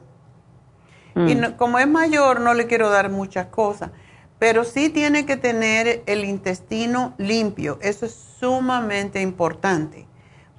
[1.16, 3.92] Y no- como es mayor, no le quiero dar muchas cosas,
[4.40, 7.78] pero sí tiene que tener el intestino limpio.
[7.82, 10.08] Eso es sumamente importante,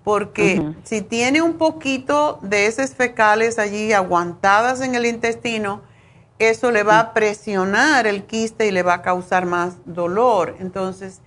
[0.05, 5.83] porque si tiene un poquito de heces fecales allí aguantadas en el intestino,
[6.39, 10.57] eso le va a presionar el quiste y le va a causar más dolor.
[10.59, 11.21] Entonces,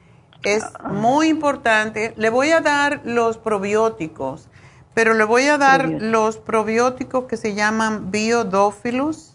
[0.43, 2.13] es muy importante.
[2.17, 4.49] Le voy a dar los probióticos,
[4.93, 9.33] pero le voy a dar los probióticos que se llaman Biodófilos,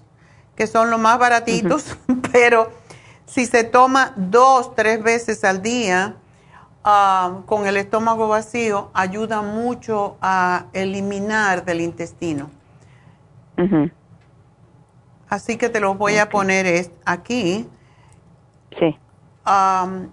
[0.55, 1.97] que son los más baratitos,
[2.33, 2.71] pero
[3.27, 6.17] si se toma dos, tres veces al día
[6.85, 12.51] ah, con el estómago vacío, ayuda mucho a eliminar del intestino.
[15.29, 17.67] Así que te los voy a poner es- aquí.
[18.79, 18.99] sí,
[19.45, 20.13] Am,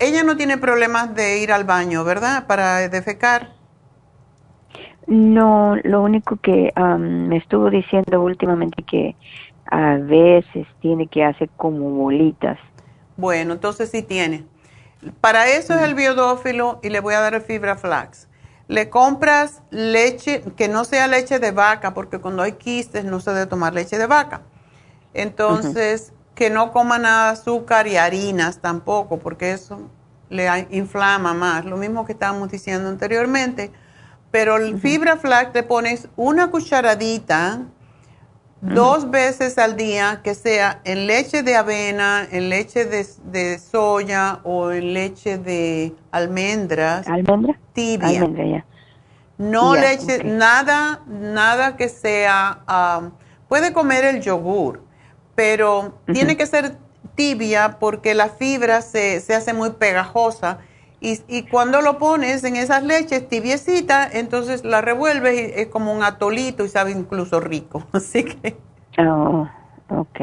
[0.00, 2.46] ella no tiene problemas de ir al baño, ¿verdad?
[2.46, 3.54] Para defecar.
[5.06, 9.16] no, lo único que am, me estuvo diciendo últimamente que
[9.70, 12.58] a veces tiene que hacer como bolitas.
[13.16, 14.44] Bueno, entonces sí tiene.
[15.20, 18.28] Para eso es el biodófilo y le voy a dar el fibra flax.
[18.68, 23.32] Le compras leche, que no sea leche de vaca, porque cuando hay quistes no se
[23.32, 24.42] debe tomar leche de vaca.
[25.14, 29.88] Entonces, que no coma nada de azúcar y harinas tampoco, porque eso
[30.28, 31.64] le inflama más.
[31.64, 33.72] Lo mismo que estábamos diciendo anteriormente.
[34.30, 37.60] Pero el fibra flax le pones una cucharadita
[38.60, 44.40] dos veces al día, que sea en leche de avena, en leche de, de soya
[44.44, 47.06] o en leche de almendras.
[47.06, 47.58] ¿Almendra?
[47.72, 48.08] Tibia.
[48.08, 48.66] Almendra, ya.
[49.38, 53.12] No Ya, leche, nada, nada que sea, am,
[53.48, 54.82] puede comer el yogur,
[55.34, 56.78] pero tiene que ser
[57.14, 60.58] tibia porque la fibra se, se hace muy pegajosa
[61.00, 65.92] y, y cuando lo pones en esas leches tibiecita, entonces la revuelves y es como
[65.94, 67.86] un atolito y sabe incluso rico.
[67.92, 68.56] Así que,
[68.98, 69.48] Oh,
[69.88, 70.20] ok.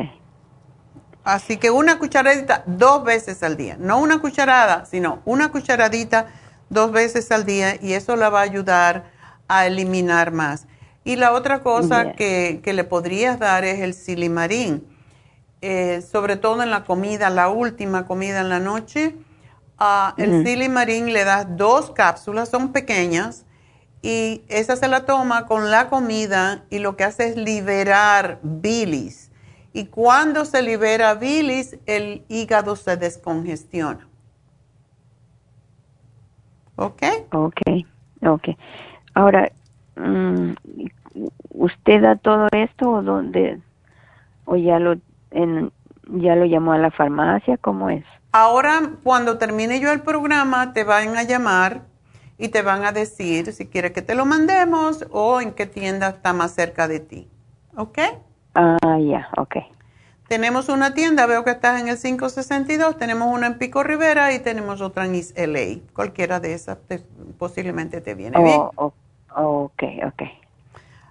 [1.23, 6.27] así que una cucharadita dos veces al día, no una cucharada, sino una cucharadita
[6.69, 9.11] dos veces al día y eso la va a ayudar
[9.47, 10.67] a eliminar más.
[11.03, 14.87] Y la otra cosa que, que le podrías dar es el silimarín,
[15.61, 19.15] eh, sobre todo en la comida, la última comida en la noche.
[20.17, 23.45] El silimarín le das dos cápsulas, son pequeñas,
[24.01, 29.31] y esa se la toma con la comida y lo que hace es liberar bilis.
[29.71, 34.07] Y cuando se libera bilis, el hígado se descongestiona.
[36.75, 37.01] ¿Ok?
[37.31, 37.61] Ok,
[38.25, 38.49] ok.
[39.13, 39.51] Ahora,
[39.95, 40.51] mm,
[41.51, 43.59] ¿usted da todo esto o dónde?
[44.45, 44.95] ¿O ya lo,
[45.31, 45.71] en,
[46.07, 47.57] ya lo llamó a la farmacia?
[47.57, 48.05] ¿Cómo es?
[48.35, 51.83] Ahora, cuando termine yo el programa, te van a llamar
[52.39, 56.09] y te van a decir si quiere que te lo mandemos o en qué tienda
[56.09, 57.29] está más cerca de ti.
[57.77, 57.99] ¿Ok?
[58.55, 59.57] Ah, ya, ok.
[60.27, 64.39] Tenemos una tienda, veo que estás en el 562, tenemos una en Pico Rivera y
[64.39, 65.81] tenemos otra en East LA.
[65.93, 66.79] Cualquiera de esas
[67.37, 68.61] posiblemente te viene bien.
[68.77, 68.93] Oh,
[69.35, 70.23] ok, ok.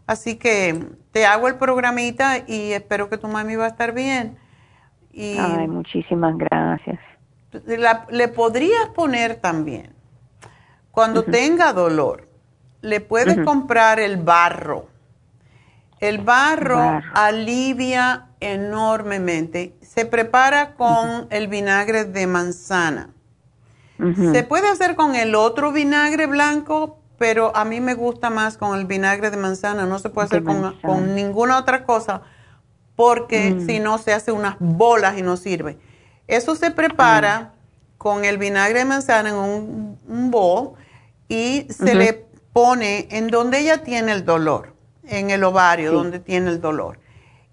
[0.08, 4.36] Así que te hago el programita y espero que tu mami va a estar bien.
[5.12, 6.98] Y Ay, muchísimas gracias.
[8.10, 9.94] Le podrías poner también,
[10.90, 12.28] cuando tenga dolor,
[12.82, 14.88] le puedes comprar el barro.
[16.00, 19.76] El barro, alivia enormemente.
[19.80, 23.10] Se prepara con el vinagre de manzana.
[24.32, 28.76] Se puede hacer con el otro vinagre blanco, pero a mí me gusta más con
[28.76, 29.86] el vinagre de manzana.
[29.86, 32.22] No se puede hacer con, ninguna otra cosa
[32.96, 33.66] porque mm.
[33.66, 35.78] si no se hace unas bolas y no sirve.
[36.26, 37.54] Eso se prepara
[37.98, 40.74] con el vinagre de manzana en un, un bowl
[41.28, 44.74] y se le pone en donde ella tiene el dolor,
[45.04, 46.98] en el ovario, donde tiene el dolor.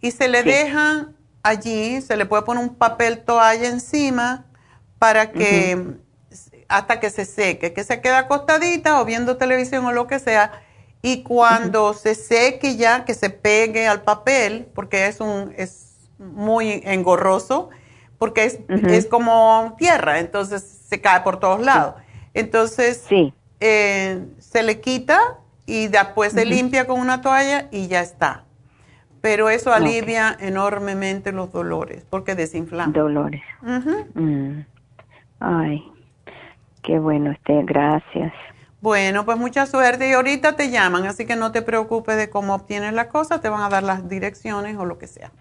[0.01, 1.09] Y se le deja
[1.43, 4.45] allí, se le puede poner un papel toalla encima
[4.97, 5.97] para que
[6.67, 10.51] hasta que se seque, que se quede acostadita o viendo televisión o lo que sea.
[11.01, 16.81] Y cuando se seque ya, que se pegue al papel, porque es, un, es muy
[16.85, 17.69] engorroso,
[18.19, 21.95] porque es, es como tierra, entonces se cae por todos lados.
[22.33, 23.03] Entonces,
[23.59, 25.19] eh, se le quita
[25.65, 28.43] y después se limpia con una toalla y ya está.
[29.21, 32.91] Pero eso alivia enormemente los dolores porque desinflama.
[32.91, 33.41] Dolores.
[33.61, 34.59] Mm.
[35.39, 35.83] Ay,
[36.83, 38.33] qué bueno usted, gracias.
[38.81, 42.55] Bueno, pues mucha suerte y ahorita te llaman, así que no te preocupes de cómo
[42.55, 45.31] obtienes la cosa, te van a dar las direcciones o lo que sea.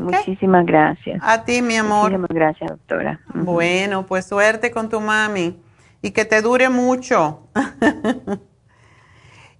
[0.00, 1.20] Muchísimas gracias.
[1.22, 2.10] A ti, mi amor.
[2.10, 3.20] Muchísimas gracias, doctora.
[3.34, 5.56] Bueno, pues suerte con tu mami
[6.02, 7.48] y que te dure mucho.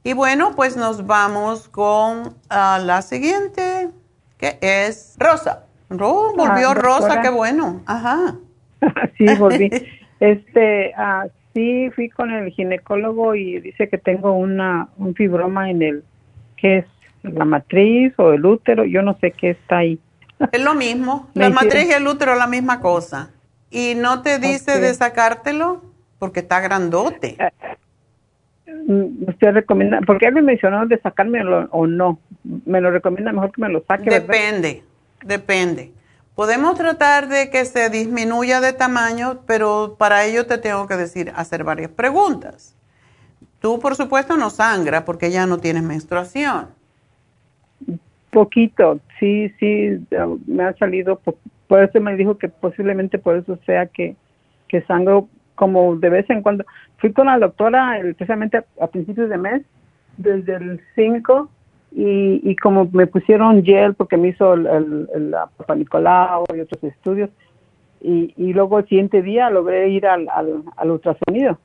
[0.05, 3.91] y bueno, pues nos vamos con ah, la siguiente,
[4.39, 5.67] que es Rosa.
[5.89, 7.83] volvió ah, Rosa, qué bueno.
[7.87, 8.35] Ajá.
[9.19, 9.71] sí, volví.
[10.21, 15.83] este, uh, sí, fui con el ginecólogo y dice que tengo una, un fibroma en
[15.83, 16.05] el,
[16.57, 16.87] que es
[17.23, 20.01] la matriz o el útero, yo no sé qué está ahí.
[20.53, 23.31] Es lo mismo, la matriz y el útero es la misma cosa.
[23.71, 25.83] ¿Y no te dice de sacártelo?
[26.19, 27.37] Porque está grandote.
[28.67, 32.19] Mm, usted recomienda, porque él me mencionó de sacármelo o no.
[32.65, 34.09] Me lo recomienda mejor que me lo saque.
[34.09, 34.83] Depende,
[35.25, 35.93] depende.
[36.35, 41.33] Podemos tratar de que se disminuya de tamaño, pero para ello te tengo que decir,
[41.35, 42.77] hacer varias preguntas.
[43.59, 46.69] Tú, por supuesto, no sangra porque ya no tienes menstruación.
[48.31, 49.99] Poquito, sí, sí,
[50.47, 51.21] me ha salido,
[51.69, 54.17] por, eso me dijo que posiblemente por eso sea que,
[54.69, 56.65] que sangro como de vez en cuando.
[56.99, 59.63] Fui con la doctora especialmente a, principios de mes,
[60.17, 61.51] desde el 5,
[61.93, 67.31] y, y como me pusieron gel porque me hizo el, Papa Nicolau y otros estudios,
[68.01, 70.29] y, y luego el siguiente día logré ir al,
[70.77, 71.59] al, ultrasonido,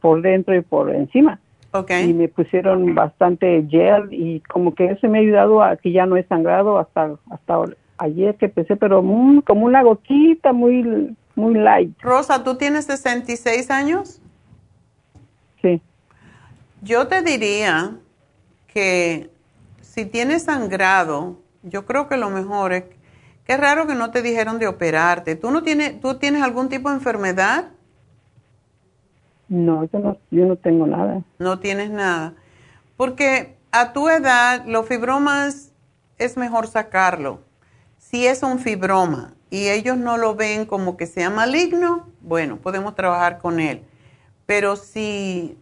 [0.00, 1.40] por dentro y por encima.
[1.72, 2.10] Okay.
[2.10, 6.04] Y me pusieron bastante gel y como que eso me ha ayudado a que ya
[6.04, 7.64] no he sangrado hasta hasta
[7.98, 8.96] ayer que empecé, pero
[9.44, 11.96] como una gotita muy muy light.
[12.00, 14.20] Rosa, ¿tú tienes 66 años?
[15.62, 15.80] Sí.
[16.82, 17.96] Yo te diría
[18.66, 19.30] que
[19.80, 22.84] si tienes sangrado, yo creo que lo mejor es
[23.44, 25.34] que es raro que no te dijeron de operarte.
[25.34, 27.70] ¿Tú no tienes, tú tienes algún tipo de enfermedad?
[29.50, 31.22] No, yo no, yo no tengo nada.
[31.40, 32.34] No tienes nada.
[32.96, 35.72] Porque a tu edad, los fibromas
[36.18, 37.40] es mejor sacarlo.
[37.98, 42.94] Si es un fibroma, y ellos no lo ven como que sea maligno, bueno, podemos
[42.94, 43.82] trabajar con él.
[44.46, 45.56] Pero si,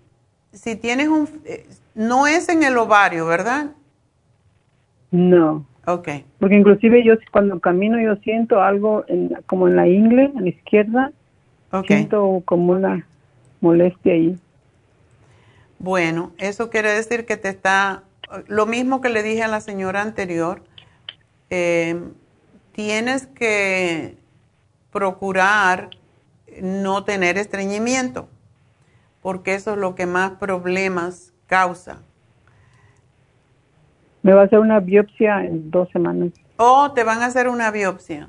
[0.52, 1.27] si tienes un...
[1.47, 3.70] Eh, no es en el ovario, ¿verdad?
[5.10, 5.65] No.
[5.86, 6.09] Ok.
[6.39, 10.48] Porque inclusive yo cuando camino yo siento algo en, como en la ingle, a la
[10.51, 11.12] izquierda.
[11.86, 13.06] Siento como una
[13.60, 14.39] molestia ahí.
[15.78, 18.05] Bueno, eso quiere decir que te está...
[18.47, 20.62] Lo mismo que le dije a la señora anterior.
[21.51, 22.01] Eh,
[22.72, 24.16] tienes que
[24.93, 25.90] procurar
[26.60, 28.28] no tener estreñimiento,
[29.22, 32.02] porque eso es lo que más problemas causa.
[34.22, 36.32] Me va a hacer una biopsia en dos semanas.
[36.56, 38.28] Oh, te van a hacer una biopsia.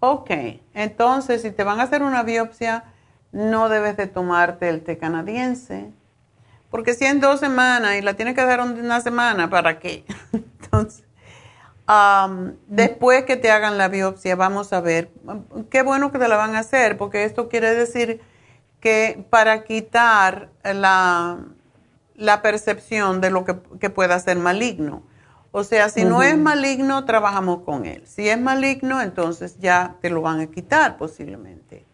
[0.00, 0.30] Ok,
[0.74, 2.84] entonces si te van a hacer una biopsia,
[3.36, 5.92] no debes de tomarte el té canadiense,
[6.70, 10.04] porque si en dos semanas y la tienes que dar una semana, ¿para qué?
[10.32, 11.04] entonces,
[12.66, 15.10] después que te hagan la biopsia, vamos a ver,
[15.70, 18.22] qué bueno que te la van a hacer, porque esto quiere decir
[18.80, 21.38] que para quitar la,
[22.14, 25.02] la percepción de lo que, que pueda ser maligno.
[25.52, 28.02] O sea, si no es maligno, trabajamos con él.
[28.06, 31.85] Si es maligno, entonces ya te lo van a quitar posiblemente.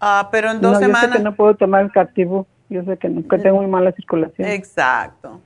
[0.00, 1.02] Ah, pero en dos semanas...
[1.02, 2.46] Yo sé que no puedo tomar el captivo.
[2.68, 4.48] Yo sé que, tengo muy mala circulación.
[4.48, 5.40] Exacto.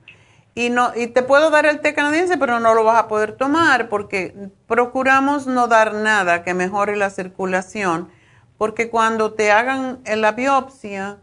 [0.53, 3.33] Y, no, y te puedo dar el té canadiense, pero no lo vas a poder
[3.33, 4.33] tomar porque
[4.67, 8.07] procuramos no dar nada que mejore la circulación,
[8.57, 11.17] porque cuando te hagan la biopsia,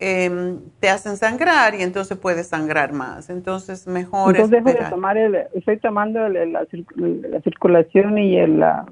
[0.00, 3.30] Em, te hacen sangrar y entonces puedes sangrar más.
[3.30, 6.64] Entonces, mejor entonces dejo de tomar el, estoy tomando la,
[7.42, 8.86] circulación y el, la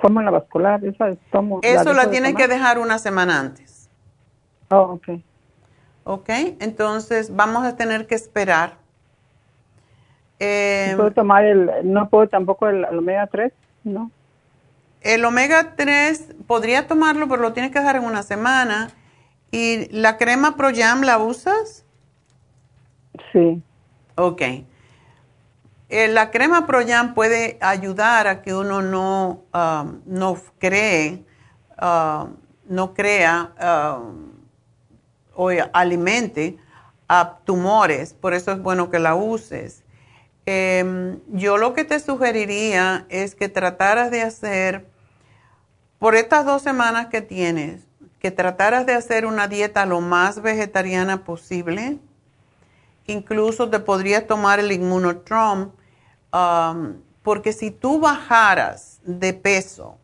[0.00, 1.60] fórmula vascular, esa tomo.
[1.62, 3.90] Eso la, tienes que dejar una semana antes.
[4.70, 5.20] Oh, ok.
[6.04, 6.28] Ok,
[6.60, 8.74] entonces vamos a tener que esperar.
[10.38, 13.52] ¿Puedo tomar el, no puedo tampoco el, el omega 3?
[13.84, 14.10] No.
[15.00, 18.88] El omega 3 podría tomarlo, pero lo tienes que dejar en una semana
[19.50, 21.84] ¿Y la crema Pro Jam la usas?
[23.32, 23.62] Sí.
[24.16, 24.42] Ok.
[25.88, 31.24] Eh, la crema Pro Jam puede ayudar a que uno no, um, no cree,
[31.80, 32.36] um,
[32.68, 33.52] no crea
[34.00, 34.32] um,
[35.34, 36.58] o alimente
[37.08, 39.84] a tumores, por eso es bueno que la uses.
[40.44, 44.86] Em, yo lo que te sugeriría es que trataras de hacer,
[45.98, 47.82] por estas dos semanas que tienes,
[48.18, 51.98] que trataras de hacer una dieta lo más vegetariana posible.
[53.06, 55.70] Incluso te podrías tomar el inmunotrom,
[56.32, 59.96] um, porque si tú bajaras de peso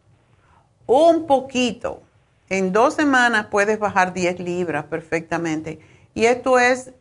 [0.87, 2.03] un poquito,
[2.49, 5.81] en dos semanas puedes bajar 10 libras perfectamente.
[6.15, 6.93] Y esto es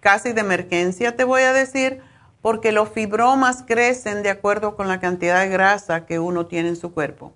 [0.00, 2.00] casi de emergencia, te voy a decir,
[2.42, 6.76] porque los fibromas crecen de acuerdo con la cantidad de grasa que uno tiene en
[6.76, 7.32] su cuerpo.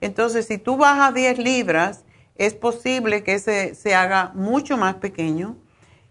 [0.00, 2.04] Entonces, si tú bajas 10 libras,
[2.36, 5.56] es posible que se, se haga mucho más pequeño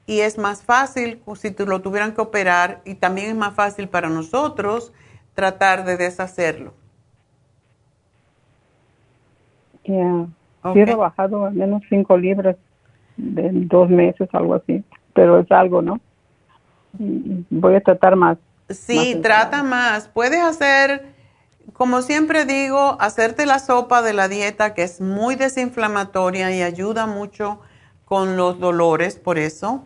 [0.09, 4.09] y es más fácil si lo tuvieran que operar y también es más fácil para
[4.09, 4.91] nosotros
[5.35, 6.73] tratar de deshacerlo.
[9.85, 10.25] Ya,
[10.73, 12.55] quiero bajado al menos 5 libras
[13.17, 14.83] de dos meses, algo así,
[15.13, 15.99] pero es algo, ¿no?
[16.97, 18.39] Voy a tratar más.
[18.67, 20.07] Sí, trata más.
[20.07, 21.13] Puedes hacer
[21.73, 27.05] como siempre digo, hacerte la sopa de la dieta que es muy desinflamatoria y ayuda
[27.05, 27.59] mucho
[28.05, 29.85] con los dolores por eso.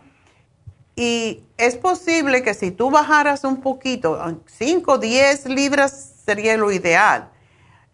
[0.96, 7.30] Y es posible que si tú bajaras un poquito, 5, 10 libras sería lo ideal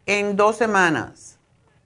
[0.07, 1.39] en dos semanas.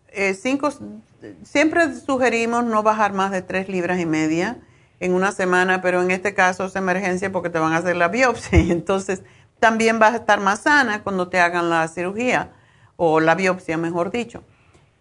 [0.09, 4.59] Eh, siempre sugerimos no bajar más de 3 libras y media
[5.01, 8.09] en una semana, pero en este caso es emergencia porque te van a hacer la
[8.09, 8.59] biopsia.
[8.73, 9.23] Entonces,
[9.61, 12.53] también vas a estar más sana cuando te hagan la cirugía
[12.97, 14.43] o la biopsia, mejor dicho.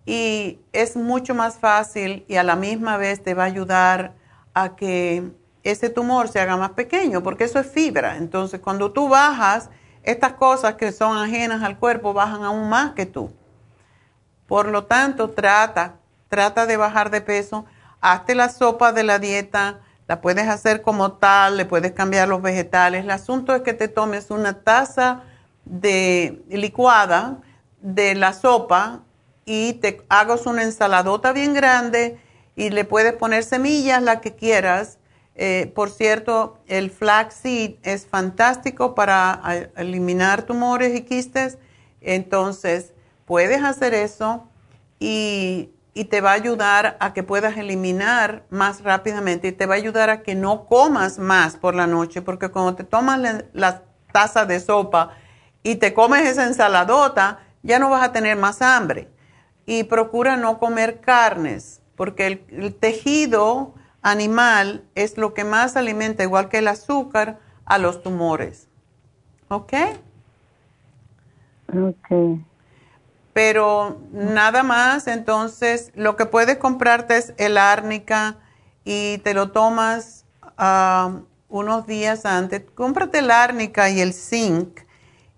[0.05, 4.13] Y es mucho más fácil y a la misma vez te va a ayudar
[4.53, 5.31] a que
[5.63, 8.17] ese tumor se haga más pequeño, porque eso es fibra.
[8.17, 9.69] Entonces, cuando tú bajas,
[10.03, 13.31] estas cosas que son ajenas al cuerpo bajan aún más que tú.
[14.47, 15.95] Por lo tanto, trata,
[16.27, 17.65] trata de bajar de peso,
[18.01, 22.41] hazte la sopa de la dieta, la puedes hacer como tal, le puedes cambiar los
[22.41, 23.05] vegetales.
[23.05, 25.23] El asunto es que te tomes una taza
[25.63, 27.37] de licuada
[27.81, 29.01] de la sopa
[29.45, 32.19] y te hagas una ensaladota bien grande
[32.55, 34.97] y le puedes poner semillas, la que quieras.
[35.35, 39.41] Eh, por cierto, el flaxseed es fantástico para
[39.75, 41.57] eliminar tumores y quistes.
[42.01, 42.93] Entonces,
[43.25, 44.47] puedes hacer eso
[44.99, 49.75] y y te va a ayudar a que puedas eliminar más rápidamente y te va
[49.75, 53.19] a ayudar a que no comas más por la noche, porque cuando te tomas
[53.53, 55.15] la, taza de sopa
[55.63, 59.09] y te comes esa ensaladota, ya no vas a tener más hambre.
[59.65, 63.73] Y procura no comer carnes, porque el tejido
[64.03, 68.67] animal es lo que más alimenta, igual que el azúcar, a los tumores.
[69.47, 69.73] ¿Ok?
[71.73, 72.39] Ok.
[73.33, 78.37] Pero nada más, entonces lo que puedes comprarte es el árnica
[78.83, 80.25] y te lo tomas
[80.57, 82.63] ah, unos días antes.
[82.75, 84.81] Cómprate el árnica y el zinc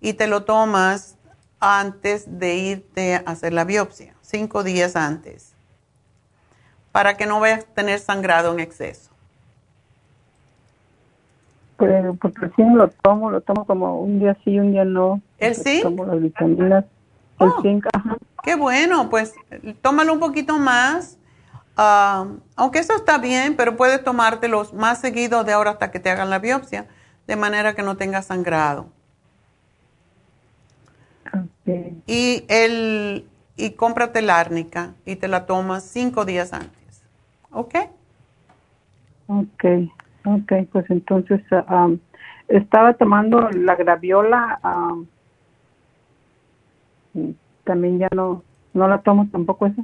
[0.00, 1.16] y te lo tomas
[1.58, 5.55] antes de irte a hacer la biopsia, cinco días antes.
[6.96, 9.10] Para que no vayas a tener sangrado en exceso.
[11.76, 15.20] Pues, porque sí lo tomo, lo tomo como un día sí, un día no.
[15.36, 15.82] ¿El zinc?
[15.82, 16.86] Tomo las vitaminas,
[17.38, 17.60] el Oh.
[17.60, 18.16] zinc, ajá.
[18.42, 19.34] Qué bueno, pues
[19.82, 21.18] tómalo un poquito más.
[21.76, 26.08] Ah, aunque eso está bien, pero puedes tomártelos más seguido de ahora hasta que te
[26.08, 26.86] hagan la biopsia,
[27.26, 28.86] de manera que no tengas sangrado.
[32.06, 33.28] Y el
[33.58, 36.85] y cómprate la árnica y te la tomas cinco días antes.
[37.56, 37.74] ¿Ok?
[39.28, 39.64] Ok,
[40.26, 41.98] ok, pues entonces ah, am,
[42.48, 44.60] estaba tomando la graviola,
[47.14, 47.34] y
[47.64, 48.42] también ya no,
[48.74, 49.82] no la tomo tampoco esa.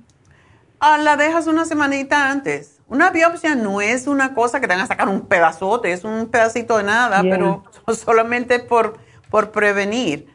[0.81, 2.79] Ah, la dejas una semanita antes.
[2.89, 6.27] Una biopsia no es una cosa que te van a sacar un pedazote, es un
[6.27, 7.31] pedacito de nada, Yeah.
[7.35, 8.99] pero solamente por,
[9.31, 10.29] por prevenir.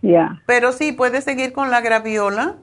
[0.00, 2.56] Ya, Pero sí, puedes seguir con la graviola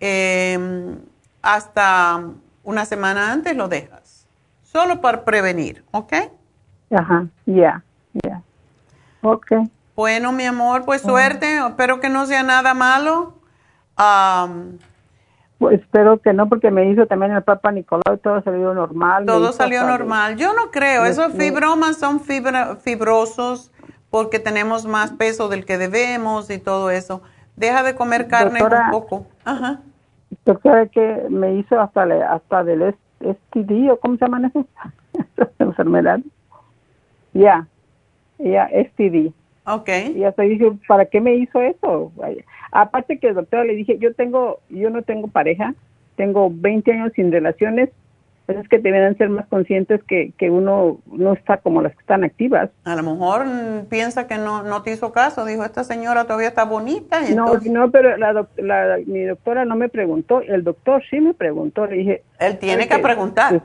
[0.00, 0.96] eh,
[1.42, 2.24] hasta
[2.64, 4.26] una semana antes lo dejas.
[4.62, 6.12] Solo para prevenir, ¿ok?
[6.92, 7.82] ajá, ya,
[8.24, 8.42] ya.
[9.22, 9.46] Ok,
[9.94, 11.58] Bueno, mi amor, pues suerte.
[11.58, 13.34] Espero que no sea nada malo.
[13.96, 14.78] Am,
[15.58, 19.26] pues espero que no, porque me hizo también el Papa Nicolau y todo salió normal.
[19.26, 20.36] todo salió normal.
[20.36, 21.02] Yo no creo.
[21.02, 23.70] Me- Esos fibromas son fibra- fibrosos
[24.08, 27.22] porque tenemos más peso del que debemos y todo eso.
[27.56, 29.26] Deja de comer carne Doctora, un poco.
[29.44, 29.80] Ajá.
[30.52, 34.66] Doctora, que me hizo hasta, le- hasta del STD, o cómo se llaman esas
[35.36, 36.24] esas enfermedades.
[37.32, 37.66] Ya,
[38.38, 39.32] ya, STD.
[39.66, 39.88] Ok.
[40.16, 42.10] Y hasta dije, ¿para qué me hizo eso?
[42.16, 42.42] Vaya.
[42.72, 45.74] Aparte que el doctor le dije, yo tengo, yo no tengo pareja,
[46.16, 47.90] tengo 20 años sin relaciones,
[48.52, 52.00] pues es que deberían ser más conscientes que, que uno no está como las que
[52.00, 52.70] están activas.
[52.84, 53.44] A lo mejor
[53.88, 55.44] piensa que no, no te hizo caso.
[55.44, 57.20] Dijo, esta señora todavía está bonita.
[57.28, 61.02] y No, entonces- no, pero la, doc- la- mi doctora no me preguntó, el doctor
[61.08, 62.22] sí me preguntó, le dije.
[62.40, 63.02] Él tiene "¿Sabe que qué?
[63.02, 63.62] preguntar.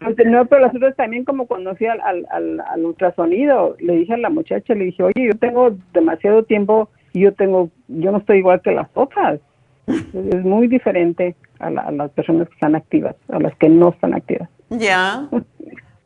[0.00, 3.94] Pues, no, pero las otras también como cuando fui al, al, al, al ultrasonido, le
[3.94, 8.12] dije a la muchacha, le dije, oye, yo tengo demasiado tiempo y yo tengo, yo
[8.12, 9.40] no estoy igual que las otras.
[9.86, 13.90] Es muy diferente a, la- a las personas que están activas, a las que no
[13.90, 14.48] están activas.
[14.70, 15.28] Ya.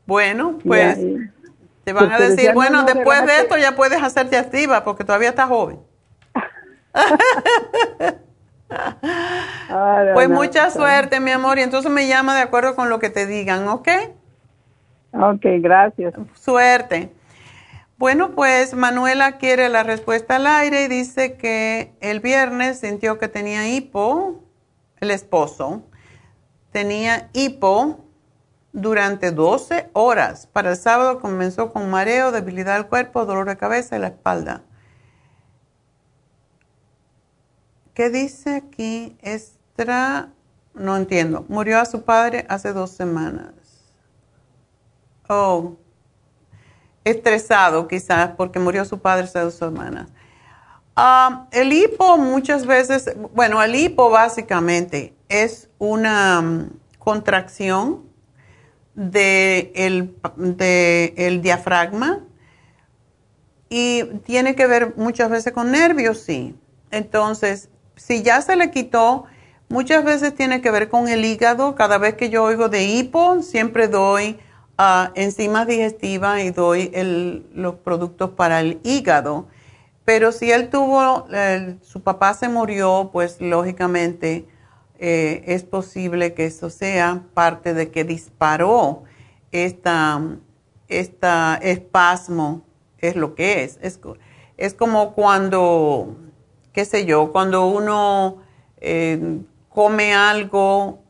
[0.07, 1.17] Bueno, pues Ya, y-
[1.85, 4.85] te van pues a decir, no, bueno, no, después de esto ya puedes hacerte activa
[4.85, 5.79] porque todavía estás joven.
[8.73, 13.11] Ah, Pues mucha suerte, mi amor, y entonces me llama de acuerdo con lo que
[13.11, 13.89] te digan, ¿ok?
[15.13, 16.15] Ok, gracias.
[16.35, 17.11] Suerte.
[18.01, 23.29] Bueno, pues Manuela quiere la respuesta al aire y dice que el viernes sintió que
[23.29, 24.43] tenía hipo,
[25.01, 25.83] el esposo,
[26.73, 28.07] tenía hipo
[28.73, 30.47] durante 12 horas.
[30.47, 34.63] Para el sábado comenzó con mareo, debilidad del cuerpo, dolor de cabeza y la espalda.
[37.93, 39.19] ¿Qué dice aquí?
[39.21, 40.33] Extra,
[40.73, 41.45] no entiendo.
[41.51, 43.53] Murió a su padre hace dos semanas.
[45.29, 45.77] Oh,
[47.11, 50.09] estresado quizás porque murió su padre hace dos semanas.
[50.97, 58.03] Ah, el hipo muchas veces, bueno, el hipo básicamente es una mm, contracción
[58.95, 62.21] de el, de el diafragma
[63.71, 66.57] y tiene que ver muchas veces con nervios, sí.
[66.91, 69.25] Entonces, si ya se le quitó,
[69.69, 71.77] muchas veces tiene que ver con el hígado.
[71.77, 74.39] Cada vez que yo oigo de hipo, siempre doy
[74.83, 79.47] ah, enzimas digestivas y doy el- los productos para el hígado.
[80.07, 81.27] Pero si él tuvo,
[81.83, 84.47] su papá se murió, pues lógicamente
[84.99, 89.03] eh, es posible que eso sea parte de que disparó
[89.53, 90.21] esta,
[90.89, 92.63] esta espasmo,
[92.99, 93.79] es lo que es.
[93.83, 94.01] Es,
[94.57, 96.17] es como cuando,
[96.73, 98.39] qué sé yo, cuando uno
[98.79, 101.01] eh, come algo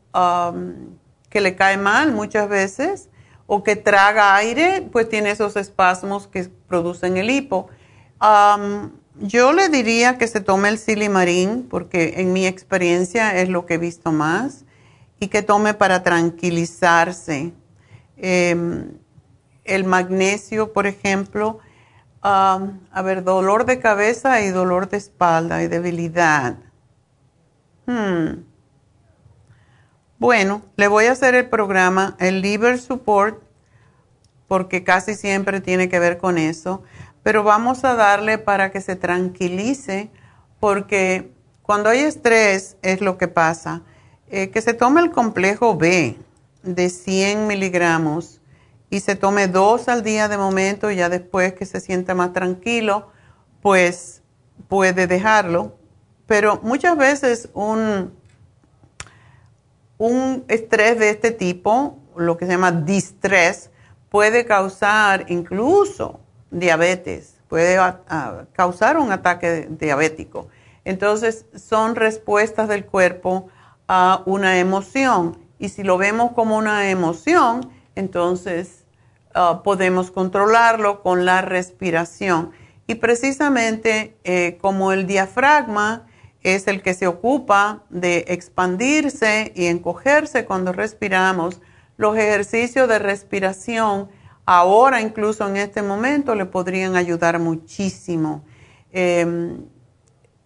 [1.29, 3.09] que le cae mal muchas veces
[3.53, 7.67] o que traga aire, pues tiene esos espasmos que producen el hipo.
[9.19, 13.73] Yo le diría que se tome el silimarín, porque en mi experiencia es lo que
[13.73, 14.63] he visto más,
[15.19, 17.51] y que tome para tranquilizarse.
[18.15, 18.93] Em,
[19.65, 21.59] el magnesio, por ejemplo,
[22.21, 26.55] a ver, dolor de cabeza y dolor de espalda y debilidad.
[27.85, 28.45] Hmm.
[30.21, 33.41] Bueno, le voy a hacer el programa, el Liver Support,
[34.47, 36.83] porque casi siempre tiene que ver con eso,
[37.23, 40.11] pero vamos a darle para que se tranquilice,
[40.59, 41.31] porque
[41.63, 43.81] cuando hay estrés es lo que pasa.
[44.29, 46.19] Eh, que se tome el complejo B
[46.61, 48.41] de 100 miligramos
[48.91, 53.09] y se tome dos al día de momento ya después que se sienta más tranquilo,
[53.63, 54.21] pues
[54.67, 55.79] puede dejarlo,
[56.27, 58.20] pero muchas veces un,
[60.01, 63.69] un estrés de este tipo, lo que se llama distrés,
[64.09, 66.19] puede causar incluso
[66.49, 67.77] diabetes, puede
[68.53, 70.47] causar un ataque diabético.
[70.85, 73.49] Entonces, son respuestas del cuerpo
[73.87, 75.37] a una emoción.
[75.59, 78.85] Y si lo vemos como una emoción, entonces
[79.35, 82.53] ah, podemos controlarlo con la respiración.
[82.87, 86.07] Y precisamente eh, como el diafragma
[86.43, 91.61] es el que se ocupa de expandirse y encogerse cuando respiramos,
[91.97, 94.09] los ejercicios de respiración
[94.45, 98.43] ahora incluso en este momento le podrían ayudar muchísimo.
[98.91, 99.65] Em,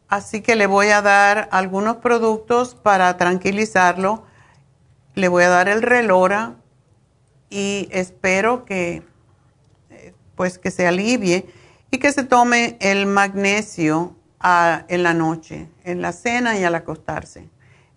[0.07, 4.25] así que le voy a dar algunos productos para tranquilizarlo.
[5.15, 6.55] Le voy a dar el relora
[7.49, 9.03] y espero que
[9.89, 11.47] eh, pues que se alivie
[11.89, 17.49] y que se tome el magnesio en la noche, en la cena y al acostarse,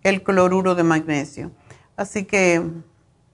[0.03, 1.51] el cloruro de magnesio.
[1.95, 2.63] Así que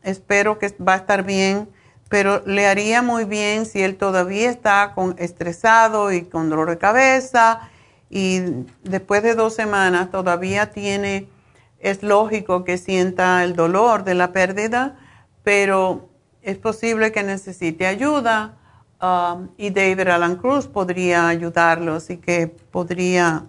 [0.04, 1.70] espero que va a estar bien,
[2.10, 6.78] pero le haría muy bien si él todavía está con, estresado y con dolor de
[6.78, 7.70] cabeza
[8.10, 8.42] y
[8.84, 11.28] después de dos semanas todavía tiene,
[11.80, 14.96] es lógico que sienta el dolor de la pérdida,
[15.44, 16.10] pero
[16.42, 18.58] es posible que necesite ayuda
[19.02, 23.44] Um, y David Alan Cruz podría ayudarlo, así que podría,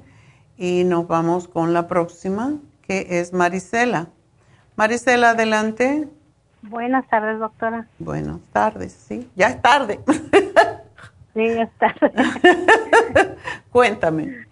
[0.57, 4.09] Y nos vamos con la próxima, que es Marisela.
[4.75, 6.09] Marisela, adelante.
[6.69, 7.87] Buenas tardes, doctora.
[7.99, 9.29] Buenas tardes, sí.
[9.35, 9.99] Ya es tarde.
[11.33, 12.11] sí, ya es tarde.
[13.71, 14.45] Cuéntame.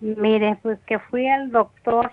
[0.00, 2.10] Mire, pues que fui al doctor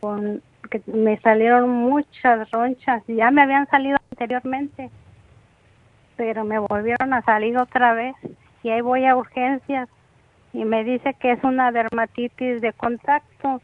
[0.00, 4.90] con que me salieron muchas ronchas, ya me habían salido anteriormente,
[6.16, 8.14] pero me volvieron a salir otra vez
[8.62, 9.88] y ahí voy a urgencias
[10.52, 13.60] y me dice que es una dermatitis de contacto.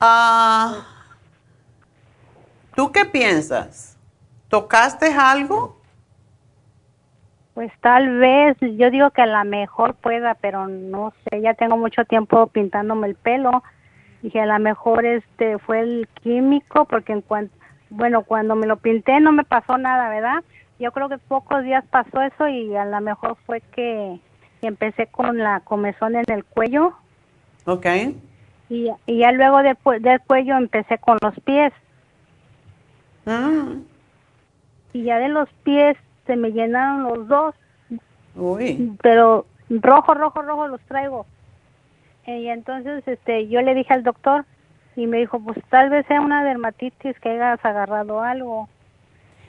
[0.00, 0.95] Ah.
[2.76, 3.98] ¿Tú qué piensas?
[4.48, 5.80] ¿Tocaste algo?
[7.54, 11.78] Pues tal vez, yo digo que a lo mejor pueda, pero no sé, ya tengo
[11.78, 13.62] mucho tiempo pintándome el pelo.
[14.20, 17.56] Dije, a lo mejor este fue el químico, porque en cuanto,
[17.88, 20.44] bueno, cuando me lo pinté no me pasó nada, ¿verdad?
[20.78, 24.20] Yo creo que pocos días pasó eso y a lo mejor fue que,
[24.60, 26.92] empecé con la comezón en el cuello.
[27.64, 27.86] Ok.
[28.68, 31.72] Y, y ya luego después del cuello empecé con los pies.
[33.26, 33.74] Ah.
[34.92, 35.96] Y ya de los pies
[36.26, 37.54] se me llenaron los dos.
[38.34, 38.96] Uy.
[39.02, 41.26] Pero rojo, rojo, rojo los traigo.
[42.26, 44.44] Y entonces este yo le dije al doctor
[44.96, 48.68] y me dijo, pues tal vez sea una dermatitis que hayas agarrado algo.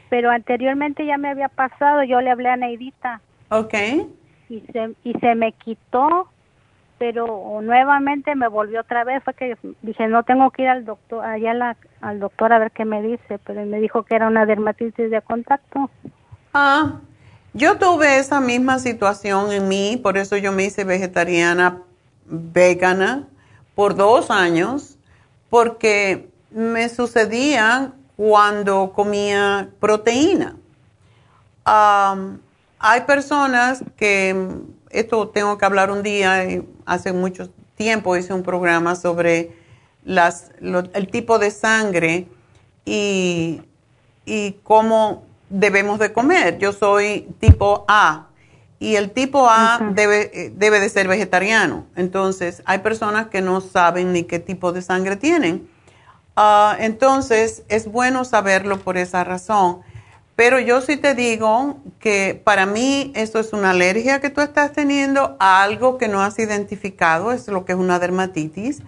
[0.09, 3.21] Pero anteriormente ya me había pasado, yo le hablé a Neidita.
[3.49, 3.73] Ok.
[4.49, 6.29] Y se, y se me quitó
[6.97, 11.23] pero nuevamente me volvió otra vez, fue que dije, no tengo que ir al doctor,
[11.23, 15.11] allá al doctor a ver qué me dice, pero me dijo que era una dermatitis
[15.11, 15.89] de contacto.
[16.53, 16.99] Ah,
[17.53, 21.81] yo tuve esa misma situación en mí, por eso yo me hice vegetariana
[22.25, 23.27] vegana
[23.75, 24.97] por dos años,
[25.49, 30.55] porque me sucedía cuando comía proteína.
[31.63, 34.35] hay personas que
[34.99, 36.45] esto tengo que hablar un día,
[36.85, 39.51] hace mucho tiempo hice un programa sobre
[40.03, 42.27] las, el tipo de sangre
[42.85, 43.61] y,
[44.25, 46.57] y cómo debemos de comer.
[46.57, 48.27] Yo soy tipo A
[48.79, 51.85] y el tipo A debe, eh, debe de ser vegetariano.
[51.95, 55.69] Entonces, hay personas que no saben ni qué tipo de sangre tienen.
[56.35, 59.81] Ah, entonces, es bueno saberlo por esa razón.
[60.38, 64.72] Pero yo sí te digo que para mí esto es una alergia que tú estás
[64.72, 68.84] teniendo a algo que no has identificado, es lo que es una dermatitis.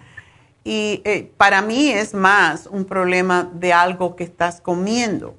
[0.64, 5.34] Y eh, para mí es más un problema de algo que estás comiendo.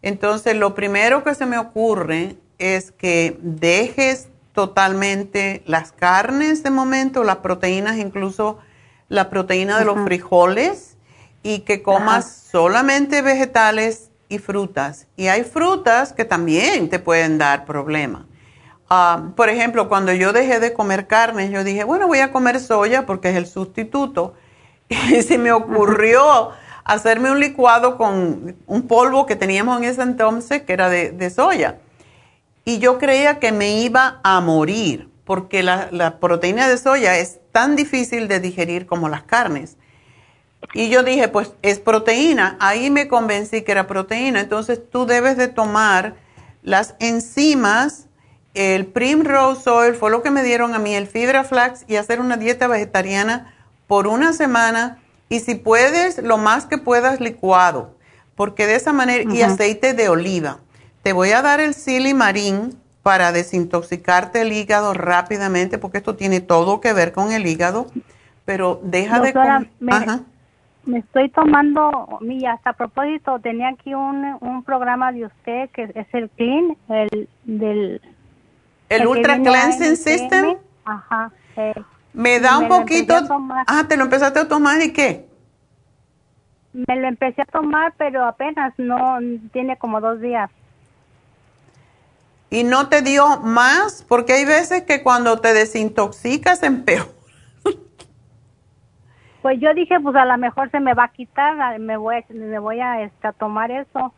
[0.00, 7.24] Entonces, lo primero que se me ocurre es que dejes totalmente las carnes de momento,
[7.24, 8.58] las proteínas, incluso
[9.08, 10.96] la proteína de los frijoles,
[11.42, 15.06] y que comas solamente vegetales y frutas.
[15.16, 18.22] Y hay frutas que también te pueden dar problemas.
[18.88, 22.60] Ah, por ejemplo, cuando yo dejé de comer carne, yo dije, bueno, voy a comer
[22.60, 24.34] soya porque es el sustituto.
[24.88, 26.50] Y se me ocurrió
[26.84, 31.78] hacerme un licuado con un polvo que teníamos en ese entonces, que era de, soya.
[32.64, 37.76] Y yo creía que me iba a morir, porque la, proteína de soya es tan
[37.76, 39.76] difícil de digerir como las carnes.
[40.74, 42.56] Y yo dije, pues es proteína.
[42.60, 44.40] Ahí me convencí que era proteína.
[44.40, 46.14] Entonces tú debes de tomar
[46.62, 48.06] las enzimas,
[48.54, 52.20] el Primrose Oil, fue lo que me dieron a mí, el Fibra Flax, y hacer
[52.20, 53.54] una dieta vegetariana
[53.86, 54.98] por una semana
[55.32, 57.96] y si puedes, lo más que puedas licuado,
[58.36, 60.58] porque de esa manera, y aceite de oliva.
[61.02, 66.82] Te voy a dar el silimarín para desintoxicarte el hígado rápidamente, porque esto tiene todo
[66.82, 67.86] que ver con el hígado,
[68.44, 69.32] pero deja de...
[69.80, 69.92] Me,
[70.84, 75.90] me estoy tomando, y hasta a propósito, tenía aquí un, un programa de usted que
[75.94, 78.00] es el Clean, el del...
[78.88, 80.56] ¿El, Ultra Cleansing System?
[80.84, 81.30] Ajá.
[82.12, 83.14] Me da un poquito.
[83.66, 85.26] Ah, ¿te lo empezaste a tomar y qué?
[86.72, 89.18] Me lo empecé a tomar, pero apenas no
[89.52, 90.50] tiene como dos días.
[92.50, 94.04] ¿Y no te dio más?
[94.06, 97.06] Porque hay veces que cuando te desintoxicas empeora.
[99.42, 102.58] Pues yo dije, pues a lo mejor se me va a quitar, me voy, me
[102.60, 104.14] voy a, este, a tomar eso.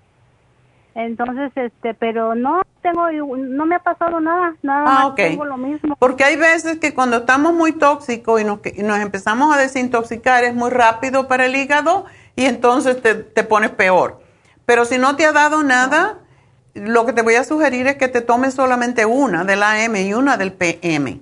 [0.94, 5.56] Entonces, este, pero no tengo, no me ha pasado nada, nada ah, más tengo lo
[5.56, 5.96] mismo.
[5.96, 10.54] Porque hay veces que cuando estamos muy tóxicos y nos, nos empezamos a desintoxicar es
[10.54, 12.04] muy rápido para el hígado
[12.36, 14.20] y entonces te, te pones peor.
[14.66, 16.18] Pero si no te ha dado nada,
[16.74, 20.14] lo que te voy a sugerir es que te tomes solamente una del AM y
[20.14, 21.20] una del PM.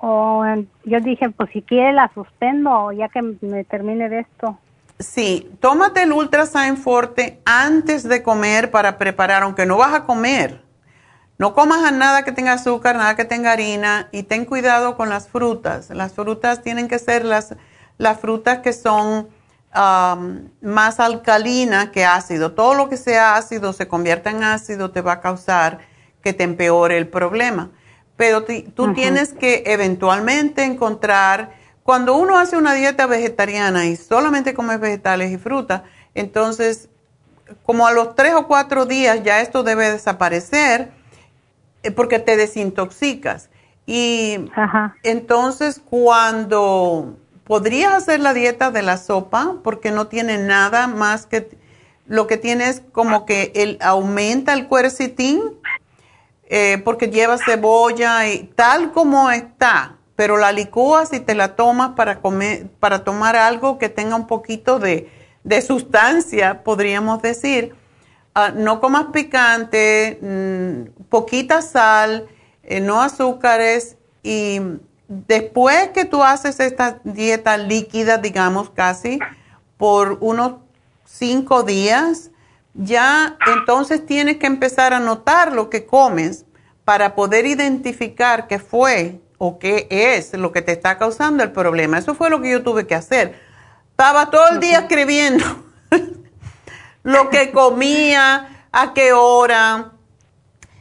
[0.00, 0.44] Oh,
[0.84, 4.58] yo dije, pues si quiere la suspendo ya que me termine de esto.
[4.98, 10.62] Sí, tómate el Ultrasign Forte antes de comer para preparar, aunque no vas a comer.
[11.38, 15.28] No comas nada que tenga azúcar, nada que tenga harina y ten cuidado con las
[15.28, 15.90] frutas.
[15.90, 17.54] Las frutas tienen que ser las,
[17.96, 19.28] las frutas que son
[20.60, 22.52] más alcalinas que ácido.
[22.52, 25.78] Todo lo que sea ácido se convierte en ácido te va a causar
[26.22, 27.70] que te empeore el problema.
[28.18, 31.52] Pero tú tienes que eventualmente encontrar
[31.84, 35.82] cuando uno hace una dieta vegetariana y solamente come vegetales y frutas,
[36.14, 36.90] entonces
[37.64, 40.90] como a los tres o cuatro días ya esto debe desaparecer
[41.82, 43.48] eh, porque te desintoxicas.
[43.86, 44.50] Y
[45.02, 51.56] entonces cuando podrías hacer la dieta de la sopa porque no tiene nada más que
[52.06, 55.40] lo que tiene es como que el, aumenta el cuercitín
[56.48, 61.90] eh, porque lleva cebolla y tal como está pero la licúas y te la tomas
[61.90, 65.08] para comer, para tomar algo que tenga un poquito de,
[65.64, 67.76] sustancia, podríamos decir.
[68.34, 72.26] Ah, no comas picante, mm, poquita sal,
[72.64, 74.60] eh, no azúcares y
[75.06, 79.20] después que tú haces esta dieta líquida, digamos casi,
[79.76, 80.54] por unos
[81.04, 82.32] cinco días,
[82.78, 86.46] ya entonces tienes que empezar a notar lo que comes
[86.84, 91.98] para poder identificar qué fue o qué es lo que te está causando el problema.
[91.98, 93.38] Eso fue lo que yo tuve que hacer.
[93.90, 95.44] Estaba todo el día escribiendo
[97.02, 99.92] lo que comía, a qué hora,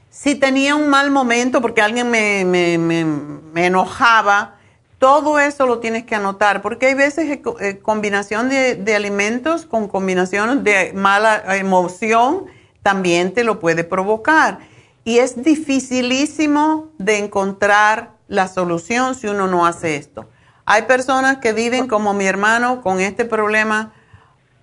[0.09, 4.56] si tenía un mal momento porque alguien me, me, enojaba.
[4.99, 9.87] Todo eso lo tienes que anotar porque hay veces eh, combinación de, de alimentos con
[9.87, 12.45] combinación de mala emoción
[12.81, 14.59] también te lo puede provocar.
[15.03, 20.25] Y es dificilísimo de encontrar la solución si uno no hace esto.
[20.65, 23.93] Hay personas que viven como mi hermano con este problema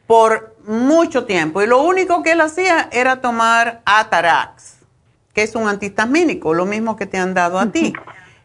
[0.06, 4.76] por mucho tiempo y lo único que él hacía era tomar Atarax,
[5.32, 7.94] que es un antihistamínico, lo mismo que te han dado a ti.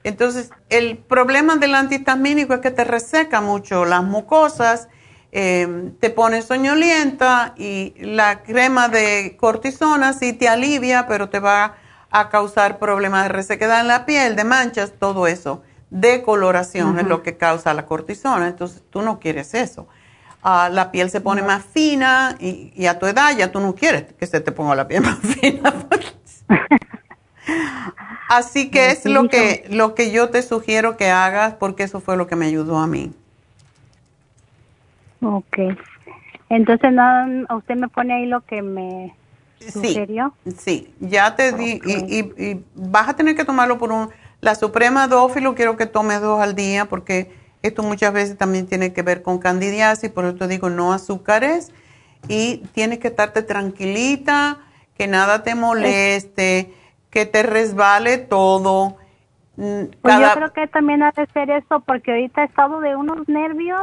[0.03, 4.87] Entonces, el problema del antihistamínico es que te reseca mucho las mucosas,
[5.31, 11.75] eh, te pone soñolienta y la crema de cortisona sí te alivia, pero te va
[12.11, 15.61] a causar problemas de resequedad en la piel, de manchas, todo eso.
[15.91, 19.87] Decoloración es lo que causa la cortisona, entonces tú no quieres eso.
[20.41, 24.05] Ah, la piel se pone más fina y, a tu edad ya tú no quieres
[24.17, 25.73] que se te ponga la piel más fina.
[28.29, 32.15] Así que es lo que, lo que yo te sugiero que hagas porque eso fue
[32.17, 33.11] lo que me ayudó a mí.
[35.21, 35.57] Ok.
[36.49, 39.13] Entonces, no, usted me pone ahí lo que me
[39.61, 40.05] ¿En Sí.
[40.57, 44.09] Sí, ya te di, y, y- y vas a tener que tomarlo por un,
[44.41, 47.31] la Suprema Dófilo quiero que tomes dos al día porque
[47.61, 51.71] esto muchas veces también tiene que ver con candidiasis, por eso te digo no azúcares
[52.29, 54.59] y tienes que estarte tranquilita,
[54.97, 56.73] que nada te moleste,
[57.09, 58.97] que te resbale todo.
[59.55, 62.95] Mm, Pues yo creo que también ha de ser eso, porque ahorita he estado de
[62.95, 63.81] unos nervios,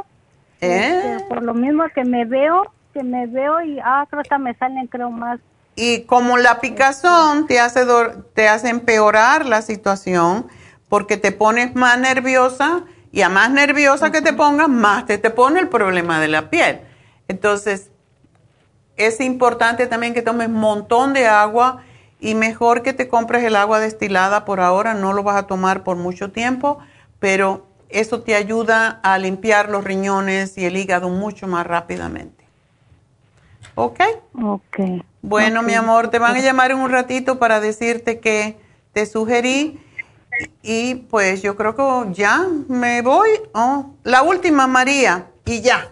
[0.61, 1.17] ¿Eh?
[1.17, 4.55] este, por lo mismo que me veo, que me veo y, ah, creo que me
[4.55, 5.39] salen, creo, más.
[5.75, 7.85] Y como la picazón te hace,
[8.35, 10.47] te hace empeorar la situación
[10.89, 15.29] porque te pones más nerviosa y a más nerviosa que te pongas, más te, te
[15.29, 16.81] pone el problema de la piel.
[17.29, 17.91] Entonces,
[18.97, 21.83] es importante también que tomes un montón de agua
[22.21, 25.85] y mejor que te compres el agua destilada por ahora, no lo vas a tomar
[25.85, 26.79] por mucho tiempo,
[27.19, 32.45] pero eso te ayuda a limpiar los riñones y el hígado mucho más rápidamente.
[33.75, 34.01] ¿Ok?
[34.43, 34.81] Ok.
[35.23, 38.57] Bueno, mi amor, te van a llamar en un ratito para decirte que
[38.93, 39.81] te sugerí
[40.63, 43.29] y pues yo creo que ya me voy.
[43.53, 45.89] Oh, la última, María, y ya.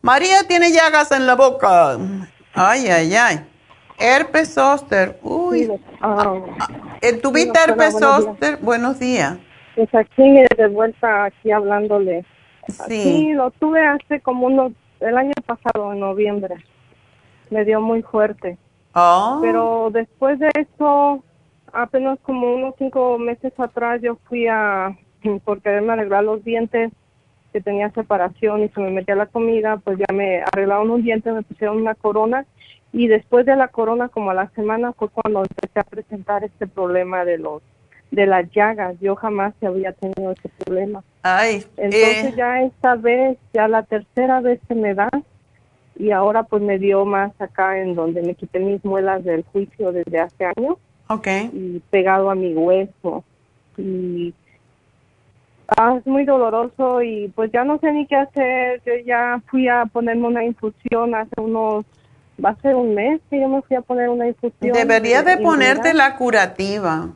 [0.00, 1.98] María tiene llagas en la boca.
[2.54, 3.46] Ay, ay, ay.
[3.98, 5.18] Herpes zóster.
[5.22, 5.70] Uy.
[6.00, 6.40] Ah,
[7.00, 8.58] eh, ¿Tuviste herpes zóster?
[8.60, 9.38] Buenos días.
[9.74, 12.24] Pues aquí de vuelta aquí hablándole.
[12.88, 16.56] Sí, lo tuve hace como unos, el año pasado, en noviembre.
[17.50, 18.56] Me dio muy fuerte.
[18.94, 19.38] Oh.
[19.42, 21.22] Pero después de eso,
[21.72, 24.96] apenas como unos cinco meses atrás, yo fui a,
[25.44, 26.90] por quererme arreglar los dientes,
[27.52, 31.30] que tenía separación y se me metía la comida, pues ya me arreglaron un diente,
[31.30, 32.44] me pusieron una corona
[32.94, 36.66] y después de la corona, como a la semana, fue cuando empecé a presentar este
[36.66, 37.62] problema de los
[38.10, 38.96] de las llagas.
[39.00, 41.02] Yo jamás había tenido ese problema.
[41.22, 45.10] Ay, Entonces eh, ya esta vez, ya la tercera vez se me da
[45.96, 49.92] y ahora pues me dio más acá en donde me quité mis muelas del juicio
[49.92, 50.76] desde hace años
[51.08, 51.26] ok.
[51.52, 53.24] y pegado a mi hueso
[53.76, 54.34] y
[55.68, 58.82] ah, es muy doloroso y pues ya no sé ni qué hacer.
[58.84, 61.84] Yo ya fui a ponerme una infusión hace unos,
[62.42, 64.72] va a ser un mes que yo me fui a poner una infusión.
[64.72, 67.08] Debería de ponerte la curativa.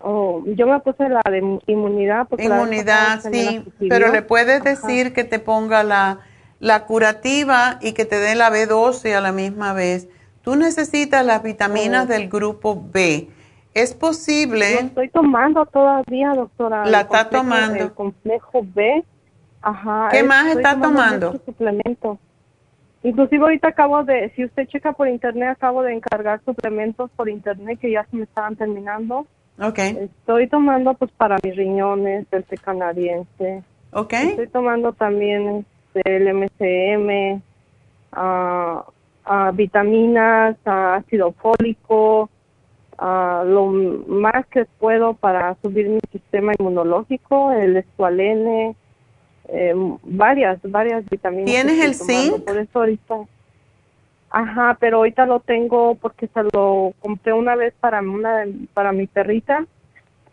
[0.00, 4.70] Oh, yo me puse la de inmunidad porque Inmunidad, la sí, pero le puedes Ajá.
[4.70, 6.20] decir que te ponga la,
[6.60, 10.06] la curativa y que te dé la B12 a la misma vez.
[10.42, 12.08] Tú necesitas las vitaminas Oh.
[12.08, 13.28] del grupo B.
[13.74, 14.74] Es posible.
[14.74, 16.86] Lo estoy tomando todavía, doctora.
[16.86, 17.84] La está complejo- tomando.
[17.84, 19.04] El complejo B.
[19.62, 20.08] Ajá.
[20.12, 21.32] ¿Qué más está tomando?
[21.32, 22.18] muchos suplementos.
[23.02, 27.78] Inclusive ahorita acabo de, si usted checa por internet, acabo de encargar suplementos por internet
[27.80, 29.26] que ya se me estaban terminando.
[29.60, 33.62] Ok, Estoy tomando pues para mis riñones, del té canadiense.
[33.92, 34.12] ok.
[34.12, 35.64] Estoy tomando también
[35.94, 37.42] este, el MCM,
[39.54, 42.30] vitaminas, ácido fólico,
[43.00, 43.66] lo
[44.06, 48.76] más que puedo para subir mi sistema inmunológico, el escualene,
[49.48, 51.46] eh, varias, varias vitaminas.
[51.46, 52.44] ¿Tienes el zinc?
[52.44, 53.14] Por eso ahorita.
[54.30, 58.44] Ajá, pero ahorita lo tengo porque se lo compré una vez para una
[58.74, 59.64] para mi perrita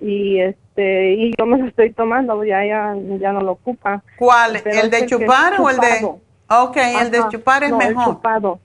[0.02, 4.04] y este y yo me lo estoy tomando, ya ya ya no lo ocupa.
[4.18, 4.60] ¿Cuál?
[4.64, 6.06] Pero ¿El de chupar o el de...?
[6.48, 8.16] Ok, el de chupar es no, el mejor.
[8.16, 8.60] chupado.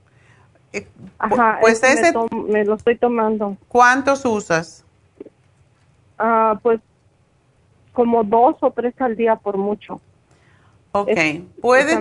[1.19, 3.57] Ajá, pues ese me ese- tom- me, lo estoy tomando.
[3.69, 4.85] ¿Cuántos usas?
[6.19, 6.81] Ah, pues
[7.93, 10.01] como dos o tres al día por mucho.
[10.93, 11.99] Ok, Es- puedes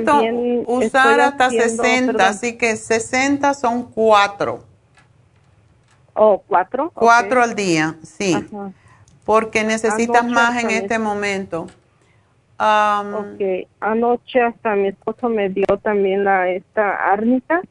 [0.65, 2.27] usar hasta haciendo- 60, perdón.
[2.27, 4.63] así que 60 son cuatro.
[6.13, 6.91] ¿O cuatro?
[6.93, 7.45] Cuatro Ok.
[7.49, 8.33] al día, sí.
[8.33, 8.71] Ajá.
[9.25, 11.67] Porque necesitas Anoche más en este me- momento.
[12.57, 17.61] Am, Ok, anoche hasta mi esposo me dio también la esta árnica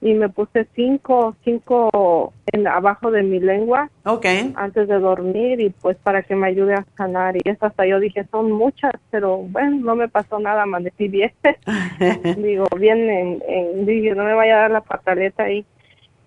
[0.00, 5.70] y me puse cinco, cinco en abajo de mi lengua ok, antes de dormir y
[5.70, 9.38] pues para que me ayude a sanar y eso hasta yo dije son muchas, pero
[9.38, 11.32] bueno, no me pasó nada, amanecí bien,
[12.36, 15.64] digo, bien, en, en- digo, no me vaya a dar la pataleta ahí.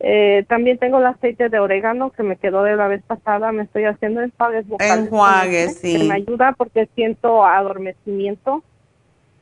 [0.03, 3.63] Eh, también tengo el aceite de orégano que me quedó de la vez pasada, me
[3.63, 5.05] estoy haciendo enjuagues vocales.
[5.05, 6.07] Enjuagues, ese, Que sí.
[6.07, 8.63] me ayuda porque siento adormecimiento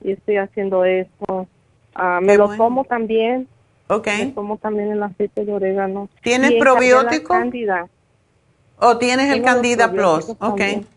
[0.04, 1.48] y estoy haciendo eso.
[1.96, 2.64] Ah, me Qué lo bueno.
[2.64, 3.48] tomo también.
[3.90, 4.08] Ok.
[4.08, 6.08] Me tomo también el aceite de orégano.
[6.24, 7.36] ¿Tienes Y probiótico?
[8.78, 10.30] ¿O tienes el Tengo los Candida Plus?
[10.30, 10.38] Ok.
[10.40, 10.88] también.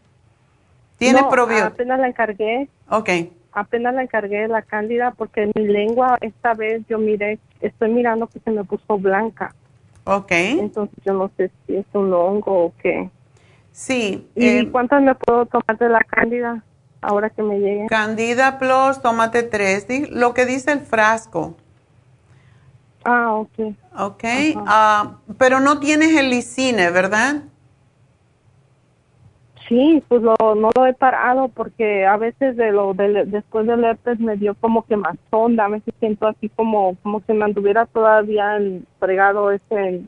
[0.98, 1.66] ¿Tienes No, probiótico?
[1.74, 3.08] Apenas la encargué, Ok,
[3.52, 8.38] apenas la encargué la cándida porque mi lengua esta vez yo miré, estoy mirando que
[8.38, 9.52] se me puso blanca.
[10.04, 10.30] ok.
[10.30, 13.10] Entonces yo no sé si es un hongo o qué.
[13.72, 14.28] Sí.
[14.36, 16.62] ¿Y eh, cuántas me puedo tomar de la cándida
[17.00, 17.86] ahora que me llegue?
[17.88, 19.86] Candida Plus, tómate tres.
[20.10, 21.56] Lo que dice el frasco.
[23.04, 23.74] Ah, ok.
[23.98, 24.24] Ok,
[24.66, 27.42] ah, pero no tienes el licine, ¿verdad?
[29.68, 33.84] Sí, pues lo, no lo he parado porque a veces de lo del- después del
[33.84, 37.44] herpes me dio como que más sonda, a veces siento así como como si me
[37.44, 40.02] anduviera todavía el- fregado ese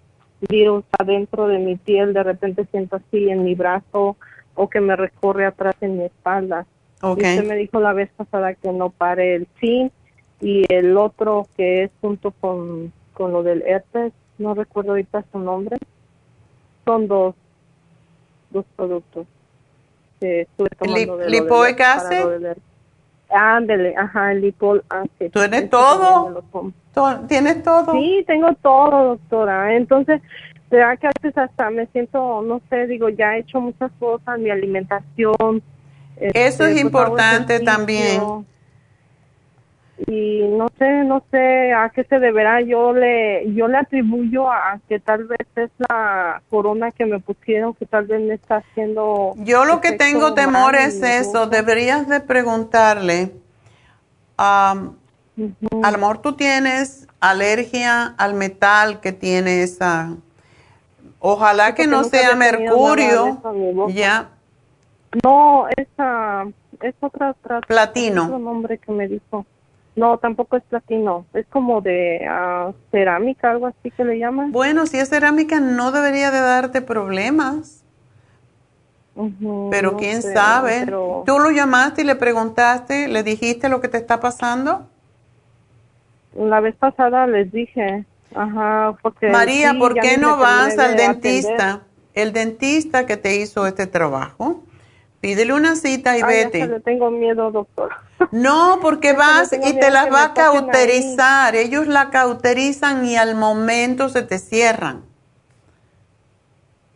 [0.49, 4.17] virus adentro de mi piel, de repente siento así en mi brazo
[4.55, 6.67] o que me recorre atrás en mi espalda.
[7.01, 7.19] Ok.
[7.19, 9.93] Y usted me dijo la vez pasada que no pare el zinc
[10.41, 15.39] y el otro que es junto con, con lo del herpes, no recuerdo ahorita su
[15.39, 15.79] nombre,
[16.85, 17.35] son dos,
[18.51, 19.27] dos productos
[20.21, 22.47] que estuve tomando de lipoic acid?
[23.31, 25.31] Ándele, ajá, el lipoic acid.
[25.33, 26.43] ¿Tú tienes todo?
[27.29, 27.93] ¿Tienes todo?
[27.93, 29.75] Sí, tengo todo, doctora.
[29.75, 30.21] Entonces,
[30.71, 34.39] será que a veces hasta me siento, no sé, digo, ya he hecho muchas cosas,
[34.39, 35.63] mi alimentación.
[36.17, 38.21] Eso este, es pues, importante también.
[40.07, 42.61] Y no sé, no sé a qué se deberá.
[42.61, 47.75] Yo le, yo le atribuyo a que tal vez es la corona que me pusieron,
[47.75, 49.35] que tal vez me está haciendo.
[49.37, 51.47] Yo lo que tengo temor es eso.
[51.47, 53.33] Deberías de preguntarle.
[54.37, 54.75] A
[55.37, 60.17] lo mejor tú tienes alergia al metal que tiene esa.
[61.21, 63.41] Ojalá que no sea mercurio.
[63.89, 64.31] Ya.
[65.23, 66.45] No, esa
[66.83, 68.25] es otra, otra Platino.
[68.25, 69.47] otro nombre que me dijo.
[69.97, 71.25] No, tampoco es platino.
[71.35, 74.51] Es como de ah, cerámica, algo así que le llaman.
[74.51, 77.83] Bueno, si es cerámica no debería de darte problemas.
[79.71, 80.83] Pero no quién sé, sabe.
[80.85, 84.89] pero- ¿Tú lo llamaste y le preguntaste, le dijiste lo que te está pasando?
[86.37, 88.05] La vez pasada les dije,
[88.35, 91.55] ajá, porque María, sí, ¿por qué no vas al de dentista?
[91.71, 91.95] atender.
[92.15, 94.63] El dentista que te hizo este trabajo,
[95.21, 96.67] pídele una cita y Ay, vete.
[96.67, 97.91] le tengo miedo, doctor.
[98.31, 100.33] No, porque vas y te las va a ahí.
[100.35, 101.55] cauterizar.
[101.57, 105.03] Ellos la cauterizan y al momento se te cierran.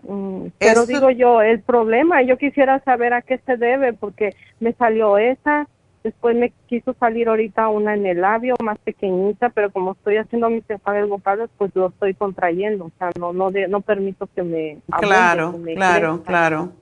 [0.03, 4.35] Mm, Pero Eso- digo yo, el problema, yo quisiera saber a qué se debe, porque
[4.61, 5.67] me salió esa,
[6.03, 10.49] después me quiso salir ahorita una en el labio, más pequeñita, pero como estoy haciendo
[10.49, 10.65] mis
[11.09, 15.07] bucales, pues lo estoy contrayendo, o sea, no no de- no permito que me abunde,
[15.07, 16.29] Claro, que me claro, crezca.
[16.31, 16.73] claro.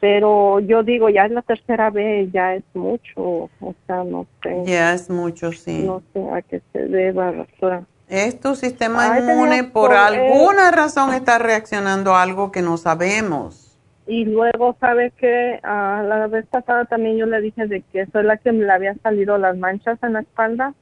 [0.00, 3.20] Pero yo digo, ya es la tercera vez, ya es mucho,
[3.60, 4.62] o sea, no sé.
[4.66, 5.84] Ya es mucho, sí.
[5.84, 7.84] No sé a qué se deba, doctora.
[8.08, 13.66] Es tu sistema Ay, inmune, por alguna razón está reaccionando a algo que no sabemos.
[14.06, 18.36] Y luego, ¿sabe que La vez pasada también yo le dije de que soy la
[18.36, 20.74] que me le habían salido las manchas en la espalda.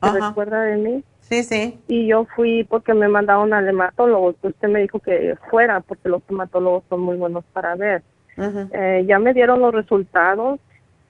[0.00, 0.28] ¿Se Ajá.
[0.28, 1.04] recuerda de mí?
[1.20, 1.78] Sí, sí.
[1.86, 4.34] Y yo fui porque me mandaron al hematólogo.
[4.34, 8.02] que Usted me dijo que fuera porque los hematólogos son muy buenos para ver.
[8.36, 10.60] Eh, ya me dieron los resultados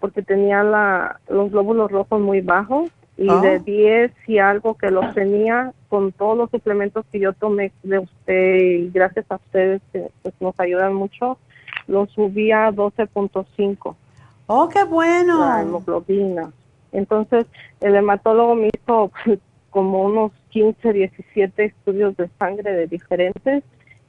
[0.01, 5.14] porque tenía la, los glóbulos rojos muy bajos y de 10 y algo que los
[5.14, 10.09] tenía con todos los suplementos que yo tomé de usted y gracias a ustedes que
[10.22, 11.38] pues, nos ayudan mucho,
[11.87, 13.95] los subí a 12.5
[14.47, 15.40] Oh, qué bueno.
[15.40, 16.53] la hemoglobina.
[16.90, 17.47] Entonces,
[17.80, 19.38] el hematólogo me hizo pues,
[19.71, 23.63] como unos 15, 17 estudios de sangre de diferentes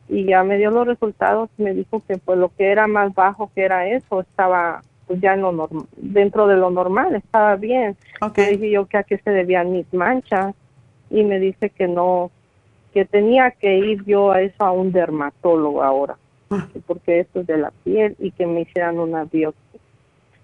[0.10, 3.14] y ya me dio los resultados y me dijo que pues lo que era más
[3.14, 7.56] bajo que era eso estaba pues ya en lo norm- dentro de lo normal, estaba
[7.58, 7.98] bien.
[8.44, 10.56] Le dije yo que a qué se debían mis manchas
[11.10, 12.32] y me dice que no,
[12.94, 16.16] que tenía que ir yo a eso a un dermatólogo ahora,
[16.72, 19.80] que porque esto es de la piel y que me hicieran una biopsia.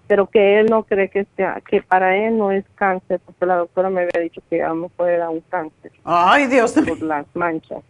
[0.06, 3.56] Pero que él no cree que sea, que para él no es cáncer, porque la
[3.56, 5.92] doctora me había dicho que a lo mejor era un cáncer.
[6.04, 7.82] Ay, Dios Por las manchas.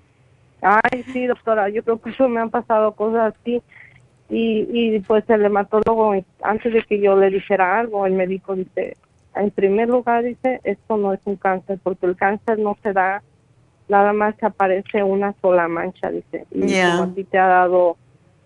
[0.63, 3.63] Ay, sí, doctora, yo creo que eso me han pasado cosas así.
[4.29, 8.97] Y, y pues el hematólogo, antes de que yo le dijera algo, el médico dice,
[9.35, 13.23] en primer lugar dice, esto no es un cáncer, porque el cáncer no se da,
[13.89, 16.47] nada más que aparece una sola mancha, dice.
[16.51, 17.97] Y como a ti te ha dado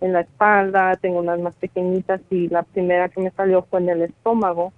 [0.01, 3.91] en la espalda, tengo unas más pequeñitas y la primera que me salió fue en
[3.91, 4.73] el estómago.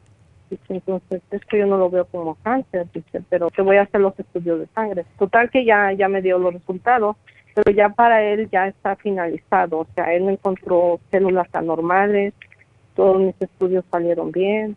[0.51, 4.01] Dice, entonces, esto yo no lo veo como cáncer, dice, pero que voy a hacer
[4.01, 5.05] los estudios de sangre.
[5.19, 7.17] Total que ya, ya me dio los resultados,
[7.55, 12.33] pero ya para él ya está finalizado, o sea, él no encontró células anormales,
[12.95, 14.77] todos mis estudios salieron bien,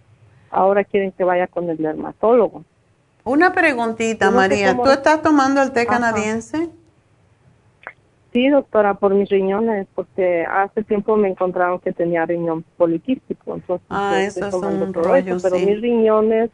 [0.50, 2.64] ahora quieren que vaya con el dermatólogo.
[3.24, 4.72] Una preguntita, no María.
[4.72, 5.90] cómo- ¿Tú estás tomando el té Ajá.
[5.90, 6.70] canadiense?
[8.40, 13.86] Sí, doctora, por mis riñones, porque hace tiempo me encontraron que tenía riñón poliquístico, entonces
[13.90, 16.50] Ah, yo eso estoy es un rollo, eso, pero mis riñones,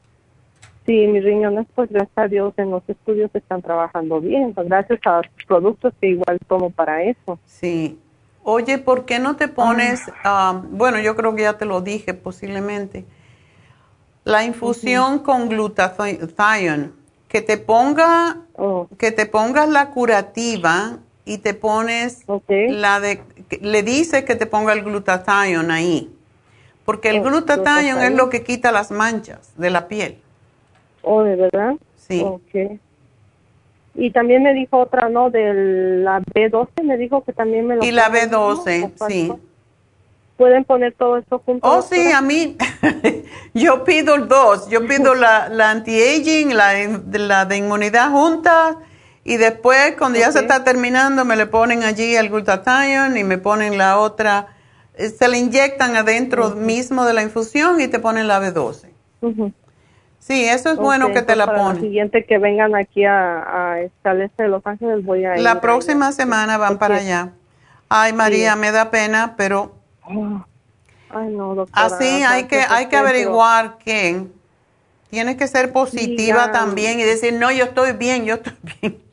[0.88, 5.00] sí, mis riñones, pues gracias a Dios en los estudios están trabajando bien, pues, gracias
[5.06, 7.38] a los productos que igual tomo para eso.
[7.46, 8.00] Sí.
[8.42, 12.16] Oye, ¿por qué no te pones, ah, bueno, yo creo que ya te lo dije
[12.16, 13.06] posiblemente,
[14.24, 16.90] la infusión con glutathione,
[17.28, 18.88] que te ponga, Oh.
[18.98, 23.22] que te pongas la curativa y te pones la de,
[23.62, 26.12] le dices que te ponga el glutathione ahí.
[26.86, 30.20] Porque el Oh, glutathione es lo que quita las manchas de la piel.
[31.02, 31.74] ¿Oh, de verdad?
[31.98, 32.22] Sí.
[32.24, 32.80] Ok.
[33.96, 35.30] Y también me dijo otra, ¿no?
[35.30, 35.54] De
[36.04, 38.64] la B12, me dijo que también me lo Y la ponga, ¿no?
[38.64, 39.34] B12, ¿O sí.
[40.38, 41.66] ¿Pueden poner todo esto junto?
[41.68, 42.58] Oh, sí, a mí,
[43.54, 44.70] yo pido dos.
[44.70, 48.78] Yo pido la, la anti-aging, la, de- la de inmunidad junta,
[49.26, 53.40] y después, cuando ya se está terminando, me le ponen allí el glutathione y me
[53.40, 54.50] ponen la otra.
[54.94, 58.90] eh, Se le inyectan adentro mismo de la infusión y te ponen la B12.
[59.22, 59.52] Ujú.
[60.20, 61.76] Sí, eso es bueno que te la para ponen.
[61.76, 65.42] La siguiente que vengan aquí a, a este, este de Los Ángeles voy a ir.
[65.44, 67.32] La próxima semana van para allá.
[67.90, 68.60] Ay, María, Sí.
[68.60, 69.76] me da pena, pero
[70.08, 71.86] Ay, no, doctora.
[71.86, 74.28] Así hay que, hay que averiguar que
[75.10, 79.05] tienes que ser positiva también y decir, no, yo estoy bien, yo estoy bien.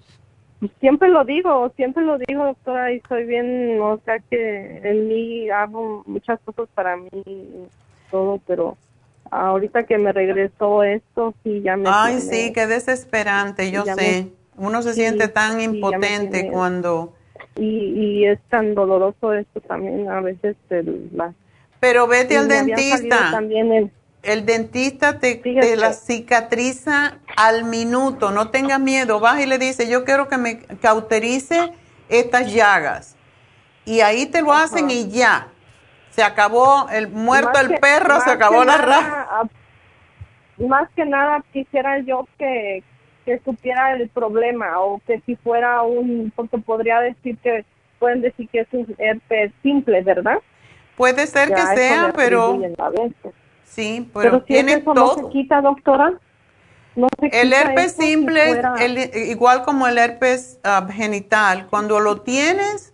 [0.80, 5.50] Siempre lo digo, siempre lo digo, doctora, y soy bien, o sea que en mí
[5.50, 7.10] hago muchas cosas para mí
[8.10, 8.76] todo, pero
[9.30, 11.88] ahorita que me regresó esto, sí, ya me...
[11.90, 13.96] Ay, tiene- sí, qué desesperante, yo sé.
[13.96, 17.14] me- Uno se sí, siente tan sí, impotente tiene- cuando...
[17.56, 17.66] Y,
[18.20, 21.34] y es tan doloroso esto también, a veces el, la...
[21.80, 23.30] Pero vete al dentista.
[23.32, 23.90] También el,
[24.22, 29.18] El dentista te, te la cicatriza al minuto, no tengas miedo.
[29.18, 31.72] Vas y le dices, yo quiero que me cauterice
[32.08, 33.16] estas llagas.
[33.84, 35.48] Y ahí te lo hacen y ya.
[36.10, 39.26] Se acabó el muerto Más el que- perro, se acabó la raza.
[40.58, 42.84] Más que nada quisiera yo que,
[43.24, 47.64] que supiera el problema o que si fuera un, porque podría decir que,
[47.98, 50.38] pueden decir que es un herpes simple, ¿verdad?
[50.96, 52.60] Puede ser Ya que sea, pero.
[53.74, 55.26] Sí, pero, Pero, si tiene eso no todo.
[55.26, 56.12] se quita, doctora.
[56.94, 60.86] No se El quita herpes si simple, es fuera- el- igual como el herpes ah,
[60.92, 62.92] genital, cuando lo tienes,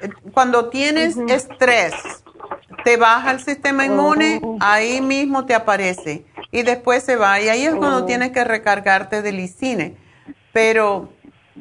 [0.00, 1.94] eh, cuando tienes estrés,
[2.84, 4.56] te baja el sistema inmune, Oh.
[4.60, 8.04] ahí mismo te aparece y después se va y ahí es cuando Oh.
[8.06, 9.96] tienes que recargarte de lisine.
[10.52, 11.10] Pero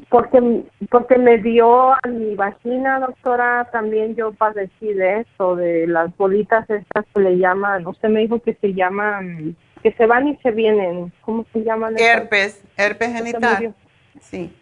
[0.09, 6.15] porque porque me dio a mi vagina, doctora, también yo padecí de eso, de las
[6.17, 10.35] bolitas estas que le llaman, usted me dijo que se llaman, que se van y
[10.37, 11.95] se vienen, ¿cómo se llaman?
[11.97, 13.73] herpes, herpes genital,
[14.19, 14.53] sí.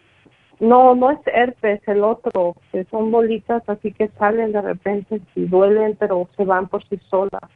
[0.60, 5.46] No, no es herpes, el otro, que son bolitas así que salen de repente, si
[5.46, 7.50] duelen, pero se van por sí solas.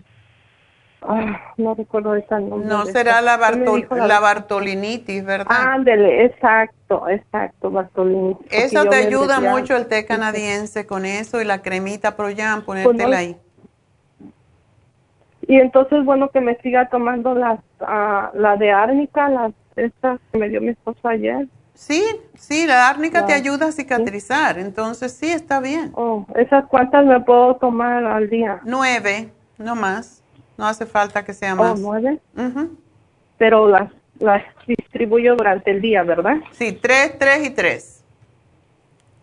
[1.03, 2.67] Ah, no recuerdo esa nombre.
[2.69, 5.75] No será la, bartol- la bartolinitis, ¿verdad?
[5.75, 8.35] Ándele, exacto, exacto, Bartolini.
[8.35, 12.95] porque Eso te ayuda mucho el té canadiense con eso y la cremita Proyan, ponértela
[12.97, 13.37] Pues no- ahí.
[15.47, 20.39] Y entonces, bueno, que me siga tomando las, ah, la de árnica, las estas que
[20.39, 21.47] me dio mi esposo ayer.
[21.75, 22.03] Sí,
[22.35, 25.93] sí, la árnica te ayuda a cicatrizar, entonces sí, está bien.
[25.95, 28.61] Oh, ¿esas cuántas me puedo tomar al día?
[28.65, 30.23] Nueve, no más.
[30.59, 31.81] No hace falta que sea Oh, más.
[31.81, 32.19] nueve.
[32.37, 32.77] Ujú.
[33.39, 36.35] Pero las, las distribuyo durante el día, ¿verdad?
[36.53, 38.05] Sí, tres, tres y tres.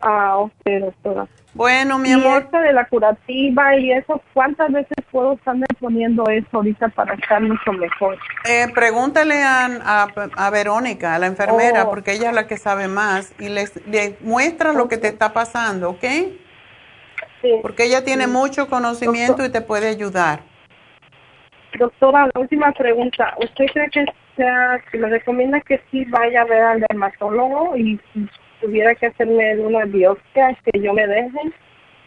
[0.01, 1.27] Ah, ok, doctora.
[1.53, 2.43] Bueno, mi y amor.
[2.43, 7.41] esta de la curativa y eso, ¿cuántas veces puedo estarme poniendo eso ahorita para estar
[7.41, 8.17] mucho mejor?
[8.47, 11.89] Eh, pregúntale a, a- a Verónica, a la enfermera, Oh.
[11.89, 15.33] porque ella es la que sabe más y les, le muestra lo que te está
[15.33, 16.03] pasando, ¿ok?
[17.41, 17.51] Sí.
[17.61, 20.41] Porque ella tiene mucho conocimiento y te puede ayudar.
[21.77, 23.33] Doctora, la última pregunta.
[23.37, 24.05] ¿Usted cree que
[24.35, 28.27] sea, que me recomienda que sí vaya a ver al dermatólogo y si
[28.61, 31.39] tuviera que hacerme una biopsia, que yo me deje?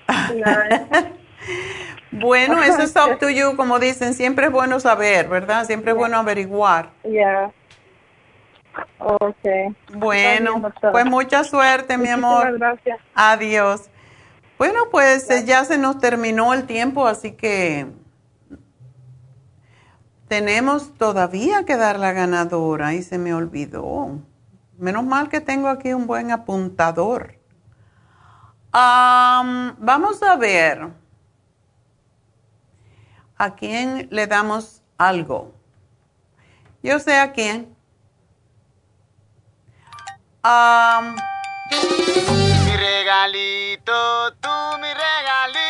[2.10, 5.64] Bueno, eso es up to you, como dicen, siempre es bueno saber, ¿verdad?
[5.66, 6.90] Siempre es bueno averiguar.
[7.04, 7.50] Ya.
[8.98, 9.68] Okay.
[9.92, 12.58] Bueno, bien, pues mucha suerte, mi amor.
[12.58, 12.98] gracias.
[13.14, 13.90] Adiós.
[14.56, 17.86] Bueno, pues eh, ya se nos terminó el tiempo, así que
[20.28, 24.20] tenemos todavía que dar la ganadora y se me olvidó.
[24.76, 27.34] Menos mal que tengo aquí un buen apuntador.
[28.72, 30.90] Am, vamos a ver.
[33.36, 35.54] ¿A quién le damos algo?
[36.82, 37.74] Yo sé a quién.
[42.64, 44.48] Mi regalito, tú
[44.80, 45.67] mi regalito,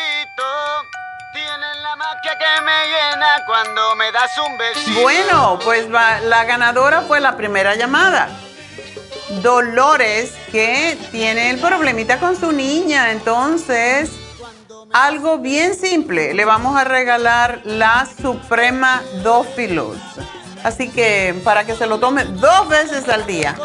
[2.23, 5.01] que me llena cuando me das un besito.
[5.01, 8.29] Bueno, pues la ganadora fue la primera llamada.
[9.41, 13.11] Dolores, que tiene el problemita con su niña.
[13.11, 14.11] Entonces,
[14.93, 16.33] algo bien simple.
[16.33, 19.97] Le vamos a regalar la Suprema Dófilos.
[20.63, 23.55] Así que para que se lo tome dos veces al día.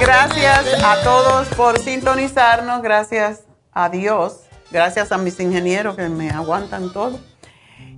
[0.00, 2.82] Gracias a todos por sintonizarnos.
[2.82, 3.40] Gracias
[3.72, 4.40] a Dios.
[4.70, 7.31] Gracias a mis ingenieros que me aguantan todo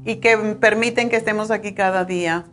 [0.04, 2.44] y que permiten que estemos aquí cada día.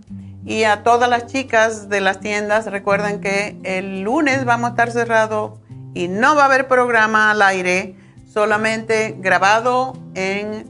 [0.46, 4.92] Y a todas las chicas de las tiendas, recuerden que el lunes vamos a estar
[4.92, 5.60] cerrados
[5.94, 7.96] y no va a haber programa al aire,
[8.32, 10.70] solamente grabado en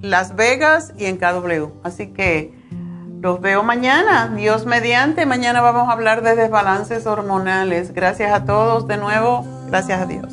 [0.00, 1.72] Las Vegas y en KW.
[1.82, 2.54] Así que
[3.20, 5.26] los veo mañana, Dios mediante.
[5.26, 7.92] Mañana vamos a hablar de desbalances hormonales.
[7.92, 9.44] Gracias a todos de nuevo.
[9.68, 10.32] Gracias a Dios.